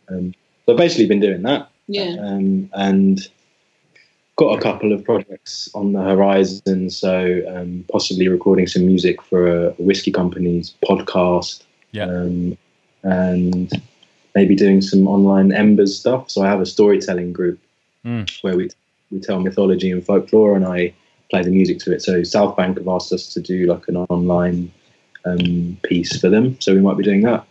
Um, 0.08 0.34
so 0.64 0.72
I've 0.72 0.78
basically 0.78 1.06
been 1.06 1.20
doing 1.20 1.42
that, 1.42 1.68
Yeah. 1.88 2.16
um, 2.18 2.70
and 2.72 3.20
got 4.40 4.58
a 4.58 4.60
couple 4.62 4.90
of 4.92 5.04
projects 5.04 5.68
on 5.74 5.92
the 5.92 6.00
horizon. 6.00 6.88
So 6.88 7.42
um, 7.54 7.84
possibly 7.92 8.26
recording 8.28 8.66
some 8.66 8.86
music 8.86 9.20
for 9.22 9.40
a 9.46 9.70
whiskey 9.72 10.10
company's 10.10 10.74
podcast, 10.88 11.62
Yeah. 11.92 12.04
um, 12.06 12.56
and 13.02 13.70
maybe 14.34 14.54
doing 14.56 14.80
some 14.80 15.06
online 15.06 15.52
Embers 15.52 15.98
stuff. 15.98 16.30
So 16.30 16.40
I 16.42 16.48
have 16.48 16.60
a 16.62 16.66
storytelling 16.66 17.32
group 17.32 17.58
Mm. 18.06 18.24
where 18.42 18.56
we 18.56 18.70
we 19.10 19.18
tell 19.20 19.40
mythology 19.40 19.90
and 19.90 20.02
folklore, 20.06 20.56
and 20.56 20.64
I 20.64 20.94
play 21.30 21.42
the 21.42 21.50
music 21.50 21.80
to 21.80 21.92
it. 21.94 22.00
So 22.00 22.22
South 22.22 22.56
Bank 22.56 22.78
have 22.78 22.88
asked 22.88 23.12
us 23.12 23.34
to 23.34 23.40
do 23.40 23.66
like 23.66 23.88
an 23.88 23.96
online 24.08 24.70
um, 25.26 25.76
piece 25.82 26.18
for 26.18 26.30
them, 26.30 26.56
so 26.60 26.72
we 26.72 26.80
might 26.80 26.96
be 26.96 27.04
doing 27.04 27.22
that. 27.22 27.44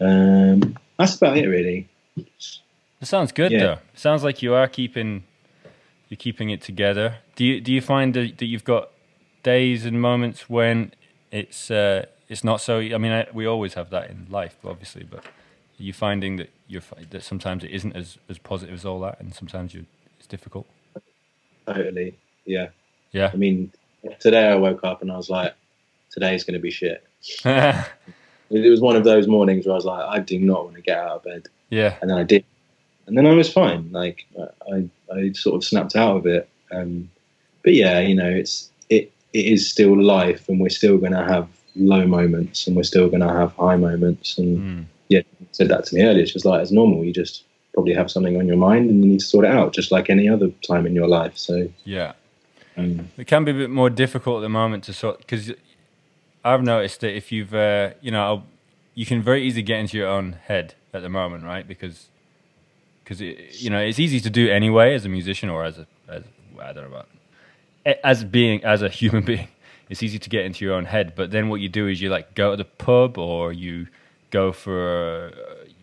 Um, 0.00 0.76
that's 0.98 1.14
about 1.16 1.36
it, 1.36 1.46
really. 1.46 1.86
It 2.16 3.06
sounds 3.14 3.30
good 3.30 3.52
Yeah. 3.52 3.58
though. 3.64 3.78
Sounds 3.94 4.24
like 4.24 4.42
you 4.42 4.52
are 4.54 4.66
keeping 4.66 5.22
you're 6.12 6.18
keeping 6.18 6.50
it 6.50 6.60
together. 6.60 7.16
Do 7.36 7.44
you 7.46 7.58
do 7.58 7.72
you 7.72 7.80
find 7.80 8.12
that, 8.12 8.36
that 8.36 8.44
you've 8.44 8.64
got 8.64 8.90
days 9.42 9.86
and 9.86 9.98
moments 9.98 10.50
when 10.50 10.92
it's 11.30 11.70
uh, 11.70 12.04
it's 12.28 12.44
not 12.44 12.60
so? 12.60 12.80
I 12.80 12.98
mean, 12.98 13.12
I, 13.12 13.26
we 13.32 13.46
always 13.46 13.72
have 13.74 13.88
that 13.90 14.10
in 14.10 14.26
life, 14.28 14.58
obviously, 14.62 15.04
but 15.04 15.24
are 15.24 15.82
you 15.82 15.94
finding 15.94 16.36
that 16.36 16.50
you're 16.68 16.82
that 17.08 17.22
sometimes 17.22 17.64
it 17.64 17.70
isn't 17.70 17.96
as, 17.96 18.18
as 18.28 18.36
positive 18.36 18.74
as 18.74 18.84
all 18.84 19.00
that, 19.00 19.20
and 19.20 19.34
sometimes 19.34 19.72
you 19.72 19.86
it's 20.18 20.26
difficult. 20.26 20.66
Totally, 21.66 22.18
yeah. 22.44 22.68
Yeah. 23.12 23.30
I 23.32 23.36
mean, 23.36 23.72
today 24.20 24.48
I 24.48 24.56
woke 24.56 24.84
up 24.84 25.00
and 25.00 25.10
I 25.10 25.16
was 25.16 25.30
like, 25.30 25.54
today's 26.10 26.44
going 26.44 26.54
to 26.54 26.60
be 26.60 26.70
shit. 26.70 27.06
It 28.54 28.68
was 28.68 28.82
one 28.82 28.96
of 28.96 29.04
those 29.04 29.26
mornings 29.26 29.64
where 29.64 29.72
I 29.72 29.76
was 29.76 29.86
like, 29.86 30.04
I 30.06 30.18
do 30.18 30.38
not 30.38 30.64
want 30.64 30.76
to 30.76 30.82
get 30.82 30.98
out 30.98 31.12
of 31.12 31.24
bed, 31.24 31.48
yeah, 31.70 31.96
and 32.02 32.10
then 32.10 32.18
I 32.18 32.22
did, 32.22 32.44
and 33.06 33.16
then 33.16 33.26
I 33.26 33.32
was 33.32 33.52
fine. 33.52 33.90
Like 33.92 34.26
I, 34.70 34.88
I 35.12 35.32
sort 35.32 35.56
of 35.56 35.64
snapped 35.64 35.96
out 35.96 36.16
of 36.16 36.26
it. 36.26 36.48
Um, 36.70 37.10
but 37.64 37.74
yeah, 37.74 38.00
you 38.00 38.14
know, 38.14 38.28
it's 38.28 38.70
it 38.90 39.12
it 39.32 39.46
is 39.46 39.70
still 39.70 40.00
life, 40.00 40.48
and 40.48 40.60
we're 40.60 40.68
still 40.68 40.98
going 40.98 41.12
to 41.12 41.24
have 41.24 41.48
low 41.76 42.06
moments, 42.06 42.66
and 42.66 42.76
we're 42.76 42.82
still 42.82 43.08
going 43.08 43.20
to 43.22 43.32
have 43.32 43.52
high 43.54 43.76
moments. 43.76 44.38
And 44.38 44.86
Mm. 45.12 45.24
said 45.52 45.68
that 45.68 45.84
to 45.84 45.94
me 45.94 46.02
earlier. 46.02 46.22
It's 46.22 46.32
just 46.32 46.44
like 46.46 46.62
it's 46.62 46.70
normal. 46.72 47.04
You 47.04 47.12
just 47.12 47.44
probably 47.74 47.94
have 47.94 48.10
something 48.10 48.36
on 48.38 48.46
your 48.46 48.56
mind, 48.56 48.88
and 48.90 49.02
you 49.04 49.10
need 49.10 49.20
to 49.20 49.26
sort 49.26 49.44
it 49.44 49.50
out, 49.50 49.74
just 49.74 49.90
like 49.92 50.08
any 50.10 50.28
other 50.28 50.48
time 50.66 50.86
in 50.86 50.94
your 50.94 51.08
life. 51.08 51.36
So. 51.36 51.68
yeah. 51.84 52.12
Um, 52.76 53.10
It 53.18 53.26
can 53.26 53.44
be 53.44 53.50
a 53.50 53.54
bit 53.54 53.70
more 53.70 53.90
difficult 53.90 54.38
at 54.38 54.40
the 54.42 54.48
moment 54.48 54.84
to 54.84 54.94
sort 54.94 55.18
because 55.18 55.52
I've 56.42 56.62
noticed 56.62 57.00
that 57.02 57.14
if 57.14 57.30
you've 57.30 57.54
uh, 57.54 57.90
you 58.00 58.10
know 58.10 58.44
you 58.94 59.06
can 59.06 59.22
very 59.22 59.42
easily 59.44 59.62
get 59.62 59.78
into 59.78 59.96
your 59.98 60.08
own 60.08 60.34
head 60.44 60.74
at 60.92 61.02
the 61.02 61.08
moment, 61.08 61.44
right? 61.44 61.66
Because 61.66 62.08
because 63.02 63.20
you 63.20 63.70
know 63.70 63.78
it's 63.78 63.98
easy 63.98 64.20
to 64.20 64.30
do 64.30 64.50
anyway 64.50 64.94
as 64.94 65.04
a 65.04 65.08
musician 65.08 65.48
or 65.48 65.64
as 65.64 65.78
a 65.78 65.86
as 66.08 66.22
I 66.60 66.72
don't 66.72 66.90
know 66.90 66.96
about 66.96 67.08
as 68.04 68.24
being 68.24 68.64
as 68.64 68.82
a 68.82 68.88
human 68.88 69.24
being. 69.32 69.48
It's 69.88 70.02
easy 70.02 70.18
to 70.18 70.30
get 70.30 70.44
into 70.46 70.64
your 70.64 70.74
own 70.74 70.86
head, 70.86 71.14
but 71.14 71.32
then 71.32 71.48
what 71.48 71.60
you 71.60 71.68
do 71.68 71.86
is 71.86 72.00
you 72.00 72.08
like 72.08 72.34
go 72.34 72.52
to 72.52 72.56
the 72.56 72.64
pub 72.64 73.18
or 73.18 73.52
you 73.52 73.88
go 74.30 74.50
for 74.52 75.26
a, 75.26 75.32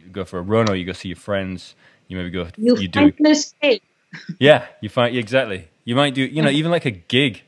you 0.04 0.10
go 0.12 0.26
for 0.26 0.40
a 0.40 0.42
run 0.42 0.70
or 0.70 0.76
you 0.76 0.86
go 0.86 0.94
see 0.94 1.10
your 1.10 1.16
friends. 1.18 1.76
You 2.08 2.18
maybe 2.18 2.32
go 2.32 2.48
You, 2.58 2.76
you 2.78 2.88
do 2.88 3.14
escape. 3.26 3.84
yeah, 4.40 4.66
you 4.82 4.90
find 4.90 5.16
exactly. 5.16 5.68
You 5.86 5.96
might 5.96 6.16
do, 6.16 6.24
you 6.24 6.42
know, 6.42 6.50
even 6.50 6.72
like 6.72 6.86
a 6.86 6.92
gig. 6.92 7.44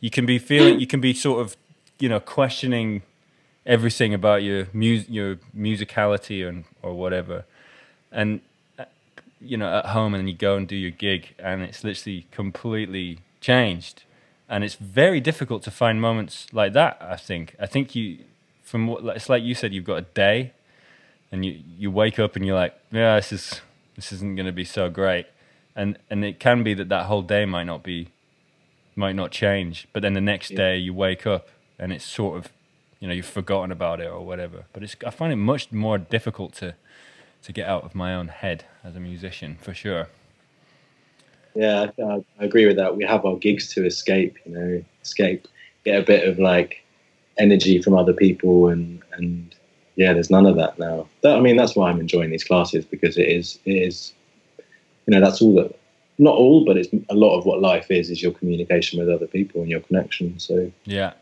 You 0.00 0.10
can 0.10 0.26
be 0.26 0.38
feeling, 0.38 0.80
you 0.80 0.86
can 0.86 1.00
be 1.00 1.14
sort 1.14 1.40
of, 1.40 1.56
you 1.98 2.08
know, 2.10 2.20
questioning 2.20 3.02
everything 3.64 4.12
about 4.12 4.42
your 4.42 4.66
mus- 4.74 5.08
your 5.08 5.36
musicality 5.56 6.46
and 6.46 6.64
or 6.82 6.92
whatever, 6.92 7.44
and 8.10 8.40
you 9.42 9.56
know, 9.56 9.78
at 9.78 9.86
home, 9.86 10.14
and 10.14 10.20
then 10.22 10.28
you 10.28 10.34
go 10.34 10.56
and 10.56 10.66
do 10.68 10.76
your 10.76 10.90
gig, 10.90 11.34
and 11.38 11.62
it's 11.62 11.82
literally 11.84 12.26
completely 12.30 13.18
changed, 13.40 14.04
and 14.48 14.62
it's 14.64 14.74
very 14.76 15.20
difficult 15.20 15.62
to 15.64 15.70
find 15.70 16.00
moments 16.00 16.46
like 16.52 16.72
that. 16.74 16.96
I 17.00 17.16
think. 17.16 17.54
I 17.60 17.66
think 17.66 17.94
you, 17.94 18.18
from 18.62 18.86
what 18.86 19.04
it's 19.16 19.28
like 19.28 19.42
you 19.42 19.54
said, 19.54 19.72
you've 19.74 19.84
got 19.84 19.96
a 19.96 20.02
day, 20.14 20.52
and 21.30 21.44
you 21.44 21.58
you 21.78 21.90
wake 21.90 22.18
up 22.18 22.36
and 22.36 22.46
you're 22.46 22.56
like, 22.56 22.74
yeah, 22.90 23.16
this 23.16 23.32
is 23.32 23.60
this 23.96 24.12
isn't 24.12 24.36
going 24.36 24.46
to 24.46 24.52
be 24.52 24.64
so 24.64 24.88
great 24.88 25.26
and 25.74 25.98
and 26.10 26.24
it 26.24 26.38
can 26.38 26.62
be 26.62 26.74
that 26.74 26.88
that 26.88 27.06
whole 27.06 27.22
day 27.22 27.44
might 27.46 27.64
not 27.64 27.82
be 27.82 28.08
might 28.94 29.14
not 29.14 29.30
change 29.30 29.86
but 29.92 30.02
then 30.02 30.12
the 30.12 30.20
next 30.20 30.50
Yeah. 30.50 30.56
day 30.56 30.76
you 30.78 30.92
wake 30.94 31.26
up 31.26 31.48
and 31.78 31.92
it's 31.92 32.04
sort 32.04 32.36
of 32.38 32.52
you 33.00 33.08
know 33.08 33.14
you've 33.14 33.26
forgotten 33.26 33.72
about 33.72 34.00
it 34.00 34.10
or 34.10 34.24
whatever 34.24 34.64
but 34.72 34.82
it's 34.82 34.96
i 35.06 35.10
find 35.10 35.32
it 35.32 35.36
much 35.36 35.72
more 35.72 35.96
difficult 35.98 36.52
to 36.54 36.74
to 37.44 37.52
get 37.52 37.68
out 37.68 37.84
of 37.84 37.94
my 37.94 38.14
own 38.14 38.28
head 38.28 38.64
as 38.84 38.96
a 38.96 39.00
musician 39.00 39.56
for 39.60 39.74
sure. 39.74 40.08
Yeah, 41.54 41.90
I, 41.98 42.24
I 42.40 42.44
agree 42.44 42.66
with 42.66 42.76
that. 42.76 42.96
We 42.96 43.04
have 43.04 43.24
our 43.24 43.36
gigs 43.36 43.72
to 43.74 43.84
escape, 43.84 44.38
you 44.46 44.54
know, 44.54 44.84
escape, 45.02 45.46
get 45.84 46.00
a 46.00 46.04
bit 46.04 46.26
of 46.26 46.38
like 46.38 46.82
energy 47.38 47.82
from 47.82 47.94
other 47.94 48.12
people, 48.12 48.68
and 48.68 49.02
and 49.12 49.54
yeah, 49.96 50.12
there's 50.12 50.30
none 50.30 50.46
of 50.46 50.56
that 50.56 50.78
now. 50.78 51.08
That, 51.22 51.36
I 51.36 51.40
mean, 51.40 51.56
that's 51.56 51.76
why 51.76 51.90
I'm 51.90 52.00
enjoying 52.00 52.30
these 52.30 52.44
classes 52.44 52.84
because 52.84 53.18
it 53.18 53.28
is 53.28 53.58
it 53.64 53.74
is, 53.74 54.14
you 55.06 55.14
know, 55.14 55.20
that's 55.20 55.42
all 55.42 55.54
that. 55.56 55.78
Not 56.18 56.36
all, 56.36 56.64
but 56.64 56.76
it's 56.76 56.88
a 57.08 57.14
lot 57.14 57.36
of 57.36 57.46
what 57.46 57.60
life 57.60 57.90
is 57.90 58.10
is 58.10 58.22
your 58.22 58.32
communication 58.32 58.98
with 58.98 59.08
other 59.08 59.26
people 59.26 59.62
and 59.62 59.70
your 59.70 59.80
connection. 59.80 60.38
So 60.38 60.70
yeah, 60.84 61.12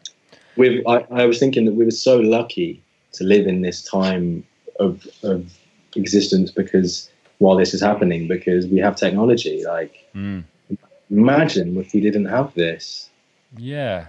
we 0.56 0.84
I, 0.86 1.06
I 1.10 1.26
was 1.26 1.38
thinking 1.38 1.64
that 1.64 1.74
we 1.74 1.84
were 1.84 1.90
so 1.90 2.18
lucky 2.18 2.82
to 3.12 3.24
live 3.24 3.46
in 3.46 3.62
this 3.62 3.82
time 3.82 4.44
of 4.78 5.06
of 5.22 5.59
existence 5.96 6.50
because 6.50 7.10
while 7.38 7.56
this 7.56 7.74
is 7.74 7.80
happening 7.80 8.28
because 8.28 8.66
we 8.66 8.78
have 8.78 8.96
technology. 8.96 9.64
Like, 9.64 10.06
mm. 10.14 10.44
imagine 11.10 11.76
if 11.78 11.92
we 11.92 12.00
didn't 12.00 12.26
have 12.26 12.54
this. 12.54 13.08
Yeah. 13.56 14.06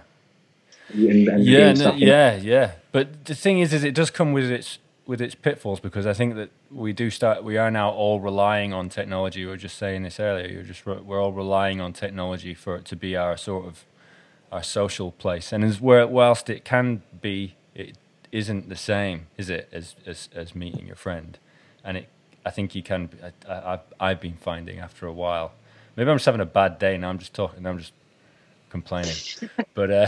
And, 0.92 1.28
and 1.28 1.44
yeah, 1.44 1.72
no, 1.72 1.94
yeah, 1.94 2.36
yeah. 2.36 2.72
But 2.92 3.24
the 3.24 3.34
thing 3.34 3.60
is, 3.60 3.72
is 3.72 3.82
it 3.82 3.94
does 3.94 4.10
come 4.10 4.32
with 4.32 4.50
its 4.50 4.78
with 5.06 5.20
its 5.20 5.34
pitfalls 5.34 5.80
because 5.80 6.06
I 6.06 6.12
think 6.12 6.36
that 6.36 6.50
we 6.70 6.92
do 6.92 7.10
start. 7.10 7.42
We 7.42 7.56
are 7.56 7.70
now 7.70 7.90
all 7.90 8.20
relying 8.20 8.72
on 8.72 8.88
technology. 8.88 9.44
We 9.44 9.50
were 9.50 9.56
just 9.56 9.78
saying 9.78 10.02
this 10.02 10.20
earlier. 10.20 10.46
You're 10.46 10.62
just 10.62 10.84
we're 10.84 11.20
all 11.20 11.32
relying 11.32 11.80
on 11.80 11.94
technology 11.94 12.52
for 12.54 12.76
it 12.76 12.84
to 12.86 12.96
be 12.96 13.16
our 13.16 13.36
sort 13.38 13.66
of 13.66 13.86
our 14.52 14.62
social 14.62 15.12
place. 15.12 15.52
And 15.52 15.64
as 15.64 15.80
where 15.80 16.06
whilst 16.06 16.50
it 16.50 16.64
can 16.64 17.02
be, 17.22 17.54
it 17.74 17.96
isn't 18.30 18.68
the 18.68 18.76
same, 18.76 19.28
is 19.38 19.48
it, 19.48 19.68
as 19.72 19.96
as, 20.06 20.28
as 20.34 20.54
meeting 20.54 20.86
your 20.86 20.96
friend, 20.96 21.38
and 21.84 21.96
it 21.96 22.08
I 22.44 22.50
think 22.50 22.74
you 22.74 22.82
can. 22.82 23.08
I, 23.48 23.78
I, 24.00 24.08
have 24.08 24.20
been 24.20 24.36
finding 24.36 24.80
after 24.80 25.06
a 25.06 25.12
while. 25.12 25.52
Maybe 25.96 26.10
I'm 26.10 26.16
just 26.16 26.26
having 26.26 26.40
a 26.40 26.46
bad 26.46 26.78
day 26.78 26.96
now. 26.96 27.10
I'm 27.10 27.18
just 27.18 27.34
talking. 27.34 27.64
I'm 27.64 27.78
just 27.78 27.92
complaining. 28.70 29.14
but 29.74 29.90
uh, 29.90 30.06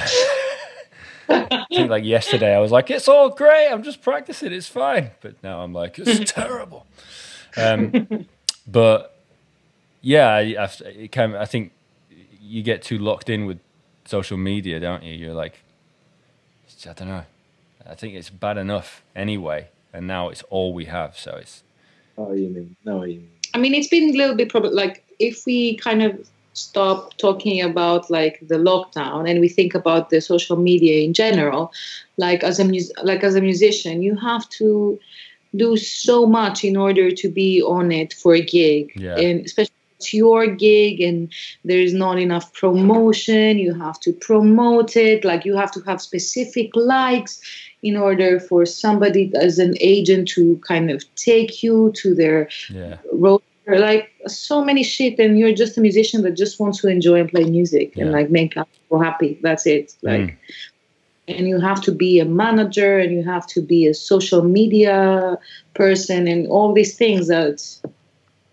I 1.28 1.64
think 1.70 1.90
like 1.90 2.04
yesterday, 2.04 2.54
I 2.54 2.58
was 2.58 2.72
like, 2.72 2.90
"It's 2.90 3.08
all 3.08 3.28
great. 3.28 3.68
I'm 3.68 3.82
just 3.82 4.02
practicing. 4.02 4.52
It's 4.52 4.68
fine." 4.68 5.12
But 5.20 5.42
now 5.44 5.60
I'm 5.60 5.72
like, 5.72 5.98
"It's 5.98 6.32
terrible." 6.32 6.86
Um, 7.56 8.26
but 8.66 9.16
yeah, 10.00 10.28
I, 10.30 10.64
I, 10.64 11.08
can, 11.10 11.36
I 11.36 11.44
think 11.44 11.72
you 12.40 12.62
get 12.62 12.82
too 12.82 12.98
locked 12.98 13.30
in 13.30 13.46
with 13.46 13.60
social 14.06 14.36
media, 14.36 14.80
don't 14.80 15.04
you? 15.04 15.14
You're 15.14 15.34
like, 15.34 15.62
I 16.84 16.92
don't 16.94 17.08
know. 17.08 17.24
I 17.86 17.94
think 17.94 18.14
it's 18.14 18.30
bad 18.30 18.58
enough 18.58 19.04
anyway, 19.14 19.68
and 19.94 20.06
now 20.06 20.28
it's 20.28 20.42
all 20.50 20.74
we 20.74 20.84
have. 20.86 21.16
So 21.16 21.38
it's 21.40 21.62
Oh, 22.16 22.32
you 22.32 22.48
mean? 22.48 22.76
No, 22.84 23.04
you 23.04 23.20
mean. 23.20 23.30
I 23.54 23.58
mean, 23.58 23.74
it's 23.74 23.88
been 23.88 24.10
a 24.10 24.16
little 24.16 24.36
bit 24.36 24.48
probably 24.48 24.70
like 24.70 25.04
if 25.18 25.46
we 25.46 25.76
kind 25.76 26.02
of 26.02 26.28
stop 26.52 27.16
talking 27.16 27.60
about 27.60 28.10
like 28.10 28.38
the 28.46 28.56
lockdown 28.56 29.28
and 29.28 29.40
we 29.40 29.48
think 29.48 29.74
about 29.74 30.10
the 30.10 30.20
social 30.20 30.56
media 30.56 31.04
in 31.04 31.12
general, 31.12 31.72
like 32.16 32.44
as 32.44 32.58
a 32.58 32.64
mus- 32.64 32.92
like 33.02 33.24
as 33.24 33.34
a 33.34 33.40
musician, 33.40 34.02
you 34.02 34.16
have 34.16 34.48
to 34.50 34.98
do 35.56 35.76
so 35.76 36.26
much 36.26 36.64
in 36.64 36.76
order 36.76 37.10
to 37.10 37.28
be 37.28 37.62
on 37.62 37.92
it 37.92 38.12
for 38.12 38.34
a 38.34 38.42
gig, 38.42 38.92
yeah. 38.96 39.16
and 39.16 39.44
especially 39.44 39.74
it's 39.98 40.12
your 40.12 40.46
gig 40.46 41.00
and 41.00 41.32
there 41.64 41.78
is 41.78 41.94
not 41.94 42.18
enough 42.18 42.52
promotion 42.52 43.58
you 43.58 43.72
have 43.72 43.98
to 44.00 44.12
promote 44.12 44.96
it 44.96 45.24
like 45.24 45.44
you 45.44 45.56
have 45.56 45.70
to 45.70 45.80
have 45.82 46.02
specific 46.02 46.74
likes 46.74 47.40
in 47.84 47.96
order 47.96 48.40
for 48.40 48.64
somebody 48.64 49.30
as 49.36 49.58
an 49.58 49.74
agent 49.80 50.26
to 50.26 50.56
kind 50.66 50.90
of 50.90 51.04
take 51.16 51.62
you 51.62 51.92
to 51.94 52.14
their 52.14 52.48
yeah. 52.70 52.96
road 53.12 53.42
like 53.66 54.10
so 54.26 54.64
many 54.64 54.82
shit 54.82 55.18
and 55.18 55.38
you're 55.38 55.54
just 55.54 55.76
a 55.78 55.80
musician 55.80 56.22
that 56.22 56.32
just 56.36 56.58
wants 56.58 56.80
to 56.80 56.88
enjoy 56.88 57.20
and 57.20 57.30
play 57.30 57.44
music 57.44 57.94
yeah. 57.94 58.04
and 58.04 58.12
like 58.12 58.30
make 58.30 58.54
people 58.54 59.00
happy 59.00 59.38
that's 59.42 59.66
it 59.66 59.94
like 60.02 60.20
mm. 60.20 60.36
and 61.28 61.48
you 61.48 61.60
have 61.60 61.80
to 61.80 61.92
be 61.92 62.20
a 62.20 62.24
manager 62.24 62.98
and 62.98 63.12
you 63.12 63.22
have 63.22 63.46
to 63.46 63.60
be 63.62 63.86
a 63.86 63.94
social 63.94 64.42
media 64.42 65.38
person 65.74 66.26
and 66.26 66.46
all 66.48 66.72
these 66.72 66.96
things 66.96 67.28
that 67.28 67.62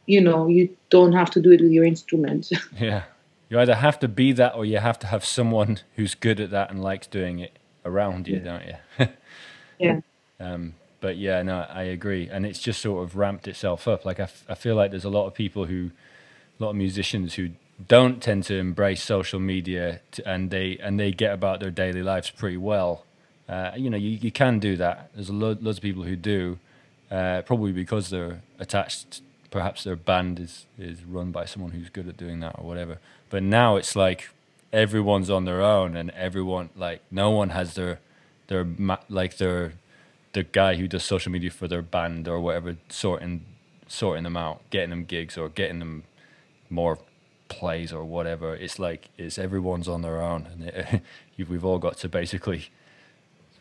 you 0.06 0.22
know 0.22 0.48
you 0.48 0.70
don't 0.90 1.14
have 1.14 1.30
to 1.30 1.42
do 1.42 1.52
it 1.52 1.62
with 1.62 1.72
your 1.72 1.86
instrument 1.86 2.50
yeah 2.80 3.04
you 3.50 3.60
either 3.60 3.76
have 3.76 4.00
to 4.00 4.08
be 4.08 4.32
that 4.32 4.56
or 4.56 4.64
you 4.66 4.78
have 4.78 4.98
to 5.00 5.08
have 5.08 5.26
someone 5.26 5.80
who's 5.96 6.16
good 6.16 6.40
at 6.40 6.52
that 6.52 6.70
and 6.70 6.82
likes 6.82 7.08
doing 7.08 7.40
it 7.40 7.60
around 7.84 8.28
you 8.30 8.38
yeah. 8.38 8.44
don't 8.44 8.66
you 8.66 9.08
yeah. 9.82 10.02
Um, 10.40 10.76
but 11.02 11.18
yeah, 11.18 11.42
no, 11.44 11.66
I 11.70 11.84
agree, 11.84 12.30
and 12.30 12.46
it's 12.46 12.60
just 12.60 12.82
sort 12.82 13.04
of 13.04 13.16
ramped 13.18 13.48
itself 13.48 13.88
up. 13.88 14.06
Like 14.06 14.20
I, 14.20 14.24
f- 14.24 14.46
I 14.50 14.56
feel 14.56 14.76
like 14.76 14.92
there's 14.92 15.06
a 15.06 15.10
lot 15.10 15.28
of 15.28 15.34
people 15.36 15.66
who, 15.66 15.92
a 16.60 16.64
lot 16.64 16.72
of 16.72 16.78
musicians 16.78 17.36
who 17.36 17.52
don't 17.88 18.22
tend 18.22 18.44
to 18.46 18.56
embrace 18.58 19.04
social 19.04 19.40
media, 19.40 20.02
and 20.26 20.52
they 20.52 20.78
and 20.80 21.00
they 21.00 21.12
get 21.12 21.34
about 21.34 21.60
their 21.60 21.72
daily 21.72 22.04
lives 22.04 22.30
pretty 22.32 22.58
well. 22.58 23.06
Uh, 23.50 23.72
you 23.76 23.90
know, 23.90 23.98
you, 23.98 24.12
you 24.12 24.32
can 24.32 24.60
do 24.60 24.78
that. 24.78 25.12
There's 25.16 25.30
a 25.30 25.34
lo- 25.34 25.58
loads 25.62 25.80
of 25.80 25.84
people 25.84 26.04
who 26.04 26.16
do, 26.16 26.60
uh, 27.12 27.42
probably 27.44 27.72
because 27.74 28.10
they're 28.10 28.42
attached. 28.60 29.22
Perhaps 29.52 29.84
their 29.86 29.98
band 29.98 30.40
is 30.40 30.66
is 30.80 31.04
run 31.06 31.32
by 31.32 31.46
someone 31.46 31.72
who's 31.72 31.90
good 31.90 32.08
at 32.08 32.18
doing 32.18 32.40
that 32.42 32.56
or 32.60 32.66
whatever. 32.66 33.00
But 33.30 33.44
now 33.44 33.78
it's 33.78 33.96
like 33.96 34.30
everyone's 34.74 35.30
on 35.30 35.46
their 35.46 35.62
own, 35.62 35.96
and 35.98 36.12
everyone 36.12 36.70
like 36.76 37.02
no 37.12 37.32
one 37.32 37.50
has 37.52 37.76
their 37.76 38.00
their 38.52 38.68
like 39.08 39.38
their 39.38 39.74
the 40.34 40.44
guy 40.44 40.76
who 40.76 40.88
does 40.88 41.04
social 41.04 41.32
media 41.32 41.50
for 41.50 41.70
their 41.70 41.82
band 41.82 42.28
or 42.28 42.40
whatever, 42.42 42.76
sorting 42.90 43.46
sorting 43.88 44.24
them 44.24 44.36
out, 44.36 44.62
getting 44.70 44.90
them 44.90 45.06
gigs 45.06 45.38
or 45.38 45.48
getting 45.48 45.80
them 45.80 46.04
more 46.70 47.00
plays 47.48 47.94
or 47.94 48.04
whatever. 48.04 48.54
It's 48.54 48.78
like 48.78 49.10
it's 49.18 49.40
everyone's 49.40 49.88
on 49.88 50.02
their 50.02 50.22
own, 50.22 50.48
and 50.52 50.64
it, 50.64 51.02
we've 51.50 51.64
all 51.64 51.80
got 51.80 51.98
to 52.00 52.10
basically 52.10 52.70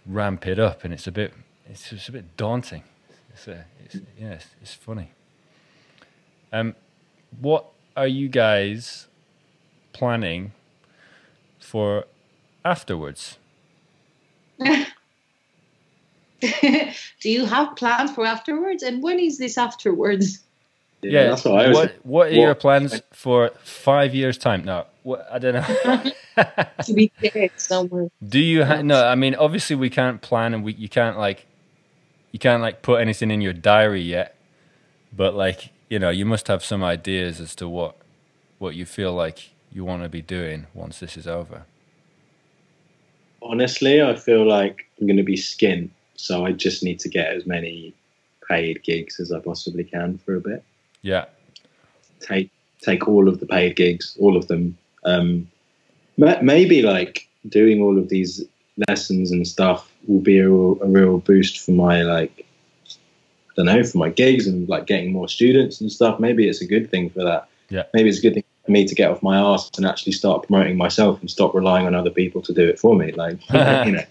ramp 0.05 0.47
it 0.49 0.59
up, 0.59 0.83
and 0.83 0.93
it's 0.93 1.07
a 1.07 1.13
bit 1.13 1.35
it's 1.69 1.91
just 1.91 2.09
a 2.09 2.13
bit 2.13 2.37
daunting. 2.37 2.83
It's, 3.33 3.47
a, 3.47 3.65
it's 3.85 3.95
yeah, 4.19 4.33
it's, 4.33 4.47
it's 4.61 4.75
funny. 4.75 5.13
Um, 6.53 6.75
what 7.41 7.67
are 7.97 8.09
you 8.09 8.29
guys 8.29 9.07
planning 9.93 10.51
for 11.61 12.07
afterwards? 12.65 13.37
Do 16.41 17.31
you 17.31 17.45
have 17.47 17.77
plans 17.77 18.13
for 18.13 18.25
afterwards? 18.25 18.83
And 18.83 19.03
when 19.03 19.19
is 19.19 19.39
this 19.39 19.59
afterwards? 19.59 20.41
Yeah, 21.03 21.11
yeah 21.11 21.29
that's 21.31 21.45
what 21.45 21.65
I 21.65 21.69
was. 21.69 21.77
What, 21.77 21.95
what 22.03 22.27
are 22.27 22.31
what, 22.31 22.33
your 22.33 22.55
plans 22.55 23.01
for 23.13 23.51
five 23.63 24.15
years' 24.15 24.39
time? 24.39 24.65
No, 24.65 24.87
what, 25.03 25.27
I 25.31 25.39
don't 25.39 25.55
know. 25.55 26.13
to 26.85 26.93
be 26.93 27.11
dead 27.23 27.51
somewhere. 27.57 28.09
Do 28.27 28.39
you? 28.39 28.65
Ha- 28.65 28.83
no, 28.83 29.07
I 29.07 29.15
mean, 29.15 29.35
obviously 29.35 29.77
we 29.77 29.91
can't 29.91 30.21
plan, 30.21 30.55
and 30.55 30.63
we 30.65 30.75
you 30.75 30.89
can't 30.89 31.19
like, 31.19 31.47
you 32.33 32.39
can't 32.39 32.63
like 32.63 32.83
put 32.83 33.01
anything 33.01 33.31
in 33.31 33.41
your 33.41 33.55
diary 33.55 34.03
yet. 34.03 34.37
But 35.13 35.35
like, 35.35 35.71
you 35.89 35.99
know, 35.99 36.11
you 36.11 36.25
must 36.25 36.49
have 36.49 36.65
some 36.65 36.85
ideas 36.85 37.41
as 37.41 37.55
to 37.57 37.69
what, 37.69 37.97
what 38.59 38.75
you 38.75 38.85
feel 38.85 39.13
like 39.13 39.51
you 39.73 39.85
want 39.85 40.03
to 40.03 40.09
be 40.09 40.23
doing 40.23 40.67
once 40.75 41.01
this 41.01 41.17
is 41.17 41.27
over. 41.27 41.65
Honestly, 43.43 44.03
I 44.03 44.15
feel 44.15 44.47
like 44.47 44.87
I'm 44.99 45.07
going 45.07 45.17
to 45.17 45.23
be 45.23 45.37
skint 45.37 45.91
so 46.21 46.45
I 46.45 46.53
just 46.53 46.83
need 46.83 47.01
to 47.01 47.09
get 47.09 47.33
as 47.33 47.47
many 47.47 47.95
paid 48.47 48.83
gigs 48.83 49.19
as 49.21 49.33
I 49.33 49.39
possibly 49.41 49.85
can 49.85 50.19
for 50.19 50.37
a 50.37 50.41
bit. 50.41 50.63
Yeah. 51.01 51.25
Take 52.21 52.51
take 52.83 53.09
all 53.09 53.27
of 53.27 53.41
the 53.41 53.47
paid 53.47 53.75
gigs, 53.75 54.17
all 54.21 54.37
of 54.37 54.47
them. 54.47 54.77
Um, 55.05 55.51
maybe 56.19 56.83
like 56.83 57.27
doing 57.49 57.81
all 57.81 57.99
of 57.99 58.11
these 58.11 58.45
lessons 58.87 59.31
and 59.31 59.49
stuff 59.49 59.91
will 60.07 60.21
be 60.21 60.39
a, 60.39 60.51
a 60.51 60.87
real 60.87 61.19
boost 61.19 61.59
for 61.59 61.71
my 61.71 62.03
like 62.03 62.47
I 62.87 63.53
don't 63.57 63.67
know 63.67 63.83
for 63.83 63.97
my 63.97 64.11
gigs 64.11 64.47
and 64.47 64.69
like 64.69 64.87
getting 64.87 65.13
more 65.13 65.29
students 65.29 65.81
and 65.81 65.91
stuff. 65.91 66.21
Maybe 66.21 66.49
it's 66.49 66.61
a 66.61 66.67
good 66.67 66.91
thing 66.91 67.09
for 67.09 67.25
that. 67.25 67.49
Yeah. 67.71 67.85
Maybe 67.95 68.11
it's 68.11 68.19
a 68.19 68.23
good 68.23 68.35
thing 68.35 68.45
me 68.69 68.87
to 68.87 68.95
get 68.95 69.11
off 69.11 69.23
my 69.23 69.39
ass 69.39 69.71
and 69.77 69.87
actually 69.87 70.13
start 70.13 70.47
promoting 70.47 70.77
myself 70.77 71.21
and 71.21 71.31
stop 71.31 71.55
relying 71.55 71.87
on 71.87 71.95
other 71.95 72.11
people 72.11 72.43
to 72.43 72.53
do 72.53 72.69
it 72.69 72.79
for 72.79 72.95
me. 72.95 73.13
Like 73.13 73.39
you 73.53 73.93
know. 73.93 74.05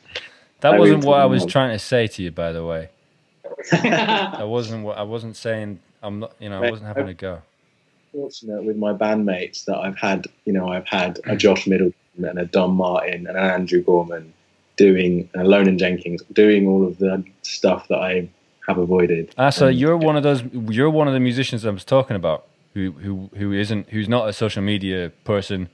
That 0.61 0.73
I 0.73 0.79
wasn't 0.79 1.05
what 1.05 1.19
I 1.19 1.25
was 1.25 1.45
trying 1.45 1.71
to 1.71 1.79
say 1.79 2.07
to 2.07 2.23
you, 2.23 2.31
by 2.31 2.51
the 2.51 2.65
way. 2.65 2.89
that 3.71 4.47
wasn't 4.47 4.83
what 4.83 4.97
I 4.97 5.03
wasn't 5.03 5.35
saying. 5.35 5.79
I'm 6.01 6.19
not, 6.19 6.33
you 6.39 6.49
know, 6.49 6.61
I 6.61 6.69
wasn't 6.69 6.87
having 6.87 7.07
a 7.07 7.13
go. 7.13 7.41
Fortunate 8.11 8.63
with 8.63 8.75
my 8.75 8.93
bandmates 8.93 9.65
that 9.65 9.77
I've 9.77 9.97
had, 9.97 10.27
you 10.45 10.53
know, 10.53 10.69
I've 10.69 10.87
had 10.87 11.19
a 11.25 11.35
Josh 11.35 11.67
Middleton 11.67 11.93
and 12.17 12.39
a 12.39 12.45
Don 12.45 12.71
Martin 12.71 13.27
and 13.27 13.37
an 13.37 13.43
Andrew 13.43 13.81
Gorman 13.81 14.33
doing, 14.75 15.29
and 15.33 15.47
Lonan 15.47 15.77
Jenkins 15.77 16.23
doing 16.33 16.67
all 16.67 16.85
of 16.85 16.97
the 16.97 17.23
stuff 17.43 17.87
that 17.89 17.99
I 17.99 18.29
have 18.67 18.77
avoided. 18.77 19.33
Ah, 19.37 19.49
so 19.49 19.67
and, 19.67 19.77
you're 19.77 19.97
one 19.97 20.15
of 20.15 20.23
those. 20.23 20.43
You're 20.43 20.89
one 20.89 21.07
of 21.07 21.13
the 21.13 21.19
musicians 21.19 21.65
I 21.65 21.69
was 21.69 21.85
talking 21.85 22.15
about, 22.15 22.45
who 22.73 22.91
who 22.91 23.29
who 23.35 23.51
isn't, 23.53 23.89
who's 23.89 24.09
not 24.09 24.29
a 24.29 24.33
social 24.33 24.61
media 24.61 25.11
person, 25.23 25.69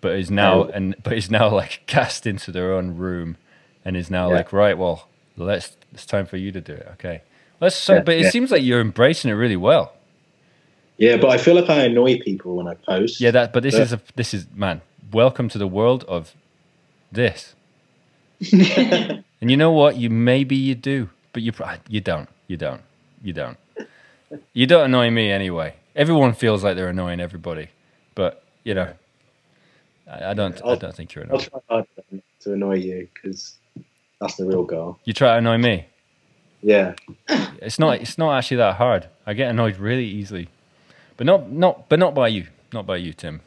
but 0.00 0.12
is 0.12 0.30
now 0.30 0.64
and 0.64 0.94
but 1.02 1.14
is 1.14 1.30
now 1.30 1.48
like 1.50 1.82
cast 1.86 2.26
into 2.26 2.50
their 2.52 2.72
own 2.72 2.96
room 2.96 3.36
and 3.84 3.96
is 3.96 4.10
now 4.10 4.28
yeah. 4.28 4.36
like, 4.36 4.52
right, 4.52 4.76
well, 4.76 5.08
let's 5.36 5.76
it's 5.92 6.06
time 6.06 6.26
for 6.26 6.36
you 6.36 6.52
to 6.52 6.60
do 6.60 6.72
it. 6.72 6.88
Okay. 6.94 7.22
That's 7.60 7.76
so, 7.76 7.94
Yeah, 7.94 8.00
but 8.00 8.14
it 8.16 8.22
yeah. 8.22 8.30
seems 8.30 8.50
like 8.50 8.62
you're 8.62 8.80
embracing 8.80 9.30
it 9.30 9.34
really 9.34 9.56
well. 9.56 9.92
Yeah, 10.98 11.16
but 11.16 11.30
I 11.30 11.38
feel 11.38 11.54
like 11.54 11.70
I 11.70 11.84
annoy 11.84 12.18
people 12.18 12.56
when 12.56 12.66
I 12.66 12.74
post. 12.74 13.20
Yeah, 13.20 13.30
that. 13.32 13.52
But 13.52 13.62
this 13.62 13.74
Yeah. 13.74 13.82
is 13.82 13.92
a 13.92 14.00
this 14.16 14.34
is 14.34 14.46
man. 14.54 14.82
Welcome 15.12 15.48
to 15.50 15.58
the 15.58 15.66
world 15.66 16.04
of 16.04 16.34
this. 17.10 17.54
And 19.42 19.50
you 19.50 19.56
know 19.56 19.72
what? 19.72 19.96
You 19.96 20.08
maybe 20.08 20.54
you 20.54 20.76
do, 20.76 21.10
but 21.32 21.42
you 21.42 21.52
you 21.88 22.00
don't. 22.00 22.28
You 22.46 22.56
don't. 22.56 22.80
You 23.20 23.32
don't. 23.32 23.58
You 24.52 24.66
don't 24.68 24.84
annoy 24.84 25.10
me 25.10 25.32
anyway. 25.32 25.74
Everyone 25.94 26.32
feels 26.32 26.64
like 26.64 26.76
they're 26.76 26.88
annoying 26.88 27.20
everybody, 27.20 27.68
but 28.14 28.42
you 28.64 28.74
know, 28.74 28.92
I, 30.10 30.30
I 30.30 30.34
don't. 30.34 30.60
I 30.64 30.68
I'll- 30.68 30.76
don't 30.76 30.94
think 30.94 31.14
you're 31.14 31.24
annoying. 31.24 31.46
I'll 31.52 31.62
annoying. 31.70 31.86
try 31.98 32.10
hard 32.10 32.22
to 32.40 32.52
annoy 32.54 32.74
you 32.76 33.08
because 33.14 33.56
that's 34.20 34.36
the 34.36 34.46
real 34.46 34.64
goal. 34.64 34.98
You 35.04 35.12
try 35.12 35.32
to 35.32 35.38
annoy 35.38 35.58
me. 35.58 35.86
Yeah. 36.62 36.94
It's 37.62 37.78
not. 37.78 38.00
It's 38.00 38.18
not 38.18 38.36
actually 38.36 38.56
that 38.56 38.74
hard. 38.76 39.08
I 39.24 39.34
get 39.34 39.48
annoyed 39.48 39.76
really 39.76 40.04
easily, 40.06 40.48
but 41.16 41.26
not 41.26 41.50
not 41.52 41.88
but 41.88 42.00
not 42.00 42.12
by 42.12 42.26
you. 42.28 42.48
Not 42.72 42.86
by 42.86 42.96
you, 42.96 43.12
Tim. 43.12 43.40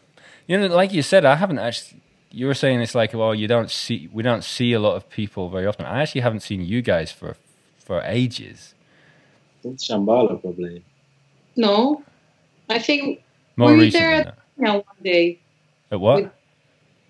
You 0.48 0.58
know, 0.58 0.68
like 0.68 0.94
you 0.94 1.02
said, 1.02 1.26
I 1.26 1.36
haven't 1.36 1.60
actually. 1.60 2.00
You 2.32 2.48
were 2.48 2.54
saying 2.54 2.80
it's 2.82 2.96
like, 2.96 3.14
well, 3.14 3.36
you 3.36 3.48
don't 3.48 3.70
see. 3.70 4.08
We 4.14 4.24
don't 4.24 4.44
see 4.44 4.72
a 4.72 4.80
lot 4.80 4.96
of 4.96 5.10
people 5.10 5.50
very 5.50 5.66
often. 5.66 5.86
I 5.86 6.02
actually 6.02 6.22
haven't 6.22 6.42
seen 6.42 6.62
you 6.66 6.82
guys 6.82 7.12
for 7.12 7.36
for 7.78 8.02
ages. 8.06 8.74
It's 9.66 9.90
Shambala 9.90 10.40
probably. 10.40 10.86
no, 11.58 12.04
I 12.70 12.80
think 12.80 13.22
More 13.56 13.70
Were 13.70 13.76
you 13.76 13.82
recent 13.84 14.02
there 14.04 14.24
than 14.24 14.34
that. 14.66 14.76
one 14.86 14.96
day. 15.04 15.40
At 15.92 16.00
what? 16.00 16.24
with- 16.24 16.32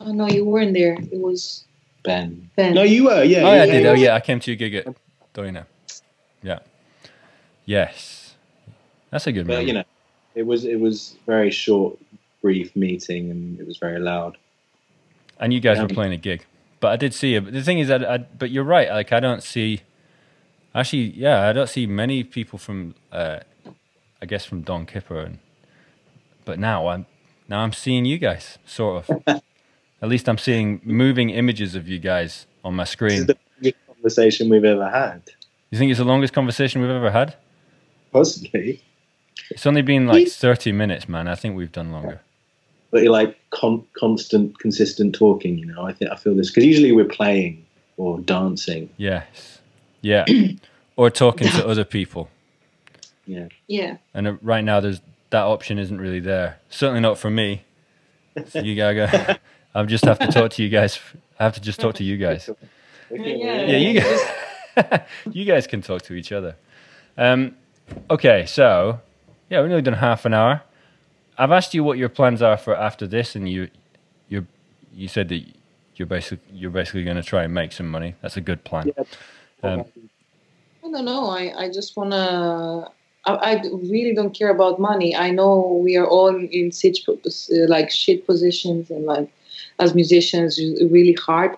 Oh 0.01 0.11
no, 0.11 0.27
you 0.27 0.43
weren't 0.45 0.73
there. 0.73 0.93
It 0.93 1.19
was 1.21 1.63
Ben. 2.03 2.49
Ben. 2.57 2.73
No, 2.73 2.83
you 2.83 3.05
were. 3.05 3.23
Yeah. 3.23 3.43
oh 3.47 3.53
yeah, 3.55 3.63
I 3.63 3.65
did. 3.65 3.83
yeah. 3.83 3.89
Oh 3.89 3.93
yeah, 3.93 4.15
I 4.15 4.19
came 4.19 4.39
to 4.41 4.51
your 4.51 4.57
gig 4.57 4.75
at 4.75 4.87
Dorina. 5.33 5.65
Yeah. 6.43 6.59
Yes. 7.65 8.35
That's 9.09 9.25
a 9.27 9.31
good 9.31 9.47
But 9.47 9.53
memory. 9.53 9.67
you 9.67 9.73
know, 9.73 9.83
it 10.35 10.43
was 10.45 10.65
it 10.65 10.79
was 10.79 11.15
very 11.25 11.49
short, 11.49 11.97
brief 12.41 12.75
meeting, 12.75 13.31
and 13.31 13.59
it 13.59 13.65
was 13.65 13.77
very 13.77 13.99
loud. 13.99 14.37
And 15.39 15.53
you 15.53 15.59
guys 15.61 15.77
Yeah. 15.77 15.83
were 15.83 15.89
playing 15.89 16.13
a 16.13 16.17
gig, 16.17 16.45
but 16.79 16.91
I 16.91 16.97
did 16.97 17.13
see 17.13 17.33
you. 17.33 17.41
But 17.41 17.53
the 17.53 17.63
thing 17.63 17.79
is 17.79 17.87
that, 17.87 18.03
I, 18.03 18.17
but 18.17 18.51
you're 18.51 18.63
right. 18.65 18.89
Like 18.89 19.13
I 19.13 19.19
don't 19.19 19.41
see. 19.41 19.81
Actually, 20.73 21.11
yeah, 21.15 21.47
I 21.47 21.53
don't 21.53 21.69
see 21.69 21.85
many 21.87 22.23
people 22.23 22.59
from. 22.59 22.95
Uh, 23.11 23.39
I 24.21 24.25
guess 24.25 24.45
from 24.45 24.61
Don 24.61 24.85
Kipper, 24.85 25.19
and 25.21 25.39
but 26.45 26.59
now 26.59 26.87
I'm 26.87 27.05
now 27.49 27.59
I'm 27.59 27.73
seeing 27.73 28.05
you 28.05 28.17
guys 28.17 28.57
sort 28.65 29.09
of. 29.09 29.23
At 30.01 30.09
least 30.09 30.27
I'm 30.29 30.37
seeing 30.37 30.81
moving 30.83 31.29
images 31.31 31.73
of 31.73 31.87
you 31.87 31.99
guys 31.99 32.45
on 32.63 32.75
my 32.75 32.83
This 32.83 32.89
is 32.89 32.93
screen. 32.93 33.25
the 33.25 33.37
biggest 33.61 33.77
conversation 33.87 34.49
we've 34.49 34.63
ever 34.65 34.89
had. 34.89 35.21
You 35.71 35.79
think 35.79 35.89
it's 35.89 35.97
the 35.99 36.05
longest 36.05 36.33
conversation 36.33 36.81
we've 36.81 36.89
ever 36.91 37.09
had? 37.11 37.35
Possibly, 38.11 38.81
It's 39.49 39.65
only 39.65 39.81
been 39.81 40.05
like 40.05 40.27
30 40.27 40.71
minutes, 40.73 41.09
man. 41.09 41.27
I 41.27 41.35
think 41.35 41.55
we've 41.55 41.71
done 41.71 41.91
longer. 41.91 42.21
but 42.91 43.03
you're 43.03 43.11
like 43.11 43.37
con- 43.49 43.85
constant, 43.97 44.59
consistent 44.59 45.15
talking. 45.15 45.57
You 45.57 45.65
know, 45.65 45.83
I 45.83 45.93
think 45.93 46.11
I 46.11 46.15
feel 46.17 46.35
this 46.35 46.49
because 46.51 46.65
usually 46.65 46.91
we're 46.91 47.05
playing 47.05 47.65
or 47.97 48.19
dancing. 48.19 48.89
Yes. 48.97 49.59
Yeah. 50.01 50.25
or 50.97 51.09
talking 51.09 51.47
to 51.49 51.67
other 51.67 51.83
people. 51.85 52.29
Yeah. 53.25 53.47
yeah. 53.67 53.97
And 54.13 54.27
uh, 54.27 54.33
right 54.41 54.63
now, 54.63 54.79
there's 54.81 55.01
that 55.35 55.43
option 55.43 55.77
isn't 55.77 55.99
really 55.99 56.21
there. 56.21 56.59
Certainly 56.69 57.01
not 57.01 57.17
for 57.17 57.29
me. 57.29 57.65
So 58.47 58.59
you 58.59 58.73
gotta 58.73 58.95
go. 58.95 59.35
I 59.75 59.83
just 59.83 60.05
have 60.05 60.17
to 60.19 60.27
talk 60.27 60.51
to 60.51 60.63
you 60.63 60.69
guys. 60.69 60.97
I 61.37 61.43
have 61.43 61.55
to 61.55 61.61
just 61.61 61.77
talk 61.77 61.95
to 61.95 62.05
you 62.05 62.15
guys. 62.15 62.49
Yeah. 63.11 63.65
Yeah, 63.65 63.77
you 63.77 63.99
guys. 63.99 65.01
you 65.33 65.43
guys 65.43 65.67
can 65.67 65.81
talk 65.81 66.03
to 66.03 66.13
each 66.13 66.31
other. 66.31 66.55
Um, 67.17 67.57
okay, 68.09 68.45
so 68.45 69.01
yeah, 69.49 69.61
we've 69.61 69.71
only 69.71 69.81
done 69.81 69.95
half 69.95 70.23
an 70.23 70.33
hour. 70.33 70.61
I've 71.37 71.51
asked 71.51 71.73
you 71.73 71.83
what 71.83 71.97
your 71.97 72.07
plans 72.07 72.41
are 72.41 72.55
for 72.55 72.73
after 72.73 73.05
this, 73.05 73.35
and 73.35 73.49
you, 73.49 73.69
you, 74.29 74.47
you 74.93 75.09
said 75.09 75.27
that 75.27 75.43
you're 75.95 76.05
basically 76.05 76.45
you're 76.53 76.71
basically 76.71 77.03
going 77.03 77.17
to 77.17 77.23
try 77.23 77.43
and 77.43 77.53
make 77.53 77.73
some 77.73 77.89
money. 77.91 78.15
That's 78.21 78.37
a 78.37 78.41
good 78.41 78.63
plan. 78.63 78.93
Yeah. 78.95 79.03
Um, 79.63 79.85
I 80.81 80.91
don't 80.91 81.03
know. 81.03 81.27
I, 81.27 81.63
I 81.63 81.69
just 81.69 81.97
wanna. 81.97 82.89
I, 83.25 83.33
I 83.33 83.61
really 83.71 84.13
don't 84.13 84.33
care 84.33 84.49
about 84.49 84.79
money. 84.79 85.15
I 85.15 85.31
know 85.31 85.79
we 85.83 85.97
are 85.97 86.07
all 86.07 86.35
in 86.35 86.71
such 86.71 87.07
uh, 87.07 87.13
like 87.67 87.91
shit 87.91 88.25
positions 88.25 88.89
and 88.89 89.05
like 89.05 89.29
as 89.79 89.95
musicians, 89.95 90.57
it's 90.59 90.91
really 90.91 91.13
hard. 91.13 91.57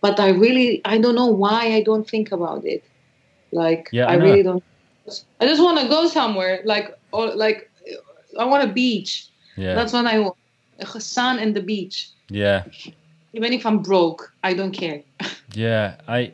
But 0.00 0.18
I 0.18 0.30
really, 0.30 0.80
I 0.84 0.98
don't 0.98 1.14
know 1.14 1.28
why 1.28 1.74
I 1.74 1.82
don't 1.82 2.08
think 2.08 2.32
about 2.32 2.64
it. 2.64 2.82
Like 3.52 3.88
Yeah, 3.92 4.06
I 4.06 4.12
I, 4.12 4.16
really 4.16 4.42
don't. 4.42 4.64
I 5.40 5.46
just 5.46 5.62
want 5.62 5.78
to 5.80 5.88
go 5.88 6.08
somewhere. 6.08 6.60
Like 6.64 6.98
or 7.12 7.34
like 7.34 7.70
I 8.38 8.44
want 8.44 8.68
a 8.68 8.72
beach. 8.72 9.28
Yeah, 9.56 9.74
That's 9.74 9.92
what 9.92 10.06
I 10.06 10.18
want. 10.18 10.36
A 10.80 11.00
sun 11.00 11.38
and 11.38 11.54
the 11.54 11.60
beach. 11.60 12.08
yeah, 12.28 12.64
Even 13.34 13.52
if 13.52 13.64
I'm 13.64 13.82
broke, 13.82 14.32
I 14.42 14.54
don't 14.54 14.72
care. 14.72 15.02
yeah. 15.54 15.96
I 16.08 16.32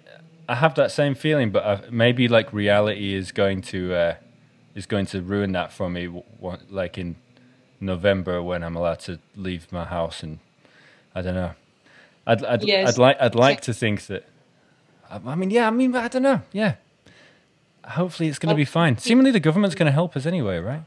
I 0.48 0.54
have 0.54 0.74
that 0.76 0.90
same 0.92 1.14
feeling, 1.14 1.50
but 1.50 1.64
I, 1.64 1.90
maybe 1.90 2.28
like 2.28 2.52
reality 2.52 3.14
is 3.14 3.32
going 3.32 3.60
to 3.62 3.94
uh, 3.94 4.14
is 4.74 4.86
going 4.86 5.06
to 5.06 5.22
ruin 5.22 5.52
that 5.52 5.72
for 5.72 5.88
me. 5.90 6.06
w- 6.06 6.24
w- 6.40 6.62
Like 6.70 6.98
in 6.98 7.16
November 7.80 8.42
when 8.42 8.62
I'm 8.62 8.76
allowed 8.76 9.00
to 9.00 9.18
leave 9.36 9.70
my 9.72 9.84
house, 9.84 10.22
and 10.22 10.38
I 11.14 11.22
don't 11.22 11.34
know. 11.34 11.52
I'd 12.26 12.44
I'd, 12.44 12.62
Yes. 12.64 12.88
I'd 12.90 12.98
like 12.98 13.16
I'd 13.20 13.34
like 13.34 13.60
to 13.62 13.74
think 13.74 14.06
that. 14.06 14.26
I, 15.10 15.20
I 15.26 15.34
mean, 15.34 15.50
yeah. 15.50 15.66
I 15.66 15.70
mean, 15.70 15.94
I 15.94 16.08
don't 16.08 16.22
know. 16.22 16.42
Yeah. 16.52 16.74
Hopefully, 17.84 18.28
it's 18.28 18.38
going 18.38 18.50
to 18.50 18.56
be 18.56 18.66
fine. 18.66 18.98
Seemingly, 18.98 19.30
the 19.30 19.40
government's 19.40 19.74
going 19.74 19.86
to 19.86 19.92
help 19.92 20.14
us 20.16 20.26
anyway, 20.26 20.58
right? 20.58 20.82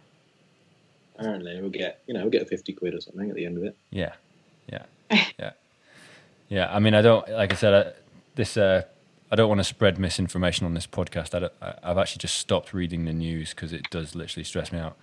Apparently, 1.17 1.59
we'll 1.59 1.69
get 1.71 2.01
you 2.07 2.13
know 2.13 2.21
we'll 2.21 2.29
get 2.29 2.47
fifty 2.47 2.73
quid 2.73 2.93
or 2.93 3.01
something 3.01 3.29
at 3.29 3.35
the 3.35 3.45
end 3.45 3.57
of 3.57 3.63
it. 3.63 3.75
Yeah, 3.89 4.13
yeah, 4.71 4.83
yeah, 5.39 5.51
yeah. 6.49 6.73
I 6.75 6.79
mean, 6.79 6.93
I 6.93 7.01
don't 7.01 7.27
like 7.29 7.51
I 7.51 7.55
said 7.55 7.73
I, 7.73 7.91
this. 8.35 8.57
Uh, 8.57 8.83
I 9.31 9.35
don't 9.37 9.47
want 9.47 9.59
to 9.59 9.63
spread 9.63 9.97
misinformation 9.97 10.65
on 10.65 10.73
this 10.73 10.85
podcast. 10.85 11.33
I 11.33 11.39
don't, 11.39 11.53
I, 11.61 11.73
I've 11.83 11.97
actually 11.97 12.19
just 12.19 12.35
stopped 12.37 12.73
reading 12.73 13.05
the 13.05 13.13
news 13.13 13.51
because 13.51 13.71
it 13.71 13.89
does 13.89 14.13
literally 14.13 14.43
stress 14.43 14.71
me 14.73 14.79
out. 14.79 14.97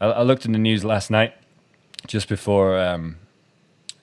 I, 0.00 0.06
I 0.06 0.22
looked 0.22 0.44
in 0.44 0.52
the 0.52 0.58
news 0.58 0.84
last 0.84 1.10
night, 1.10 1.34
just 2.06 2.28
before, 2.28 2.78
um, 2.78 3.16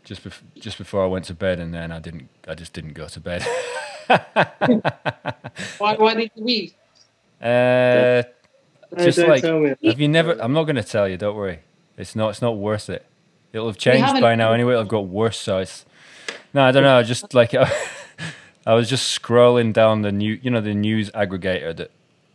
just 0.06 0.24
bef- 0.24 0.41
just 0.56 0.78
before 0.78 1.04
I 1.04 1.08
went 1.08 1.26
to 1.26 1.34
bed, 1.34 1.60
and 1.60 1.74
then 1.74 1.91
I 1.91 2.00
didn't. 2.00 2.30
I 2.48 2.54
just 2.56 2.74
didn't 2.74 2.93
go 2.93 3.08
to 3.08 3.19
bed. 3.19 3.45
why, 5.78 5.95
why 5.95 6.13
did 6.13 6.32
you 6.36 6.43
leave? 6.43 6.74
uh, 7.41 8.24
Just 8.98 9.17
don't 9.17 9.30
like- 9.30 9.41
tell 9.41 9.60
me. 9.60 9.74
Have 9.84 10.00
you 10.00 10.08
never? 10.08 10.34
I'm 10.41 10.54
not 10.54 10.63
going 10.63 10.76
to 10.78 10.84
tell 10.84 11.08
you. 11.08 11.17
Don't 11.17 11.36
worry. 11.36 11.60
It's 11.98 12.15
not. 12.15 12.30
It's 12.30 12.41
not 12.41 12.58
worth 12.58 12.89
it. 12.89 13.06
It'll 13.52 13.67
have 13.67 13.78
changed 13.78 14.19
by 14.21 14.36
now 14.36 14.52
anyway. 14.54 14.74
It'll 14.74 14.84
have 14.84 14.89
got 14.89 15.08
worse. 15.08 15.38
So 15.39 15.58
it's. 15.60 15.86
No, 16.54 16.63
I 16.63 16.71
don't 16.71 16.84
know. 16.84 17.02
Just 17.04 17.34
like 17.34 17.54
I 18.65 18.73
was 18.73 18.89
just 18.89 19.21
scrolling 19.21 19.73
down 19.73 20.01
the 20.01 20.12
new, 20.12 20.39
you 20.41 20.49
know, 20.49 20.62
the 20.62 20.73
news 20.73 21.12
aggregator 21.12 21.75
that 21.78 21.91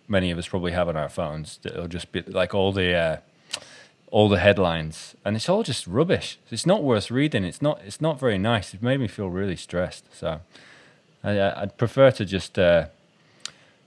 many 0.07 0.31
of 0.31 0.39
us 0.39 0.47
probably 0.49 0.73
have 0.73 0.89
on 0.89 0.97
our 0.97 1.09
phones. 1.09 1.59
That 1.63 1.73
It'll 1.73 1.89
just 1.89 2.13
be 2.13 2.23
like 2.23 2.55
all 2.55 2.73
the, 2.73 2.93
uh, 2.95 3.17
all 4.11 4.29
the 4.29 4.39
headlines, 4.39 5.15
and 5.25 5.37
it's 5.37 5.49
all 5.49 5.63
just 5.63 5.87
rubbish. 5.87 6.39
It's 6.51 6.67
not 6.67 6.83
worth 6.83 7.11
reading. 7.11 7.45
It's 7.45 7.63
not. 7.63 7.81
It's 7.85 8.01
not 8.01 8.19
very 8.19 8.39
nice. 8.39 8.75
It 8.75 8.83
made 8.83 8.99
me 9.01 9.09
feel 9.09 9.29
really 9.31 9.57
stressed. 9.57 10.05
So, 10.15 10.41
I, 11.23 11.63
I'd 11.63 11.77
prefer 11.77 12.11
to 12.13 12.25
just, 12.25 12.59
uh, 12.59 12.87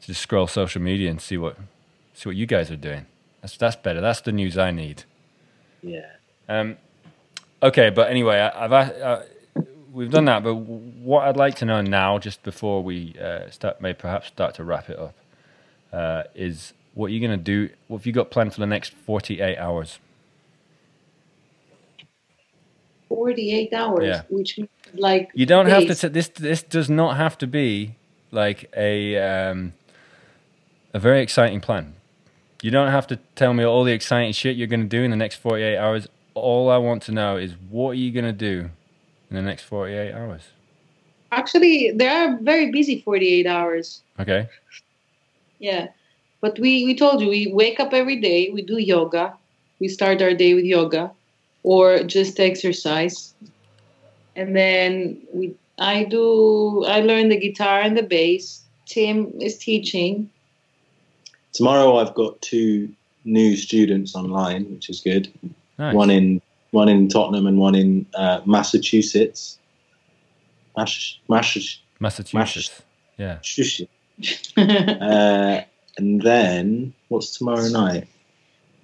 to 0.02 0.08
just 0.08 0.22
scroll 0.22 0.48
social 0.48 0.82
media 0.82 1.10
and 1.10 1.20
see 1.22 1.38
what, 1.38 1.58
see 2.14 2.30
what 2.30 2.36
you 2.38 2.46
guys 2.46 2.72
are 2.72 2.78
doing. 2.78 3.06
That's 3.42 3.58
that's 3.58 3.76
better. 3.76 4.00
That's 4.02 4.22
the 4.22 4.32
news 4.32 4.58
I 4.58 4.72
need. 4.72 5.04
Yeah. 5.82 6.08
Um, 6.48 6.78
okay, 7.62 7.90
but 7.90 8.10
anyway, 8.10 8.38
I, 8.40 8.64
I've 8.66 8.72
a- 8.72 9.06
uh, 9.06 9.24
we've 9.94 10.12
done 10.12 10.26
that. 10.26 10.44
But 10.44 10.56
what 10.56 11.28
I'd 11.28 11.38
like 11.38 11.56
to 11.56 11.66
know 11.66 11.82
now, 11.82 12.18
just 12.20 12.44
before 12.44 12.84
we 12.84 13.16
uh, 13.22 13.50
start, 13.50 13.80
may 13.82 13.94
perhaps 13.94 14.28
start 14.28 14.56
to 14.56 14.64
wrap 14.64 14.90
it 14.90 14.98
up, 15.00 15.16
uh, 15.94 16.24
is 16.36 16.74
what 16.94 17.12
you're 17.12 17.26
going 17.26 17.38
to 17.40 17.44
do. 17.44 17.70
What 17.88 18.00
have 18.00 18.06
you 18.06 18.14
got 18.14 18.32
planned 18.32 18.54
for 18.54 18.60
the 18.60 18.68
next 18.68 18.94
48 18.94 19.58
hours? 19.58 20.00
48 23.10 23.74
hours, 23.74 24.06
Yeah. 24.06 24.22
which 24.30 24.58
means 24.58 24.70
like 24.96 25.30
You 25.34 25.46
don't 25.46 25.68
have 25.68 25.82
to. 25.84 25.88
days. 25.90 26.02
T- 26.02 26.08
this 26.08 26.28
this 26.30 26.64
does 26.64 26.90
not 26.90 27.18
have 27.18 27.38
to 27.40 27.48
be 27.48 27.96
like 28.32 28.72
a 28.76 29.18
um, 29.18 29.74
a 30.94 31.00
very 31.00 31.22
exciting 31.22 31.62
plan. 31.62 31.94
You 32.62 32.72
don't 32.72 32.92
have 32.92 33.08
to 33.08 33.18
tell 33.36 33.54
me 33.54 33.64
all 33.64 33.84
the 33.84 33.92
exciting 33.92 34.32
shit 34.34 34.56
you're 34.56 34.68
going 34.68 34.82
to 34.84 34.88
do 34.88 35.04
in 35.04 35.12
the 35.12 35.18
next 35.18 35.36
48 35.36 35.78
hours. 35.78 36.08
All 36.34 36.70
I 36.70 36.78
want 36.78 37.04
to 37.04 37.12
know 37.12 37.36
is 37.38 37.54
what 37.70 37.92
are 37.92 37.94
you 37.96 38.12
going 38.12 38.26
to 38.26 38.32
do 38.32 38.70
in 39.34 39.44
the 39.44 39.50
next 39.50 39.64
48 39.64 40.14
hours? 40.14 40.44
Actually, 41.32 41.92
they 41.92 42.08
are 42.08 42.38
very 42.42 42.72
busy 42.72 43.02
48 43.02 43.48
hours. 43.48 44.02
Okay. 44.20 44.48
Yeah. 45.58 45.88
But 46.42 46.60
we, 46.60 46.86
we 46.86 46.96
told 46.96 47.20
you, 47.22 47.30
we 47.30 47.52
wake 47.52 47.80
up 47.80 47.94
every 47.94 48.18
day, 48.18 48.52
we 48.54 48.62
do 48.62 48.78
yoga. 48.78 49.34
We 49.80 49.88
start 49.88 50.22
our 50.22 50.36
day 50.36 50.54
with 50.54 50.66
yoga 50.66 51.12
or 51.64 52.04
just 52.04 52.40
exercise. 52.40 53.34
And 54.36 54.56
then 54.56 55.20
we 55.34 55.56
I 55.80 56.04
do 56.04 56.86
I 56.86 57.02
learn 57.02 57.30
the 57.30 57.40
guitar 57.40 57.82
and 57.82 57.98
the 57.98 58.04
bass. 58.04 58.62
Tim 58.86 59.34
is 59.42 59.58
teaching. 59.58 60.30
tomorrow 61.54 61.98
I've 61.98 62.14
got 62.14 62.40
two 62.42 62.90
new 63.26 63.56
students 63.56 64.16
online, 64.16 64.72
which 64.72 64.90
is 64.90 65.00
good. 65.00 65.32
Nice. 65.80 65.96
One 65.96 66.12
in 66.12 66.42
one 66.74 66.90
in 66.90 67.08
Tottenham 67.08 67.48
and 67.48 67.58
one 67.58 67.76
in 67.76 68.06
uh, 68.16 68.42
Massachusetts. 68.46 69.60
Mash, 70.76 71.22
Mash, 71.30 71.82
Massachusetts. 72.00 72.82
Yeah. 73.18 73.40
Uh, 74.56 75.62
and 75.98 76.22
then 76.22 76.94
what's 77.08 77.36
tomorrow 77.36 77.68
night? 77.68 78.08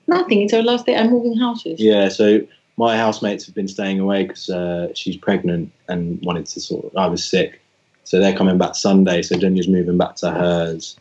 Nothing. 0.08 0.42
It's 0.42 0.54
our 0.54 0.64
last 0.64 0.88
day. 0.88 0.96
I'm 0.96 1.12
moving 1.12 1.38
houses. 1.38 1.80
Yeah, 1.80 2.10
so 2.10 2.42
my 2.78 2.98
housemates 2.98 3.46
have 3.46 3.54
been 3.54 3.68
staying 3.68 4.00
away 4.00 4.24
because 4.24 4.50
uh, 4.50 4.88
she's 4.96 5.16
pregnant 5.18 5.72
and 5.88 6.20
wanted 6.24 6.48
to 6.48 6.60
sort. 6.60 6.86
Of, 6.86 6.98
I 6.98 7.06
was 7.08 7.24
sick, 7.24 7.62
so 8.06 8.20
they're 8.20 8.36
coming 8.36 8.58
back 8.58 8.74
Sunday. 8.74 9.22
So 9.22 9.36
Dunya's 9.38 9.68
moving 9.68 9.98
back 9.98 10.16
to 10.18 10.32
hers, 10.32 10.98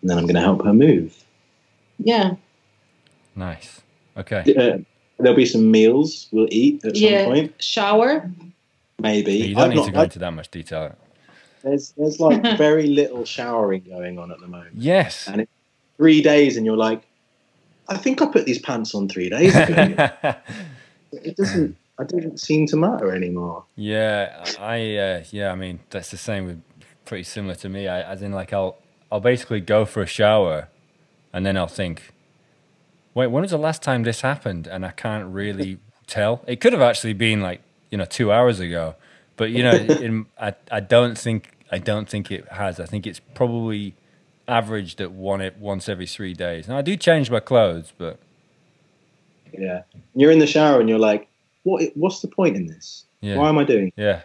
and 0.00 0.10
then 0.10 0.18
I'm 0.18 0.24
going 0.24 0.34
to 0.34 0.40
help 0.40 0.64
her 0.64 0.74
move. 0.74 1.24
Yeah. 1.98 2.34
Nice. 3.36 3.80
Okay. 4.16 4.42
Uh, 4.56 4.78
there'll 5.18 5.36
be 5.36 5.46
some 5.46 5.70
meals 5.70 6.28
we'll 6.32 6.48
eat 6.50 6.84
at 6.84 6.96
Yeah. 6.96 7.24
some 7.24 7.32
point, 7.34 7.62
Shower. 7.62 8.30
maybe. 9.00 9.32
You 9.34 9.54
don't 9.54 9.64
I've 9.64 9.70
need 9.70 9.76
not- 9.76 9.86
to 9.86 9.92
go 9.92 10.00
I- 10.00 10.04
into 10.04 10.18
that 10.20 10.32
much 10.32 10.50
detail. 10.50 10.94
there's 11.62 11.92
there's 11.96 12.20
like 12.20 12.42
very 12.58 12.86
little 12.86 13.24
showering 13.24 13.82
going 13.88 14.18
on 14.18 14.30
at 14.30 14.40
the 14.40 14.46
moment. 14.48 14.76
Yes. 14.76 15.28
And 15.28 15.46
Three 15.96 16.22
days, 16.22 16.56
and 16.56 16.64
you're 16.64 16.76
like, 16.76 17.02
I 17.88 17.96
think 17.96 18.22
I 18.22 18.26
put 18.26 18.46
these 18.46 18.60
pants 18.60 18.94
on 18.94 19.08
three 19.08 19.28
days 19.28 19.52
ago. 19.56 20.08
it 21.12 21.36
doesn't. 21.36 21.76
It 22.00 22.08
doesn't 22.08 22.38
seem 22.38 22.68
to 22.68 22.76
matter 22.76 23.12
anymore. 23.12 23.64
Yeah, 23.74 24.44
I 24.60 24.96
uh, 24.96 25.24
yeah, 25.32 25.50
I 25.50 25.56
mean 25.56 25.80
that's 25.90 26.12
the 26.12 26.16
same 26.16 26.46
with 26.46 26.62
pretty 27.04 27.24
similar 27.24 27.56
to 27.56 27.68
me. 27.68 27.88
I, 27.88 28.02
as 28.12 28.22
in 28.22 28.30
like 28.30 28.52
I'll 28.52 28.76
I'll 29.10 29.18
basically 29.18 29.60
go 29.60 29.84
for 29.84 30.00
a 30.02 30.06
shower, 30.06 30.68
and 31.32 31.44
then 31.44 31.56
I'll 31.56 31.66
think, 31.66 32.12
wait, 33.18 33.26
when 33.28 33.42
was 33.42 33.50
the 33.50 33.58
last 33.58 33.82
time 33.82 34.04
this 34.04 34.20
happened? 34.22 34.66
And 34.66 34.86
I 34.86 34.90
can't 34.92 35.26
really 35.26 35.78
tell. 36.06 36.42
It 36.46 36.60
could 36.60 36.72
have 36.72 36.82
actually 36.82 37.14
been 37.14 37.40
like 37.40 37.60
you 37.90 37.98
know 37.98 38.04
two 38.04 38.30
hours 38.32 38.60
ago, 38.60 38.94
but 39.36 39.50
you 39.50 39.62
know 39.62 39.72
in, 40.06 40.26
I 40.40 40.54
I 40.70 40.80
don't 40.80 41.18
think 41.18 41.50
I 41.70 41.78
don't 41.78 42.08
think 42.08 42.30
it 42.30 42.46
has. 42.52 42.80
I 42.80 42.86
think 42.86 43.06
it's 43.06 43.20
probably 43.34 43.94
averaged 44.46 45.00
at 45.00 45.12
one 45.12 45.50
once 45.58 45.88
every 45.88 46.06
three 46.06 46.32
days. 46.32 46.68
And 46.68 46.76
I 46.76 46.82
do 46.82 46.96
change 46.96 47.30
my 47.30 47.40
clothes, 47.40 47.92
but 47.98 48.18
Yeah, 49.52 49.82
you're 50.14 50.30
in 50.30 50.38
the 50.38 50.46
shower 50.46 50.80
and 50.80 50.88
you're 50.88 50.98
like, 50.98 51.28
what? 51.64 51.82
What's 51.94 52.20
the 52.20 52.28
point 52.28 52.56
in 52.56 52.66
this? 52.66 53.04
yeah, 53.20 53.36
Why 53.36 53.48
am 53.48 53.58
I 53.58 53.64
doing? 53.64 53.92
yeah. 53.96 54.22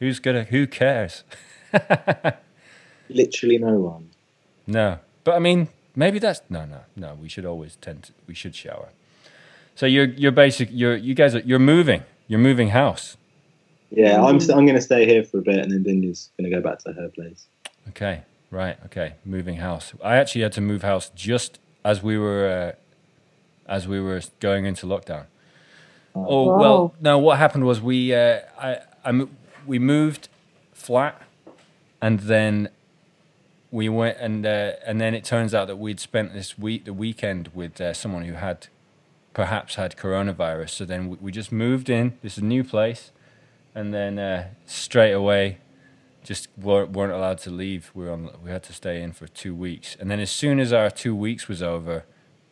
Who's 0.00 0.18
gonna? 0.18 0.44
Who 0.44 0.66
cares? 0.66 1.24
Literally 3.10 3.58
no 3.58 3.74
one. 3.74 4.10
No, 4.66 4.98
but 5.24 5.34
I 5.34 5.38
mean, 5.40 5.68
maybe 5.96 6.18
that's 6.18 6.40
no, 6.48 6.64
no, 6.64 6.80
no. 6.96 7.14
We 7.20 7.28
should 7.28 7.44
always 7.44 7.76
tend. 7.76 8.04
To, 8.04 8.12
we 8.26 8.34
should 8.34 8.54
shower. 8.54 8.88
So 9.74 9.86
you're 9.86 10.06
you're 10.06 10.32
basic. 10.32 10.68
You're 10.72 10.96
you 10.96 11.14
guys 11.14 11.34
are 11.34 11.40
you're 11.40 11.58
moving. 11.58 12.02
You're 12.28 12.40
moving 12.40 12.68
house. 12.68 13.16
Yeah, 13.90 14.22
I'm. 14.22 14.38
St- 14.38 14.56
I'm 14.56 14.66
going 14.66 14.76
to 14.76 14.82
stay 14.82 15.04
here 15.04 15.24
for 15.24 15.38
a 15.38 15.42
bit, 15.42 15.56
and 15.58 15.70
then 15.72 15.82
Dunya's 15.82 16.30
going 16.38 16.48
to 16.48 16.54
go 16.56 16.62
back 16.62 16.78
to 16.80 16.92
her 16.92 17.08
place. 17.08 17.46
Okay, 17.88 18.22
right. 18.50 18.76
Okay, 18.86 19.14
moving 19.24 19.56
house. 19.56 19.92
I 20.04 20.16
actually 20.16 20.42
had 20.42 20.52
to 20.52 20.60
move 20.60 20.82
house 20.82 21.10
just 21.16 21.58
as 21.84 22.00
we 22.02 22.16
were 22.16 22.76
uh, 22.76 23.72
as 23.72 23.88
we 23.88 24.00
were 24.00 24.20
going 24.38 24.64
into 24.64 24.86
lockdown. 24.86 25.24
Oh 26.14 26.44
Wow. 26.46 26.58
well, 26.58 26.94
no. 27.00 27.18
What 27.18 27.38
happened 27.38 27.64
was 27.64 27.80
we 27.80 28.14
uh, 28.14 28.40
I, 28.60 28.78
I 29.04 29.26
we 29.66 29.78
moved 29.80 30.28
flat, 30.72 31.20
and 32.00 32.20
then 32.20 32.68
we 33.70 33.88
went 33.88 34.18
and 34.18 34.44
uh, 34.46 34.72
and 34.86 35.00
then 35.00 35.14
it 35.14 35.24
turns 35.24 35.54
out 35.54 35.66
that 35.68 35.76
we'd 35.76 36.00
spent 36.00 36.32
this 36.34 36.58
week 36.58 36.84
the 36.84 36.92
weekend 36.92 37.50
with 37.54 37.80
uh, 37.80 37.92
someone 37.92 38.24
who 38.24 38.34
had 38.34 38.68
perhaps 39.34 39.76
had 39.76 39.96
coronavirus. 39.96 40.70
So 40.70 40.84
then 40.84 41.08
we, 41.08 41.16
we 41.20 41.32
just 41.32 41.52
moved 41.52 41.88
in. 41.90 42.18
This 42.22 42.32
is 42.38 42.42
a 42.42 42.46
new 42.46 42.64
place, 42.64 43.12
and 43.74 43.94
then 43.94 44.18
uh, 44.18 44.48
straight 44.66 45.12
away 45.12 45.58
just 46.24 46.48
weren't, 46.58 46.90
weren't 46.92 47.12
allowed 47.12 47.38
to 47.38 47.50
leave. 47.50 47.90
We 47.94 48.04
were 48.04 48.12
on, 48.12 48.30
we 48.44 48.50
had 48.50 48.62
to 48.64 48.72
stay 48.72 49.02
in 49.02 49.12
for 49.12 49.26
two 49.28 49.54
weeks, 49.54 49.96
and 50.00 50.10
then 50.10 50.20
as 50.20 50.30
soon 50.30 50.60
as 50.60 50.72
our 50.72 50.90
two 50.90 51.14
weeks 51.14 51.48
was 51.48 51.62
over, 51.62 52.04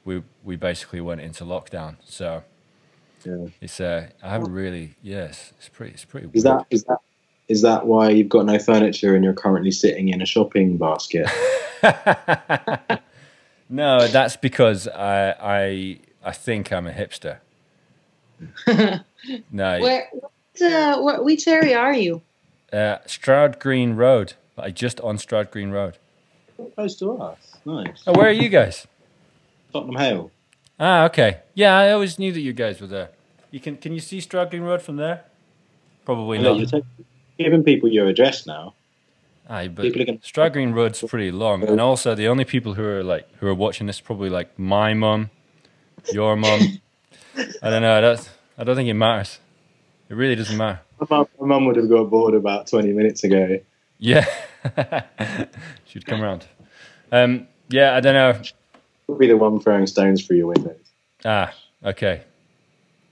we 0.05 0.23
we 0.45 0.57
basically 0.57 1.01
went 1.01 1.21
into 1.21 1.45
lockdown. 1.45 1.97
So 2.05 2.45
Yeah. 3.25 3.49
it's 3.61 3.81
uh 3.81 4.09
I 4.23 4.31
haven't 4.31 4.53
really 4.53 4.97
yes 5.03 5.53
it's 5.59 5.69
pretty 5.69 5.93
it's 5.95 6.05
pretty 6.05 6.29
Is 6.33 6.45
weird. 6.45 6.45
that 6.45 6.67
is 6.71 6.85
that 6.85 6.99
is 7.49 7.63
that 7.63 7.87
why 7.87 8.11
you've 8.11 8.29
got 8.29 8.47
no 8.47 8.59
furniture 8.59 9.15
and 9.15 9.25
you're 9.25 9.33
currently 9.35 9.71
sitting 9.71 10.09
in 10.09 10.21
a 10.23 10.27
shopping 10.27 10.77
basket? 10.77 11.27
no 13.69 14.07
that's 14.09 14.37
because 14.37 14.89
I 14.89 15.31
I 15.41 15.99
I 16.25 16.33
think 16.33 16.73
I'm 16.73 16.87
a 16.87 16.93
hipster. 16.93 17.39
No, 19.51 19.81
Where? 19.81 20.09
What, 20.13 20.63
uh, 20.63 21.03
where, 21.03 21.23
which 21.23 21.49
area 21.49 21.77
are 21.77 21.93
you? 21.93 22.23
uh, 22.73 22.99
Stroud 23.05 23.59
Green 23.59 23.95
Road, 23.95 24.35
I 24.57 24.71
just 24.71 25.01
on 25.01 25.19
Stroud 25.19 25.51
Green 25.51 25.71
Road. 25.71 25.99
Close 26.77 26.95
to 27.01 27.13
us. 27.21 27.57
Nice. 27.65 28.05
Oh, 28.07 28.13
where 28.13 28.29
are 28.29 28.33
you 28.33 28.49
guys? 28.49 28.87
Tottenham 29.73 29.97
Hale. 29.97 30.31
Ah, 30.79 31.05
okay. 31.07 31.41
Yeah, 31.55 31.77
I 31.77 31.91
always 31.91 32.19
knew 32.19 32.31
that 32.33 32.41
you 32.41 32.53
guys 32.53 32.81
were 32.81 32.87
there. 32.87 33.11
You 33.51 33.59
can 33.61 33.77
can 33.77 33.93
you 33.93 34.01
see 34.01 34.21
Stroud 34.21 34.51
Green 34.51 34.63
Road 34.63 34.83
from 34.83 34.97
there? 34.97 35.25
Probably 36.05 36.39
Look, 36.39 36.53
not. 36.53 36.59
you're 36.59 36.67
taking- 36.67 37.05
giving 37.39 37.63
people 37.65 37.89
your 37.89 38.07
address 38.09 38.47
now. 38.47 38.75
Aye, 39.49 39.69
but 39.69 39.83
People 39.83 40.03
are 40.03 40.19
Stroud 40.23 40.57
Road's 40.57 41.03
pretty 41.03 41.31
long, 41.31 41.63
and 41.63 41.81
also 41.81 42.15
the 42.15 42.29
only 42.29 42.45
people 42.45 42.75
who 42.75 42.85
are 42.85 43.03
like 43.03 43.27
who 43.37 43.47
are 43.47 43.55
watching 43.55 43.87
this 43.87 43.99
probably 43.99 44.29
like 44.29 44.59
my 44.59 44.93
mum, 44.93 45.31
your 46.13 46.37
mum. 46.37 46.81
I 47.63 47.71
don't 47.71 47.81
know. 47.83 47.97
I 47.97 48.01
don't. 48.03 48.31
I 48.59 48.65
don't 48.65 48.77
think 48.77 48.89
it 48.91 48.95
matters. 48.95 49.39
It 50.11 50.15
really 50.15 50.35
doesn't 50.35 50.57
matter. 50.57 50.81
My 51.09 51.25
mum- 51.41 51.65
would 51.67 51.77
have 51.77 51.89
got 51.89 52.11
bored 52.11 52.35
about 52.35 52.67
20 52.67 52.93
minutes 52.93 53.23
ago. 53.25 53.61
Yeah, 53.99 54.27
she'd 55.87 56.05
come 56.05 56.23
around. 56.23 56.45
Um, 57.11 57.47
yeah, 57.69 57.95
I 57.95 58.01
don't 58.01 58.15
know. 58.15 58.41
We'll 59.07 59.19
be 59.19 59.29
the 59.29 59.37
one 59.37 59.61
throwing 59.61 59.87
stones 59.87 60.27
through 60.27 60.37
your 60.37 60.49
windows. 60.49 60.77
Ah, 61.25 61.55
okay. 61.85 62.23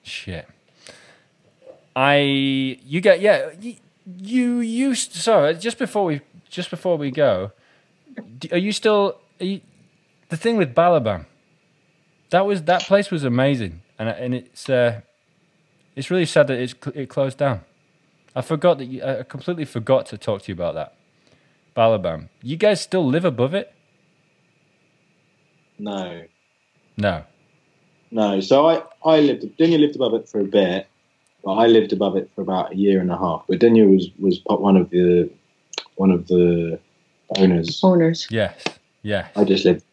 Shit. 0.02 0.46
I 1.94 2.18
you 2.84 3.00
get 3.00 3.20
yeah 3.20 3.50
you, 3.58 3.76
you 4.06 4.60
used 4.60 5.12
to, 5.12 5.18
sorry 5.18 5.54
just 5.54 5.78
before 5.78 6.04
we 6.04 6.20
just 6.48 6.70
before 6.70 6.96
we 6.96 7.10
go, 7.10 7.52
are 8.52 8.58
you 8.58 8.72
still 8.72 9.18
are 9.40 9.46
you, 9.46 9.60
the 10.28 10.36
thing 10.36 10.56
with 10.56 10.74
Balabam? 10.74 11.26
That 12.30 12.46
was 12.46 12.62
that 12.62 12.82
place 12.82 13.10
was 13.10 13.24
amazing, 13.24 13.82
and 13.98 14.08
and 14.08 14.34
it's 14.34 14.68
uh, 14.68 15.00
it's 15.94 16.10
really 16.10 16.26
sad 16.26 16.46
that 16.48 16.58
it's 16.58 16.74
it 16.94 17.08
closed 17.08 17.38
down. 17.38 17.60
I 18.34 18.42
forgot 18.42 18.78
that 18.78 18.84
you, 18.84 19.02
I 19.02 19.22
completely 19.22 19.64
forgot 19.64 20.04
to 20.06 20.18
talk 20.18 20.42
to 20.42 20.48
you 20.48 20.54
about 20.54 20.74
that. 20.74 20.94
Balabam, 21.74 22.28
you 22.42 22.56
guys 22.56 22.80
still 22.80 23.06
live 23.06 23.24
above 23.24 23.54
it? 23.54 23.72
No. 25.78 26.22
No. 26.96 27.24
No. 28.10 28.40
So 28.40 28.66
I, 28.66 28.82
I 29.04 29.20
lived, 29.20 29.42
Dunya 29.58 29.78
lived 29.78 29.96
above 29.96 30.14
it 30.14 30.28
for 30.28 30.40
a 30.40 30.44
bit, 30.44 30.86
but 31.46 31.52
I 31.52 31.66
lived 31.68 31.92
above 31.92 32.16
it 32.16 32.28
for 32.34 32.40
about 32.42 32.72
a 32.72 32.76
year 32.76 33.00
and 33.00 33.08
a 33.08 33.16
half. 33.16 33.44
But 33.48 33.60
Dunya 33.60 33.88
was, 33.88 34.10
was 34.18 34.40
one 34.46 34.76
of 34.76 34.90
the, 34.90 35.30
one 35.94 36.10
of 36.10 36.26
the 36.26 36.80
owners. 37.38 37.80
Owners. 37.84 38.26
Yes. 38.30 38.64
Yes. 39.02 39.30
I 39.36 39.44
just 39.44 39.64
lived. 39.64 39.84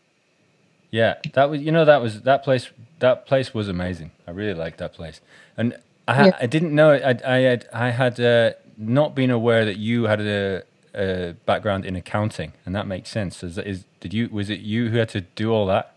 Yeah, 0.89 1.16
that 1.34 1.49
was 1.49 1.62
you 1.62 1.72
know 1.72 1.86
that 1.86 2.01
was 2.04 2.22
that 2.22 2.43
place 2.43 2.70
that 2.99 3.26
place 3.26 3.51
was 3.51 3.68
amazing. 3.68 4.12
I 4.28 4.32
really 4.32 4.54
liked 4.54 4.78
that 4.78 4.93
place, 4.93 5.22
and 5.58 5.76
I 6.08 6.14
ha- 6.14 6.26
Yeah. 6.26 6.38
I 6.39 6.45
didn't 6.45 6.76
know 6.76 6.91
I 6.91 7.18
I 7.26 7.38
had 7.39 7.68
I 7.74 7.89
had 7.89 8.20
uh, 8.20 8.51
not 8.78 9.16
been 9.16 9.32
aware 9.32 9.66
that 9.66 9.78
you 9.78 10.04
had 10.04 10.22
a, 10.22 10.62
a 10.93 11.34
background 11.47 11.84
in 11.84 11.95
accounting, 11.95 12.54
and 12.64 12.76
that 12.76 12.86
makes 12.86 13.10
sense. 13.10 13.43
Is, 13.43 13.58
is 13.58 13.86
did 14.01 14.14
you 14.14 14.30
was 14.32 14.51
it 14.51 14.60
you 14.60 14.89
who 14.89 14.97
had 14.97 15.10
to 15.10 15.22
do 15.22 15.51
all 15.51 15.66
that? 15.66 15.95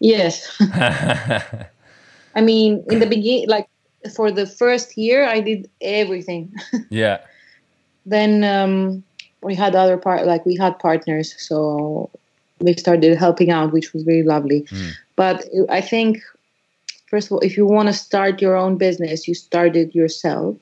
Yes. 0.00 0.56
I 0.60 2.40
mean, 2.40 2.84
in 2.90 2.98
the 2.98 3.06
beginning, 3.06 3.48
like 3.48 3.68
for 4.14 4.30
the 4.30 4.46
first 4.46 4.96
year, 4.96 5.26
I 5.26 5.40
did 5.40 5.70
everything. 5.80 6.52
yeah, 6.90 7.18
then 8.06 8.44
um, 8.44 9.02
we 9.42 9.54
had 9.54 9.74
other 9.74 9.96
part, 9.96 10.26
like 10.26 10.44
we 10.46 10.56
had 10.56 10.78
partners, 10.78 11.34
so 11.38 12.10
we 12.60 12.74
started 12.74 13.16
helping 13.16 13.50
out, 13.50 13.72
which 13.72 13.92
was 13.92 14.02
very 14.02 14.22
lovely. 14.22 14.62
Mm. 14.62 14.90
But 15.16 15.44
I 15.68 15.80
think, 15.80 16.20
first 17.08 17.28
of 17.28 17.32
all, 17.32 17.40
if 17.40 17.56
you 17.56 17.66
want 17.66 17.88
to 17.88 17.92
start 17.92 18.40
your 18.40 18.56
own 18.56 18.76
business, 18.76 19.28
you 19.28 19.34
start 19.34 19.76
it 19.76 19.94
yourself. 19.94 20.56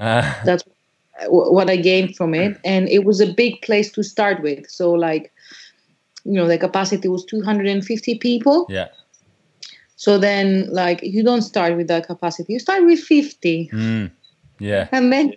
Ah, 0.00 0.40
That's 0.44 0.64
what 1.28 1.70
I 1.70 1.76
gained 1.76 2.16
from 2.16 2.34
it, 2.34 2.58
and 2.64 2.88
it 2.88 3.04
was 3.04 3.20
a 3.20 3.32
big 3.32 3.62
place 3.62 3.90
to 3.92 4.02
start 4.02 4.42
with. 4.42 4.68
So, 4.68 4.92
like, 4.92 5.32
you 6.24 6.32
know, 6.32 6.48
the 6.48 6.58
capacity 6.58 7.08
was 7.08 7.24
250 7.24 8.18
people. 8.18 8.66
yeah, 8.68 8.88
So 10.04 10.18
then, 10.18 10.68
like, 10.70 11.00
you 11.02 11.24
don't 11.24 11.40
start 11.40 11.78
with 11.78 11.88
that 11.88 12.06
capacity. 12.06 12.52
You 12.52 12.58
start 12.58 12.84
with 12.84 13.00
50. 13.00 13.70
mm, 13.72 14.10
yeah, 14.58 14.88
And 14.92 15.10
then, 15.10 15.32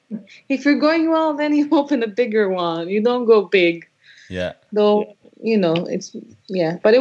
if 0.49 0.65
you're 0.65 0.77
going 0.77 1.09
well, 1.09 1.33
then 1.33 1.55
you 1.55 1.69
open 1.81 2.03
a 2.03 2.07
bigger 2.07 2.49
one. 2.49 2.89
You 2.89 3.01
don't 3.01 3.23
go 3.23 3.45
big. 3.45 3.87
yeah, 4.29 4.53
Though 4.73 5.15
you 5.41 5.57
know, 5.57 5.75
it's 5.95 6.15
yeah. 6.49 6.79
But 6.83 6.95
it 6.95 6.99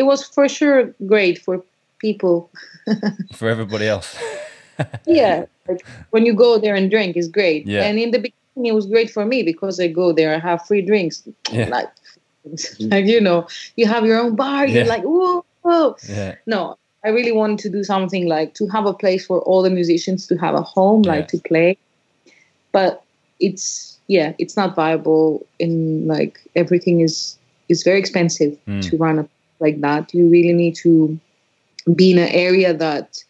it 0.00 0.06
was 0.06 0.24
for 0.24 0.48
sure 0.48 0.92
great 1.06 1.38
for 1.38 1.62
people. 1.98 2.50
For 3.38 3.48
everybody 3.48 3.86
else. 3.86 4.10
yeah, 5.06 5.46
like 5.68 5.86
when 6.10 6.26
you 6.26 6.34
go 6.34 6.58
there 6.58 6.74
and 6.74 6.90
drink 6.90 7.16
is 7.16 7.28
great. 7.28 7.64
Yeah. 7.64 7.84
And 7.84 7.98
in 7.98 8.10
the 8.10 8.18
beginning, 8.18 8.66
it 8.72 8.74
was 8.74 8.86
great 8.86 9.10
for 9.10 9.24
me 9.24 9.44
because 9.44 9.78
I 9.78 9.86
go 9.86 10.12
there, 10.12 10.34
I 10.34 10.38
have 10.38 10.66
free 10.66 10.82
drinks. 10.82 11.22
Yeah. 11.52 11.68
Like, 11.68 11.90
like 12.92 13.06
you 13.06 13.20
know, 13.20 13.46
you 13.76 13.86
have 13.86 14.04
your 14.04 14.18
own 14.18 14.34
bar. 14.34 14.66
You're 14.66 14.90
like, 14.96 15.04
whoa, 15.04 15.44
whoa. 15.62 15.96
Yeah. 16.08 16.34
No, 16.46 16.76
I 17.04 17.10
really 17.10 17.32
wanted 17.32 17.58
to 17.60 17.70
do 17.70 17.84
something 17.84 18.26
like 18.26 18.54
to 18.54 18.66
have 18.68 18.86
a 18.86 18.94
place 18.94 19.26
for 19.26 19.40
all 19.40 19.62
the 19.62 19.70
musicians 19.70 20.26
to 20.28 20.36
have 20.36 20.54
a 20.54 20.62
home, 20.62 21.02
like 21.02 21.28
to 21.28 21.38
play. 21.38 21.76
But 22.72 23.02
it's 23.40 23.98
yeah, 24.08 24.32
it's 24.38 24.56
not 24.56 24.74
viable. 24.74 25.46
In 25.58 26.06
like 26.06 26.40
everything 26.56 27.00
is 27.00 27.38
is 27.68 27.82
very 27.82 27.98
expensive 27.98 28.56
Mm. 28.66 28.88
to 28.90 28.96
run 28.96 29.18
a 29.18 29.28
like 29.60 29.80
that. 29.82 30.12
You 30.14 30.28
really 30.28 30.52
need 30.52 30.74
to 30.76 31.18
be 31.94 32.10
in 32.12 32.18
an 32.18 32.28
area 32.28 32.72
that 32.74 33.22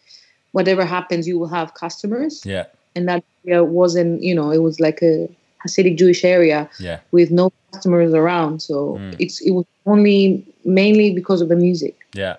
whatever 0.53 0.85
happens, 0.85 1.27
you 1.27 1.37
will 1.37 1.47
have 1.59 1.73
customers. 1.73 2.43
Yeah. 2.45 2.65
And 2.95 3.07
that 3.09 3.23
area 3.45 3.63
wasn't, 3.63 4.23
you 4.23 4.33
know, 4.33 4.51
it 4.51 4.59
was 4.59 4.79
like 4.79 5.01
a 5.01 5.27
Hasidic 5.65 5.97
Jewish 5.97 6.23
area 6.23 6.69
Yeah. 6.79 6.99
with 7.11 7.29
no 7.31 7.51
customers 7.71 8.13
around. 8.13 8.61
So 8.61 8.97
Mm. 8.97 9.15
it's 9.19 9.41
it 9.41 9.51
was 9.51 9.65
only 9.85 10.43
mainly 10.63 11.13
because 11.13 11.41
of 11.41 11.49
the 11.49 11.55
music. 11.57 11.95
Yeah. 12.13 12.37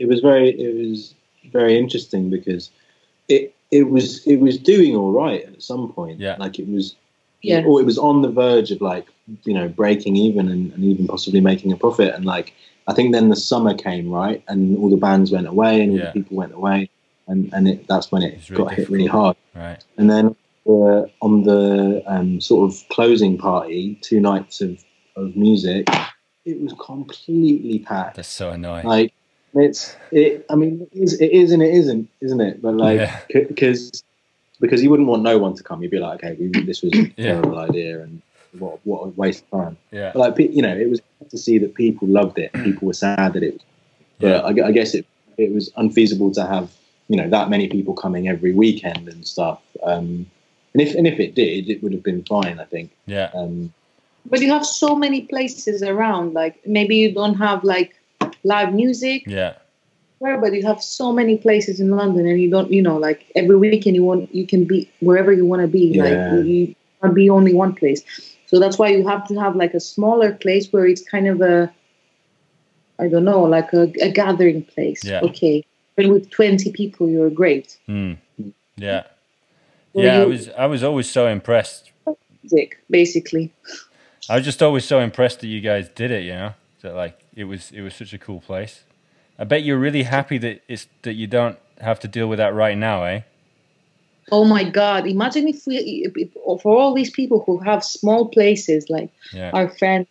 It 0.00 0.06
was 0.08 0.20
very 0.20 0.48
it 0.50 0.74
was 0.88 1.14
very 1.52 1.78
interesting 1.78 2.30
because 2.30 2.70
it 3.28 3.54
it 3.70 3.84
was 3.94 4.26
it 4.26 4.36
was 4.46 4.58
doing 4.58 4.96
all 4.96 5.12
right 5.12 5.42
at 5.44 5.62
some 5.62 5.92
point. 5.92 6.18
Yeah. 6.18 6.36
like 6.38 6.58
it 6.58 6.68
was. 6.68 6.96
Yeah. 7.42 7.62
or 7.66 7.80
it 7.80 7.86
was 7.86 7.96
on 7.96 8.20
the 8.20 8.28
verge 8.30 8.70
of 8.70 8.82
like 8.82 9.06
you 9.44 9.54
know 9.54 9.66
breaking 9.66 10.14
even 10.16 10.44
and, 10.48 10.72
and 10.74 10.84
even 10.84 11.06
possibly 11.06 11.40
making 11.40 11.72
a 11.72 11.76
profit 11.84 12.14
and 12.14 12.26
like 12.26 12.52
I 12.86 12.92
think 12.92 13.14
then 13.14 13.30
the 13.30 13.36
summer 13.50 13.72
came 13.74 14.10
right 14.10 14.44
and 14.48 14.76
all 14.76 14.90
the 14.90 14.98
bands 15.08 15.32
went 15.32 15.46
away 15.46 15.80
and 15.80 15.92
all 15.92 15.98
Yeah. 15.98 16.04
the 16.06 16.12
people 16.20 16.36
went 16.36 16.52
away 16.52 16.90
and 17.28 17.48
and 17.54 17.66
it, 17.66 17.86
that's 17.88 18.12
when 18.12 18.22
it 18.22 18.32
really 18.50 18.62
got 18.64 18.74
hit 18.74 18.90
really 18.90 19.06
hard 19.06 19.36
Right. 19.54 19.82
and 19.96 20.10
then 20.10 20.36
uh, 20.68 21.02
on 21.26 21.44
the 21.44 22.02
um, 22.14 22.42
sort 22.42 22.62
of 22.70 22.78
closing 22.90 23.38
party 23.38 23.98
two 24.02 24.20
nights 24.20 24.60
of, 24.60 24.72
of 25.16 25.34
music 25.34 25.88
it 26.44 26.60
was 26.60 26.74
completely 26.78 27.78
packed 27.78 28.16
That's 28.16 28.28
so 28.28 28.50
annoying. 28.50 28.84
like 28.86 29.14
it's 29.54 29.96
it. 30.10 30.46
I 30.50 30.54
mean, 30.54 30.86
it 30.92 30.98
is, 31.02 31.20
it 31.20 31.30
is 31.32 31.52
and 31.52 31.62
it 31.62 31.74
isn't, 31.74 32.08
isn't 32.20 32.40
it? 32.40 32.62
But 32.62 32.74
like, 32.76 32.98
Yeah. 33.00 33.20
because 33.48 34.02
because 34.60 34.82
you 34.82 34.90
wouldn't 34.90 35.08
want 35.08 35.22
no 35.22 35.38
one 35.38 35.54
to 35.54 35.62
come. 35.62 35.82
You'd 35.82 35.90
be 35.90 35.98
like, 35.98 36.22
okay, 36.22 36.36
we, 36.38 36.48
this 36.64 36.82
was 36.82 36.92
a 36.94 37.02
Yeah. 37.16 37.32
terrible 37.32 37.58
idea, 37.58 38.02
and 38.02 38.20
what 38.58 38.78
what 38.84 39.04
a 39.04 39.08
waste 39.08 39.44
of 39.52 39.60
time. 39.60 39.76
yeah. 39.90 40.10
But 40.12 40.18
like, 40.20 40.38
you 40.52 40.62
know, 40.62 40.76
it 40.76 40.88
was 40.90 41.00
to 41.30 41.38
see 41.38 41.58
that 41.58 41.74
people 41.74 42.08
loved 42.08 42.38
it. 42.38 42.52
People 42.52 42.86
were 42.88 42.92
sad 42.94 43.32
that 43.34 43.42
it 43.42 43.54
was. 43.54 43.62
But 44.18 44.56
Yeah. 44.56 44.64
I, 44.64 44.68
I 44.68 44.72
guess 44.72 44.94
it 44.94 45.06
it 45.36 45.52
was 45.52 45.70
unfeasible 45.76 46.32
to 46.32 46.46
have 46.46 46.70
you 47.08 47.16
know 47.16 47.28
that 47.28 47.48
many 47.50 47.66
people 47.68 47.94
coming 47.94 48.28
every 48.28 48.52
weekend 48.52 49.08
and 49.08 49.26
stuff. 49.26 49.60
Um, 49.82 50.26
and 50.74 50.80
if 50.82 50.94
and 50.94 51.06
if 51.06 51.18
it 51.18 51.34
did, 51.34 51.68
it 51.68 51.82
would 51.82 51.92
have 51.92 52.02
been 52.02 52.22
fine. 52.24 52.60
I 52.60 52.64
think. 52.64 52.90
Yeah. 53.06 53.30
Um, 53.34 53.72
But 54.26 54.40
you 54.42 54.50
have 54.52 54.66
so 54.66 54.94
many 54.94 55.22
places 55.22 55.82
around. 55.82 56.34
Like 56.34 56.60
maybe 56.66 56.96
you 56.96 57.12
don't 57.12 57.34
have 57.36 57.64
like 57.64 57.96
live 58.44 58.72
music, 58.74 59.24
Yeah. 59.26 59.54
where, 60.18 60.38
but 60.40 60.52
you 60.54 60.64
have 60.66 60.82
so 60.82 61.12
many 61.12 61.36
places 61.38 61.80
in 61.80 61.90
London, 61.90 62.26
and 62.26 62.40
you 62.40 62.50
don't, 62.50 62.70
you 62.72 62.82
know, 62.82 62.96
like 62.98 63.26
every 63.34 63.56
weekend 63.56 63.96
you 63.96 64.04
want 64.04 64.34
you 64.34 64.46
can 64.46 64.64
be 64.64 64.88
wherever 65.00 65.32
you 65.32 65.44
want 65.44 65.62
to 65.62 65.68
be. 65.68 65.86
Yeah. 65.88 66.04
Like 66.04 66.44
you, 66.46 66.52
you 66.52 66.74
can't 67.00 67.14
be 67.14 67.30
only 67.30 67.54
one 67.54 67.74
place. 67.74 68.02
So 68.46 68.58
that's 68.58 68.78
why 68.78 68.88
you 68.88 69.06
have 69.06 69.26
to 69.28 69.38
have 69.38 69.54
like 69.56 69.74
a 69.74 69.80
smaller 69.80 70.32
place 70.32 70.72
where 70.72 70.86
it's 70.86 71.02
kind 71.02 71.28
of 71.28 71.40
a, 71.40 71.72
I 72.98 73.08
don't 73.08 73.24
know, 73.24 73.42
like 73.44 73.72
a, 73.72 73.92
a 74.00 74.10
gathering 74.10 74.64
place. 74.64 75.04
Yeah. 75.04 75.20
Okay. 75.22 75.64
And 75.96 76.12
with 76.12 76.30
twenty 76.30 76.72
people, 76.72 77.08
you're 77.08 77.30
great. 77.30 77.76
Mm. 77.88 78.16
Yeah. 78.76 79.04
Well, 79.92 80.04
Yeah. 80.04 80.22
I 80.22 80.24
was 80.24 80.48
I 80.50 80.66
was 80.66 80.82
always 80.82 81.08
so 81.10 81.26
impressed. 81.26 81.92
Music, 82.42 82.78
basically. 82.88 83.52
I 84.28 84.36
was 84.36 84.44
just 84.44 84.62
always 84.62 84.84
so 84.84 85.00
impressed 85.00 85.40
that 85.40 85.48
you 85.48 85.60
guys 85.60 85.88
did 85.88 86.10
it. 86.10 86.24
You 86.24 86.32
know, 86.32 86.54
that 86.82 86.94
like 86.94 87.18
it 87.34 87.44
was 87.44 87.70
it 87.72 87.80
was 87.82 87.94
such 87.94 88.12
a 88.12 88.18
cool 88.18 88.40
place. 88.40 88.84
I 89.38 89.44
bet 89.44 89.62
you're 89.64 89.78
really 89.78 90.02
happy 90.02 90.38
that 90.38 90.62
it's 90.68 90.86
that 91.02 91.14
you 91.14 91.26
don't 91.26 91.58
have 91.80 91.98
to 92.00 92.08
deal 92.08 92.26
with 92.28 92.38
that 92.38 92.54
right 92.54 92.76
now, 92.76 93.04
eh? 93.04 93.20
Oh 94.32 94.44
my 94.44 94.62
God! 94.64 95.06
Imagine 95.06 95.48
if 95.48 95.66
we, 95.66 95.76
if, 95.76 96.12
if- 96.16 96.62
for 96.62 96.76
all 96.76 96.94
these 96.94 97.10
people 97.10 97.42
who 97.46 97.58
have 97.58 97.82
small 97.84 98.28
places, 98.28 98.88
like 98.90 99.10
Yeah. 99.32 99.50
our 99.54 99.68
friend 99.68 100.06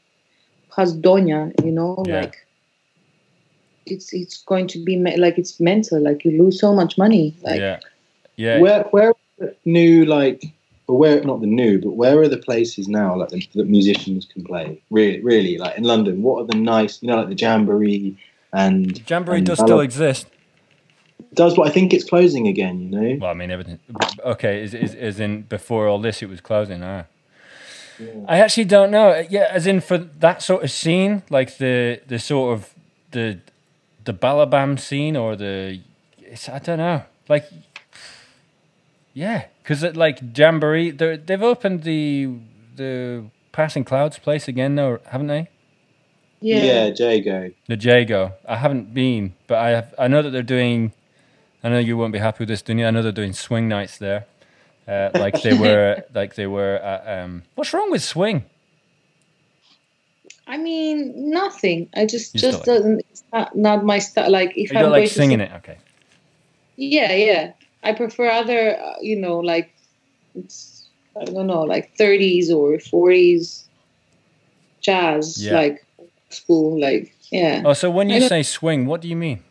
has 0.76 0.96
Doña, 0.98 1.54
you 1.64 1.72
know, 1.72 2.04
Yeah. 2.08 2.22
like 2.22 2.36
it's 3.86 4.14
it's 4.14 4.44
going 4.44 4.68
to 4.68 4.84
be 4.84 4.96
me- 4.98 5.18
like 5.18 5.38
it's 5.38 5.60
mental. 5.60 6.02
Like 6.02 6.26
you 6.26 6.32
lose 6.44 6.60
so 6.60 6.74
much 6.74 6.98
money. 6.98 7.36
Like 7.42 7.60
yeah. 7.60 7.80
Yeah. 8.36 8.60
Where 8.60 8.84
where 8.92 9.14
new 9.66 10.06
like 10.06 10.44
or 10.90 10.98
where 10.98 11.22
not 11.24 11.40
the 11.40 11.48
new 11.48 11.80
but 11.80 11.92
where 11.92 12.20
are 12.20 12.28
the 12.28 12.38
places 12.38 12.88
now 12.88 13.16
like 13.16 13.30
the, 13.30 13.48
that 13.56 13.68
musicians 13.68 14.26
can 14.26 14.44
play 14.44 14.82
really 14.90 15.22
really 15.22 15.58
like 15.58 15.78
in 15.78 15.84
London 15.84 16.22
what 16.22 16.42
are 16.42 16.48
the 16.48 16.58
nice 16.58 17.02
you 17.02 17.08
know 17.08 17.18
like 17.18 17.30
the 17.30 17.36
Jamboree 17.36 18.18
and 18.52 19.10
Jamboree 19.10 19.38
and 19.38 19.48
does 19.48 19.60
still 19.60 19.80
exist. 19.80 20.28
does 21.36 21.56
but 21.56 21.68
I 21.68 21.70
think 21.70 21.94
it's 21.94 22.04
closing 22.04 22.48
again 22.48 22.80
you 22.82 22.90
know 22.90 23.18
Well, 23.22 23.30
I 23.30 23.34
mean, 23.34 23.52
everything. 23.52 23.80
Okay, 24.26 24.64
is 24.64 24.74
is 24.74 24.96
as 24.96 25.20
in 25.20 25.44
before 25.44 25.88
all 25.88 26.00
this, 26.00 26.22
it 26.22 26.30
was 26.30 26.42
closing. 26.42 26.84
I 28.28 28.40
actually 28.40 28.66
don't 28.66 28.92
know. 28.92 29.10
Uh, 29.10 29.26
yeah, 29.30 29.48
as 29.52 29.68
in 29.68 29.82
for 29.82 29.98
that 29.98 30.42
sort 30.42 30.64
of 30.64 30.72
scene, 30.72 31.24
like 31.30 31.58
the 31.58 32.02
the 32.08 32.18
sort 32.18 32.54
of 32.54 32.74
the 33.12 33.40
the 34.06 34.14
Balabam 34.14 34.78
scene 34.80 35.16
or 35.16 35.36
the 35.36 35.82
it's 36.20 36.48
I 36.50 36.60
don't 36.60 36.78
know. 36.78 37.04
Like 37.28 37.46
yeah, 39.14 39.46
because 39.64 39.84
like 39.96 40.20
Jamboree, 40.36 40.92
they 40.92 41.18
they've 41.18 41.42
opened 41.44 41.84
the 41.84 42.30
the 42.76 43.26
Passing 43.52 43.84
Clouds 43.84 44.18
place 44.20 44.48
again, 44.48 44.76
though, 44.76 45.00
haven't 45.08 45.28
they? 45.28 45.50
yeah, 46.42 46.64
yeah 46.64 46.86
Jago 46.96 47.52
The 47.68 47.76
Jago. 47.76 48.34
I 48.48 48.56
haven't 48.58 48.94
been, 48.94 49.34
but 49.48 49.58
I 49.58 49.70
have, 49.72 49.94
I 50.00 50.08
know 50.08 50.22
that 50.22 50.30
they're 50.30 50.42
doing. 50.44 50.94
I 51.64 51.70
know 51.70 51.80
you 51.80 51.98
won't 51.98 52.14
be 52.14 52.20
happy 52.20 52.38
with 52.40 52.48
this, 52.50 52.62
Dunya. 52.62 52.88
I 52.88 52.92
know 52.92 53.02
they're 53.02 53.12
doing 53.12 53.34
swing 53.34 53.68
nights 53.68 53.98
there, 53.98 54.26
uh, 54.88 55.10
like 55.16 55.42
they 55.42 55.54
were, 55.54 56.04
like 56.14 56.36
they 56.36 56.48
were. 56.48 56.76
At, 56.78 57.20
um, 57.24 57.44
what's 57.56 57.74
wrong 57.74 57.92
with 57.92 58.02
swing? 58.04 58.46
I 60.48 60.58
mean 60.58 61.30
nothing. 61.30 61.90
I 61.96 62.06
just 62.06 62.34
You 62.34 62.40
just 62.42 62.64
doesn't. 62.64 63.02
It's 63.12 63.24
not 63.34 63.56
not 63.56 63.84
my 63.84 64.00
style. 64.00 64.32
Like 64.32 64.52
if 64.56 64.72
You 64.72 64.78
I'm 64.78 64.84
don't 64.86 64.92
like 64.92 65.10
singing 65.10 65.40
sing- 65.40 65.48
it, 65.48 65.52
okay? 65.58 65.78
Yeah, 66.78 67.14
yeah. 67.14 67.52
I 67.84 67.94
prefer 67.94 68.30
other, 68.30 68.80
uh, 68.80 68.96
you 69.02 69.16
know, 69.16 69.40
like 69.40 69.74
it's 70.36 70.88
I 71.20 71.26
don't 71.26 71.48
know, 71.48 71.64
like 71.64 71.96
30s 71.98 72.50
or 72.52 72.78
40s 72.78 73.66
jazz, 74.82 75.44
Yeah. 75.44 75.56
like 75.56 75.86
school, 76.30 76.80
like 76.80 77.16
yeah. 77.32 77.64
Oh, 77.66 77.74
so 77.74 77.90
when 77.92 78.10
you 78.10 78.22
say 78.28 78.44
swing, 78.44 78.86
what 78.86 79.02
do 79.02 79.08
you 79.08 79.16
mean? 79.16 79.44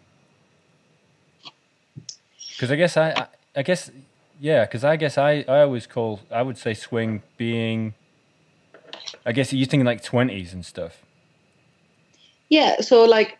Because 2.51 2.72
I 2.72 2.76
guess 2.76 2.97
I, 2.97 3.11
I, 3.11 3.26
I 3.57 3.62
guess, 3.62 3.91
yeah. 4.41 4.64
Because 4.64 4.85
I 4.85 4.97
guess 4.97 5.16
I, 5.16 5.45
I 5.47 5.61
always 5.62 5.87
call, 5.87 6.20
I 6.31 6.43
would 6.43 6.59
say 6.59 6.74
swing 6.74 7.22
being. 7.37 7.95
I 9.24 9.33
guess 9.33 9.53
you 9.53 9.64
thinking 9.66 9.87
like 9.87 10.03
twenties 10.03 10.53
and 10.53 10.64
stuff. 10.64 11.03
Yeah, 12.49 12.81
so 12.81 13.05
like 13.05 13.39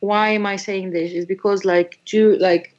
why 0.00 0.30
am 0.30 0.46
I 0.46 0.56
saying 0.56 0.90
this? 0.90 1.12
Is 1.12 1.26
because 1.26 1.64
like 1.64 2.00
Jew 2.04 2.36
like 2.38 2.74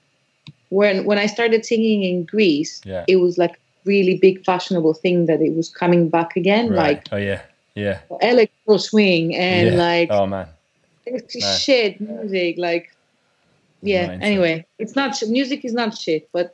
when 0.71 1.05
when 1.05 1.17
I 1.19 1.27
started 1.27 1.65
singing 1.65 2.01
in 2.03 2.23
Greece, 2.23 2.81
Yeah. 2.85 3.03
it 3.07 3.17
was 3.17 3.37
like 3.37 3.55
really 3.85 4.15
big 4.17 4.43
fashionable 4.45 4.93
thing 5.03 5.25
that 5.27 5.41
it 5.41 5.53
was 5.55 5.67
coming 5.69 6.09
back 6.09 6.35
again, 6.35 6.69
Right. 6.71 7.07
oh 7.11 7.17
yeah. 7.17 7.41
Yeah. 7.75 7.99
like 8.09 8.23
electro 8.23 8.77
swing 8.77 9.35
and 9.35 9.67
yeah. 9.75 9.83
like 9.87 10.09
Oh 10.11 10.25
man. 10.27 10.47
shit 11.57 11.99
music 12.01 12.55
like 12.57 12.85
yeah 13.81 14.17
anyway 14.21 14.65
it's 14.77 14.95
not 14.95 15.15
sh- 15.15 15.23
music 15.37 15.63
is 15.65 15.73
not 15.73 15.97
shit 15.97 16.29
but 16.33 16.47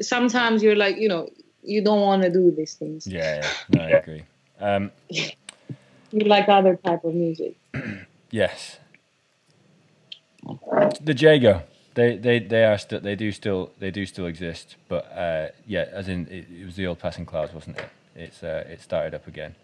sometimes 0.00 0.62
you're 0.62 0.76
like 0.84 0.96
you 0.96 1.08
know 1.08 1.28
you 1.62 1.82
don't 1.82 2.00
want 2.00 2.22
to 2.22 2.30
do 2.30 2.50
these 2.58 2.74
things 2.74 3.06
Yeah. 3.06 3.42
yeah. 3.42 3.50
No, 3.76 3.80
I 3.84 3.90
agree. 4.02 4.22
Um, 4.60 4.90
you 6.16 6.20
like 6.34 6.48
other 6.48 6.76
type 6.86 7.02
of 7.04 7.14
music 7.14 7.54
Yes. 8.30 8.78
The 11.00 11.14
Jago. 11.18 11.62
They 11.94 12.16
they 12.16 12.38
they 12.40 12.64
are 12.64 12.76
still 12.78 13.00
they 13.00 13.14
do 13.14 13.30
still 13.32 13.70
they 13.78 13.90
do 13.90 14.04
still 14.06 14.26
exist, 14.26 14.76
but 14.88 15.04
uh, 15.12 15.48
yeah, 15.66 15.86
as 15.92 16.08
in 16.08 16.26
it, 16.28 16.46
it 16.50 16.64
was 16.64 16.76
the 16.76 16.86
old 16.86 16.98
passing 16.98 17.24
clouds, 17.24 17.52
wasn't 17.54 17.78
it? 17.78 17.88
It's 18.16 18.42
uh, 18.42 18.64
it 18.68 18.80
started 18.80 19.14
up 19.14 19.26
again, 19.28 19.54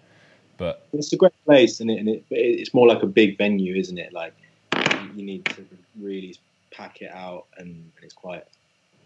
but 0.56 0.86
it's 0.92 1.12
a 1.12 1.16
great 1.16 1.32
place 1.44 1.80
and 1.80 1.90
it, 1.90 1.98
and 1.98 2.08
it 2.08 2.24
but 2.28 2.38
it's 2.38 2.72
more 2.72 2.86
like 2.86 3.02
a 3.02 3.06
big 3.06 3.36
venue 3.38 3.74
isn't 3.76 3.98
it 3.98 4.12
like 4.12 4.32
you- 4.76 5.10
you 5.16 5.22
need 5.24 5.44
to 5.46 5.66
really 6.00 6.36
pack 6.70 7.02
it 7.02 7.10
out 7.10 7.46
and, 7.58 7.68
and 7.68 8.04
it's 8.04 8.14
quite 8.14 8.44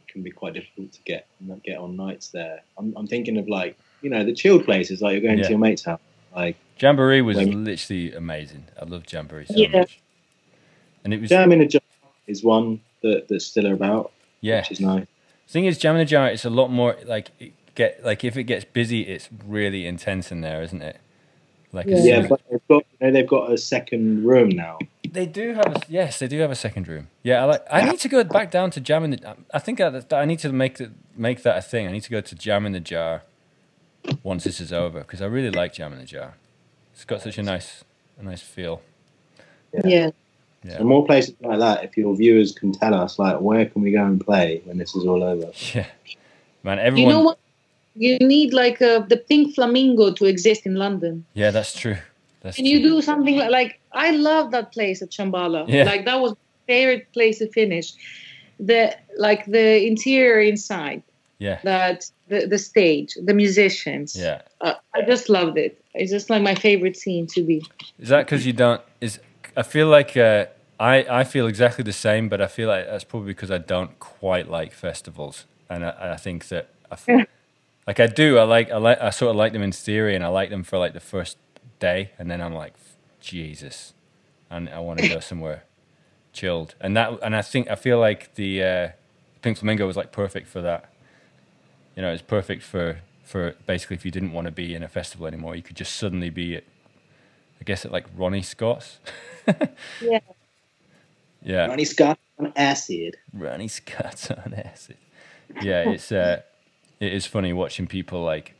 can 0.09 0.23
be 0.23 0.31
quite 0.31 0.53
difficult 0.55 0.93
to 0.93 1.01
get 1.05 1.27
get 1.65 1.79
on 1.79 1.97
nights 1.97 2.29
there 2.29 2.61
I'm, 2.79 2.93
I'm 2.97 3.07
thinking 3.07 3.37
of 3.39 3.49
like 3.49 3.77
you 4.03 4.11
know 4.11 4.23
the 4.25 4.35
chilled 4.35 4.65
places 4.67 5.01
like 5.03 5.13
you're 5.13 5.23
going 5.23 5.39
Yeah. 5.39 5.45
to 5.45 5.51
your 5.51 5.59
mate's 5.59 5.85
house 5.85 6.01
Like 6.37 6.57
Jamboree 6.79 7.23
was 7.23 7.37
When- 7.37 7.65
literally 7.65 8.13
amazing. 8.13 8.65
I 8.81 8.85
love 8.87 9.05
Jamboree 9.11 9.47
so 9.47 9.55
Yeah. 9.57 9.69
much. 9.81 10.01
And 11.05 11.15
it 11.15 11.21
was 11.21 11.31
Jam 11.31 11.53
in 11.53 11.61
a 11.61 11.67
Jar 11.69 11.81
is 12.27 12.43
one 12.43 12.81
that, 13.05 13.29
that's 13.29 13.47
still 13.47 13.73
about, 13.73 14.13
yeah. 14.41 14.61
which 14.61 14.73
is 14.73 14.81
nice. 14.81 15.07
The 15.47 15.53
thing 15.53 15.67
is, 15.67 15.79
Jam 15.79 15.95
in 15.95 16.03
a 16.03 16.05
Jar. 16.05 16.29
It's 16.29 16.45
a 16.45 16.51
lot 16.51 16.69
more 16.69 16.97
like 17.05 17.31
get 17.75 18.05
like 18.05 18.25
if 18.25 18.37
it 18.37 18.45
gets 18.45 18.65
busy, 18.65 19.03
it's 19.03 19.29
really 19.47 19.87
intense 19.87 20.33
in 20.33 20.41
there, 20.41 20.63
isn't 20.63 20.83
it? 20.83 20.99
Like 21.73 21.87
Yeah. 21.87 21.99
Yeah, 21.99 22.27
but 22.27 22.41
they've 22.51 22.69
got 22.69 22.85
you 23.01 23.07
know, 23.07 23.13
they've 23.13 23.29
got 23.29 23.53
a 23.53 23.59
second 23.59 24.25
room 24.25 24.49
now. 24.49 24.79
They 25.11 25.27
do 25.27 25.55
have 25.55 25.77
a 25.77 25.83
yes, 25.89 26.19
they 26.19 26.27
do 26.27 26.41
have 26.41 26.51
a 26.51 26.57
second 26.57 26.89
room. 26.89 27.09
Yeah, 27.23 27.43
I 27.43 27.45
like. 27.45 27.65
I 27.71 27.85
need 27.85 28.01
to 28.01 28.09
go 28.09 28.25
back 28.25 28.51
down 28.51 28.71
to 28.73 28.81
jam 28.81 29.05
in 29.05 29.11
the. 29.13 29.37
I 29.53 29.59
think 29.59 29.81
I, 29.81 30.03
I 30.11 30.25
need 30.25 30.41
to 30.41 30.53
make 30.53 30.79
the, 30.79 30.91
make 31.17 31.43
that 31.43 31.59
a 31.59 31.63
thing. 31.63 31.87
I 31.87 31.93
need 31.93 32.03
to 32.03 32.11
go 32.11 32.21
to 32.21 32.35
jam 32.35 32.67
in 32.67 32.73
the 32.73 32.81
jar 32.81 33.23
once 34.23 34.45
this 34.45 34.61
is 34.61 34.73
over 34.73 35.01
because 35.01 35.23
I 35.23 35.27
really 35.27 35.51
like 35.51 35.73
jam 35.73 35.93
in 35.93 35.99
the 35.99 36.05
jar. 36.05 36.35
It's 36.93 37.05
got 37.05 37.23
such 37.23 37.39
a 37.39 37.43
nice 37.43 37.85
a 38.19 38.23
nice 38.23 38.43
feel. 38.43 38.83
Yeah. 39.73 39.81
Yeah, 39.85 40.11
And 40.67 40.87
more 40.89 41.05
places 41.07 41.35
like 41.41 41.59
that, 41.59 41.85
if 41.85 41.97
your 41.97 42.17
viewers 42.17 42.53
can 42.53 42.73
tell 42.73 42.95
us, 42.95 43.19
like, 43.19 43.41
where 43.41 43.67
can 43.67 43.83
we 43.83 43.93
go 43.93 44.05
and 44.05 44.19
play 44.21 44.63
when 44.65 44.79
this 44.79 44.95
is 44.95 45.05
all 45.05 45.23
over? 45.23 45.51
yeah, 45.75 45.87
man. 46.63 46.79
You 46.79 46.85
Everyone. 46.85 47.13
know 47.13 47.21
what? 47.21 47.39
You 47.97 48.19
need 48.19 48.53
like 48.53 48.83
uh, 48.83 49.01
the 49.01 49.17
pink 49.17 49.55
flamingo 49.55 50.13
to 50.15 50.25
exist 50.25 50.67
in 50.67 50.75
London. 50.75 51.25
Yeah, 51.35 51.51
that's 51.53 51.79
true. 51.79 51.97
That's 52.41 52.57
Can 52.57 52.67
you 52.67 52.83
do 52.83 53.01
something 53.01 53.37
like, 53.37 53.51
like 53.51 53.81
I 53.93 54.11
love 54.11 54.51
that 54.51 54.73
place 54.73 55.01
at 55.01 55.11
Shambala. 55.11 55.67
Yeah. 55.69 55.85
Like 55.85 56.05
that 56.05 56.21
was 56.21 56.33
my 56.33 56.37
favorite 56.67 57.13
place 57.13 57.39
to 57.39 57.49
finish. 57.49 57.93
The 58.59 58.97
like 59.17 59.47
the 59.47 59.87
interior 59.87 60.41
inside, 60.41 61.03
Yeah, 61.39 61.61
that 61.65 62.11
the, 62.29 62.47
the 62.47 62.59
stage, 62.59 63.17
the 63.23 63.35
musicians. 63.35 64.17
yeah. 64.17 64.43
Uh, 64.61 64.75
I 64.95 65.03
just 65.03 65.29
loved 65.29 65.57
it. 65.59 65.81
It's 65.95 66.11
just 66.11 66.29
like 66.31 66.43
my 66.43 66.55
favorite 66.57 66.97
scene 66.97 67.27
to 67.29 67.43
be. 67.43 67.65
Is 67.99 68.09
that 68.09 68.27
because 68.27 68.45
you 68.45 68.53
don't? 68.53 68.81
Is 69.01 69.21
I 69.57 69.63
feel 69.63 69.89
like 69.89 70.17
uh, 70.17 70.47
I 70.79 71.07
I 71.09 71.25
feel 71.25 71.47
exactly 71.47 71.85
the 71.85 71.93
same, 71.93 72.29
but 72.29 72.41
I 72.41 72.47
feel 72.47 72.69
like 72.69 72.87
that's 72.87 73.05
probably 73.05 73.29
because 73.29 73.51
I 73.51 73.59
don't 73.59 73.99
quite 73.99 74.49
like 74.51 74.73
festivals, 74.73 75.47
and 75.69 75.85
I, 75.85 76.13
I 76.15 76.17
think 76.17 76.49
that 76.49 76.71
I 76.91 76.97
like 77.87 78.01
I 78.01 78.07
do. 78.07 78.39
I 78.39 78.45
like 78.45 78.71
I 78.71 78.79
like 78.79 79.01
I 79.01 79.11
sort 79.11 79.31
of 79.31 79.37
like 79.37 79.53
them 79.53 79.63
in 79.63 79.73
theory, 79.73 80.15
and 80.15 80.25
I 80.25 80.29
like 80.29 80.51
them 80.51 80.65
for 80.65 80.79
like 80.79 80.93
the 80.93 81.01
first 81.01 81.39
day, 81.79 82.11
and 82.19 82.31
then 82.31 82.41
I'm 82.41 82.55
like, 82.55 82.75
Jesus, 83.21 83.95
and 84.51 84.69
I 84.69 84.81
want 84.81 85.01
to 85.01 85.09
go 85.09 85.21
somewhere 85.21 85.65
chilled, 86.33 86.75
and 86.81 86.97
that 86.97 87.19
and 87.23 87.37
I 87.37 87.43
think 87.43 87.71
I 87.71 87.77
feel 87.77 88.01
like 88.01 88.35
the 88.35 88.63
uh, 88.63 88.89
Pink 89.43 89.59
Flamingo 89.59 89.87
was 89.87 89.97
like 89.97 90.11
perfect 90.11 90.49
for 90.49 90.61
that. 90.63 90.93
You 91.95 92.03
know, 92.03 92.13
it's 92.13 92.23
perfect 92.23 92.63
for 92.65 92.99
for 93.23 93.55
basically 93.67 93.97
if 93.97 94.05
you 94.05 94.11
didn't 94.11 94.33
want 94.33 94.47
to 94.47 94.51
be 94.51 94.75
in 94.75 94.83
a 94.83 94.89
festival 94.89 95.27
anymore, 95.27 95.55
you 95.55 95.63
could 95.63 95.77
just 95.77 95.95
suddenly 95.97 96.31
be 96.31 96.57
at 96.57 96.65
I 97.65 97.67
guess 97.67 97.87
it 97.87 97.93
like 97.93 98.05
Ronnie 98.15 98.43
Scott's. 98.43 98.99
Yeah. 100.03 100.21
Yeah. 101.43 101.67
Ronnie 101.67 101.87
Scott 101.87 102.19
on 102.39 102.53
acid. 102.57 103.17
Ronnie 103.33 103.69
Scott's 103.69 104.31
on 104.31 104.53
acid. 104.53 104.99
Yeah, 105.63 105.91
it's 105.91 106.13
uh 106.13 106.43
it 107.01 107.13
is 107.15 107.25
funny 107.25 107.55
watching 107.55 107.87
people 107.87 108.23
like 108.23 108.55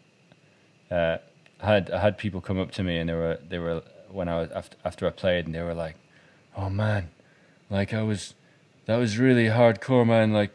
uh 0.91 1.19
I 1.61 1.67
had 1.67 1.91
I 1.91 2.01
had 2.01 2.17
people 2.17 2.41
come 2.41 2.59
up 2.59 2.71
to 2.73 2.83
me 2.83 2.97
and 2.99 3.11
they 3.11 3.15
were 3.15 3.39
they 3.47 3.59
were 3.59 3.83
when 4.11 4.29
I 4.31 4.41
was 4.41 4.51
after 4.53 4.77
after 4.87 5.07
I 5.07 5.11
played 5.11 5.45
and 5.45 5.55
they 5.55 5.63
were 5.63 5.75
like, 5.75 5.97
Oh 6.57 6.71
man, 6.71 7.11
like 7.69 7.93
I 7.93 8.03
was 8.03 8.33
that 8.87 8.97
was 8.97 9.19
really 9.19 9.49
hardcore 9.49 10.07
man, 10.07 10.33
like 10.33 10.53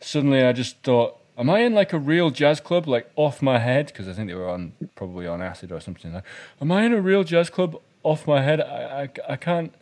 suddenly 0.00 0.42
I 0.42 0.52
just 0.52 0.82
thought 0.82 1.18
Am 1.38 1.50
I 1.50 1.60
in 1.60 1.74
like 1.74 1.92
a 1.92 1.98
real 1.98 2.30
jazz 2.30 2.60
club, 2.60 2.88
like 2.88 3.10
off 3.16 3.42
my 3.42 3.58
head? 3.58 3.86
Because 3.86 4.08
I 4.08 4.12
think 4.12 4.28
they 4.28 4.34
were 4.34 4.48
on 4.48 4.72
probably 4.94 5.26
on 5.26 5.42
acid 5.42 5.70
or 5.72 5.80
something. 5.80 6.12
Like, 6.12 6.24
am 6.60 6.72
I 6.72 6.84
in 6.84 6.92
a 6.92 7.00
real 7.00 7.24
jazz 7.24 7.50
club 7.50 7.80
off 8.02 8.26
my 8.26 8.42
head? 8.42 8.60
I, 8.60 9.02
I, 9.02 9.32
I 9.32 9.36
can't 9.36 9.74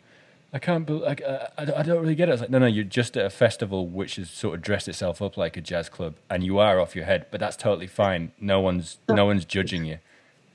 I 0.53 0.59
can't. 0.59 0.85
bel 0.85 0.99
Like, 0.99 1.21
I, 1.21 1.49
I 1.57 1.83
don't 1.83 2.01
really 2.01 2.15
get 2.15 2.29
it. 2.29 2.33
It's 2.33 2.41
like, 2.41 2.49
no, 2.49 2.59
no, 2.59 2.65
you're 2.65 2.85
just 2.85 3.17
at 3.17 3.25
a 3.25 3.29
festival 3.29 3.87
which 3.87 4.15
has 4.15 4.29
sort 4.29 4.55
of 4.55 4.61
dressed 4.61 4.87
itself 4.87 5.21
up 5.21 5.35
like 5.35 5.57
a 5.57 5.61
jazz 5.61 5.89
club, 5.89 6.15
and 6.29 6.43
you 6.43 6.59
are 6.59 6.79
off 6.79 6.95
your 6.95 7.05
head. 7.05 7.25
But 7.29 7.41
that's 7.41 7.57
totally 7.57 7.87
fine. 7.87 8.31
No 8.39 8.61
one's, 8.61 8.97
no 9.09 9.25
one's 9.25 9.43
judging 9.43 9.83
you. 9.85 9.99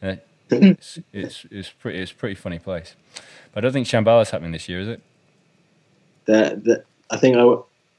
Uh, 0.02 0.16
It's, 0.52 0.98
it's, 1.12 1.46
it's 1.50 1.70
pretty, 1.70 2.00
it's 2.00 2.12
pretty 2.12 2.34
funny 2.34 2.58
place. 2.58 2.96
But 3.52 3.58
I 3.58 3.60
don't 3.60 3.72
think 3.72 3.86
Shambala's 3.86 4.30
happening 4.30 4.52
this 4.52 4.68
year, 4.68 4.80
is 4.80 4.88
it? 4.88 5.00
The, 6.24 6.60
the, 6.60 6.84
I 7.10 7.18
think 7.18 7.36
I, 7.36 7.42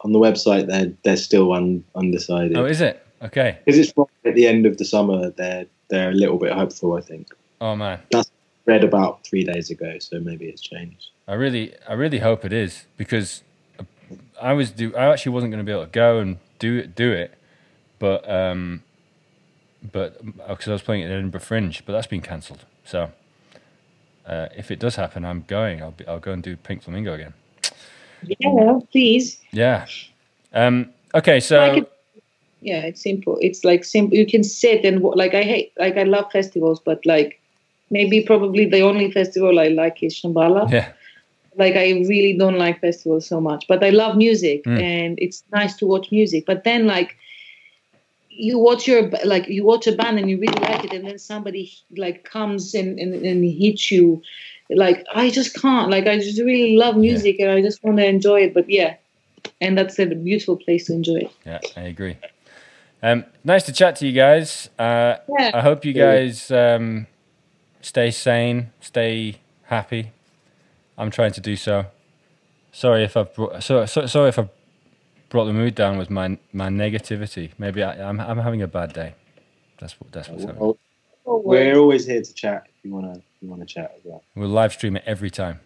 on 0.03 0.11
the 0.11 0.19
website 0.19 0.67
they're 0.67 0.91
they're 1.03 1.17
still 1.17 1.53
un, 1.53 1.83
undecided 1.95 2.57
Oh, 2.57 2.65
is 2.65 2.81
it? 2.81 3.05
Okay. 3.21 3.59
because 3.65 3.79
it's 3.79 3.91
probably 3.93 4.13
at 4.25 4.35
the 4.35 4.47
end 4.47 4.65
of 4.65 4.77
the 4.77 4.85
summer. 4.85 5.29
They're 5.31 5.65
they're 5.89 6.09
a 6.09 6.13
little 6.13 6.37
bit 6.37 6.53
hopeful. 6.53 6.93
I 6.95 7.01
think 7.01 7.27
Oh 7.59 7.75
man, 7.75 7.99
that's 8.11 8.31
read 8.65 8.83
about 8.83 9.23
three 9.25 9.43
days 9.43 9.69
ago, 9.69 9.99
so 9.99 10.19
maybe 10.19 10.45
it's 10.45 10.61
changed. 10.61 11.09
I 11.27 11.33
really, 11.35 11.73
I 11.87 11.93
really 11.93 12.19
hope 12.19 12.43
it 12.45 12.51
is 12.53 12.85
because 12.97 13.43
I 14.41 14.53
was 14.53 14.71
do. 14.71 14.95
I 14.95 15.11
actually 15.11 15.33
wasn't 15.33 15.51
going 15.51 15.63
to 15.63 15.69
be 15.69 15.71
able 15.71 15.85
to 15.85 15.91
go 15.91 16.19
and 16.19 16.37
do 16.57 16.77
it, 16.77 16.95
do 16.95 17.11
it, 17.11 17.35
but 17.99 18.27
um, 18.29 18.83
but 19.91 20.23
because 20.47 20.67
I 20.67 20.71
was 20.73 20.81
playing 20.81 21.03
at 21.03 21.11
Edinburgh 21.11 21.41
Fringe, 21.41 21.83
but 21.85 21.93
that's 21.93 22.07
been 22.07 22.21
cancelled. 22.21 22.65
So 22.83 23.11
uh, 24.25 24.47
if 24.57 24.71
it 24.71 24.79
does 24.79 24.95
happen, 24.95 25.23
I'm 25.25 25.43
going. 25.47 25.81
I'll 25.81 25.91
be, 25.91 26.07
I'll 26.07 26.19
go 26.19 26.31
and 26.31 26.41
do 26.41 26.55
Pink 26.55 26.83
Flamingo 26.83 27.13
again. 27.13 27.33
Yeah, 28.27 28.79
please. 28.91 29.39
Yeah. 29.51 29.85
Um. 30.53 30.89
Okay. 31.15 31.39
So 31.39 31.85
Yeah, 32.61 32.81
it's 32.81 33.01
simple. 33.01 33.37
It's 33.41 33.63
like 33.63 33.83
simple. 33.83 34.17
You 34.17 34.25
can 34.25 34.43
sit 34.43 34.85
and 34.85 35.01
like 35.01 35.33
I 35.33 35.43
hate 35.43 35.73
like 35.77 35.97
I 35.97 36.03
love 36.03 36.31
festivals, 36.31 36.79
but 36.79 37.03
like 37.05 37.39
maybe 37.89 38.21
probably 38.21 38.65
the 38.65 38.81
only 38.81 39.11
festival 39.11 39.59
I 39.59 39.67
like 39.69 40.03
is 40.03 40.13
Shambala. 40.15 40.71
yeah, 40.71 40.91
like 41.57 41.75
I 41.75 41.91
really 42.07 42.37
don't 42.37 42.57
like 42.57 42.79
festivals 42.79 43.25
so 43.27 43.41
much, 43.41 43.65
but 43.67 43.83
I 43.83 43.89
love 43.89 44.15
music 44.15 44.63
Mm. 44.65 44.81
and 44.81 45.19
it's 45.19 45.43
nice 45.51 45.75
to 45.77 45.87
watch 45.87 46.11
music. 46.11 46.45
But 46.45 46.63
then 46.63 46.85
like 46.85 47.17
you 48.29 48.57
watch 48.59 48.87
your 48.87 49.09
like 49.25 49.47
you 49.47 49.65
watch 49.65 49.87
a 49.87 49.91
band 49.91 50.19
and 50.19 50.29
you 50.29 50.37
really 50.37 50.59
like 50.61 50.85
it, 50.85 50.93
and 50.93 51.05
then 51.05 51.17
somebody 51.19 51.71
like 51.97 52.23
comes 52.23 52.73
and 52.73 52.99
and, 52.99 53.13
and 53.25 53.43
hits 53.43 53.91
you. 53.91 54.21
Like 54.75 55.05
I 55.13 55.29
just 55.29 55.59
can't. 55.61 55.89
Like 55.89 56.07
I 56.07 56.17
just 56.17 56.39
really 56.39 56.75
love 56.77 56.95
music 56.97 57.39
and 57.39 57.51
I 57.51 57.61
just 57.61 57.83
want 57.83 57.97
to 57.97 58.05
enjoy 58.05 58.41
it. 58.41 58.53
But 58.53 58.69
yeah, 58.69 58.95
and 59.59 59.77
that's 59.77 59.99
a 59.99 60.05
beautiful 60.05 60.57
place 60.57 60.87
to 60.87 60.93
enjoy 60.93 61.17
it. 61.17 61.31
yeah, 61.45 61.59
I 61.77 61.81
agree. 61.81 62.17
Um, 63.03 63.25
nice 63.43 63.63
to 63.63 63.73
chat 63.73 63.95
to 63.97 64.07
you 64.07 64.13
guys. 64.13 64.69
Uh, 64.77 65.15
Yeah. 65.27 65.51
I 65.53 65.61
hope 65.61 65.85
you 65.85 65.93
guys 65.93 66.51
um, 66.51 67.07
stay 67.81 68.11
sane, 68.11 68.71
stay 68.79 69.39
happy. 69.63 70.11
I'm 70.97 71.09
trying 71.09 71.31
to 71.33 71.41
do 71.41 71.55
so. 71.55 71.85
Sorry 72.71 73.03
if 73.03 73.17
I've 73.17 73.33
brought, 73.33 73.63
so, 73.63 73.85
so, 73.85 74.05
sorry 74.05 74.29
if 74.29 74.37
I 74.37 74.47
brought 75.29 75.45
the 75.45 75.53
mood 75.53 75.73
down 75.73 75.97
with 75.97 76.09
my 76.09 76.37
my 76.53 76.69
negativity. 76.69 77.51
Maybe 77.57 77.81
I, 77.83 78.07
I'm 78.07 78.19
I'm 78.19 78.37
having 78.37 78.61
a 78.61 78.67
bad 78.67 78.93
day. 78.93 79.15
That's 79.79 79.99
what 79.99 80.11
that's 80.11 80.29
what's 80.29 80.43
happening. 80.43 80.75
Well, 81.25 81.41
we're 81.43 81.77
always 81.77 82.05
here 82.05 82.21
to 82.21 82.33
chat 82.33 82.67
if 82.67 82.85
you 82.85 82.91
wanna 82.91 83.13
if 83.13 83.23
you 83.41 83.49
wanna 83.49 83.65
chat 83.65 83.93
as 83.97 84.01
well. 84.03 84.23
We'll 84.35 84.49
live 84.49 84.73
stream 84.73 84.95
it 84.95 85.03
every 85.05 85.29
time. 85.29 85.59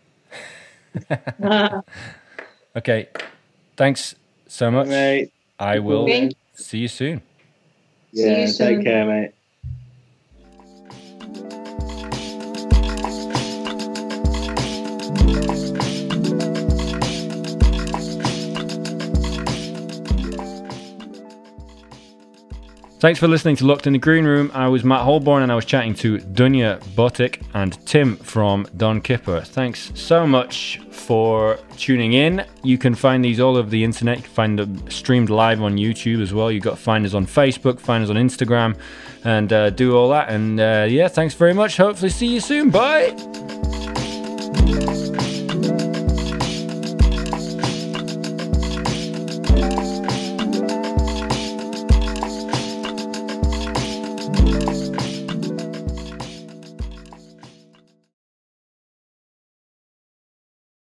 Okay, 2.78 3.08
thanks 3.78 4.16
so 4.48 4.70
much. 4.70 4.88
Mate, 4.88 5.32
I 5.58 5.80
will 5.80 6.06
Thank 6.08 6.34
see 6.54 6.80
you 6.80 6.90
soon. 6.90 7.22
See 8.14 8.22
you 8.22 8.28
yeah, 8.28 8.46
soon. 8.48 8.76
take 8.76 8.84
care, 8.84 9.06
mate. 9.06 9.32
Thanks 22.98 23.20
for 23.20 23.28
listening 23.28 23.58
to 23.58 23.66
Locked 23.66 23.88
in 23.88 23.94
the 23.94 24.00
Green 24.00 24.26
Room. 24.26 24.50
I 24.54 24.70
was 24.70 24.86
Matt 24.86 25.02
Holborn 25.02 25.44
and 25.44 25.52
I 25.52 25.56
was 25.56 25.66
chatting 25.66 25.94
to 25.96 26.18
Dunya 26.18 26.82
Botic 26.96 27.42
and 27.54 27.78
Tim 27.86 28.16
from 28.16 28.66
Don 28.78 29.02
Kipper. 29.02 29.42
Thanks 29.42 29.92
so 29.96 30.26
much 30.26 30.80
for 30.92 31.60
tuning 31.78 32.14
in. 32.14 32.46
You 32.64 32.78
can 32.78 32.96
find 32.96 33.24
these 33.24 33.40
all 33.40 33.58
over 33.58 33.70
the 33.70 33.84
internet. 33.84 34.18
You 34.18 34.24
can 34.24 34.32
find 34.32 34.60
them 34.60 34.90
streamed 34.90 35.30
live 35.30 35.62
on 35.62 35.76
YouTube 35.76 36.22
as 36.22 36.34
well. 36.34 36.50
You've 36.50 36.64
got 36.64 36.80
find 36.80 37.06
us 37.06 37.14
on 37.14 37.28
Facebook, 37.28 37.80
find 37.80 38.02
us 38.04 38.10
on 38.10 38.16
Instagram, 38.16 38.78
and 39.26 39.52
uh, 39.52 39.72
do 39.72 39.96
all 39.96 40.10
that. 40.10 40.30
And 40.30 40.60
uh, 40.60 40.88
yeah, 40.90 41.10
thanks 41.10 41.34
very 41.36 41.54
much. 41.54 41.76
Hopefully, 41.78 42.10
see 42.10 42.28
you 42.28 42.40
soon. 42.40 42.70
Bye. 42.72 43.12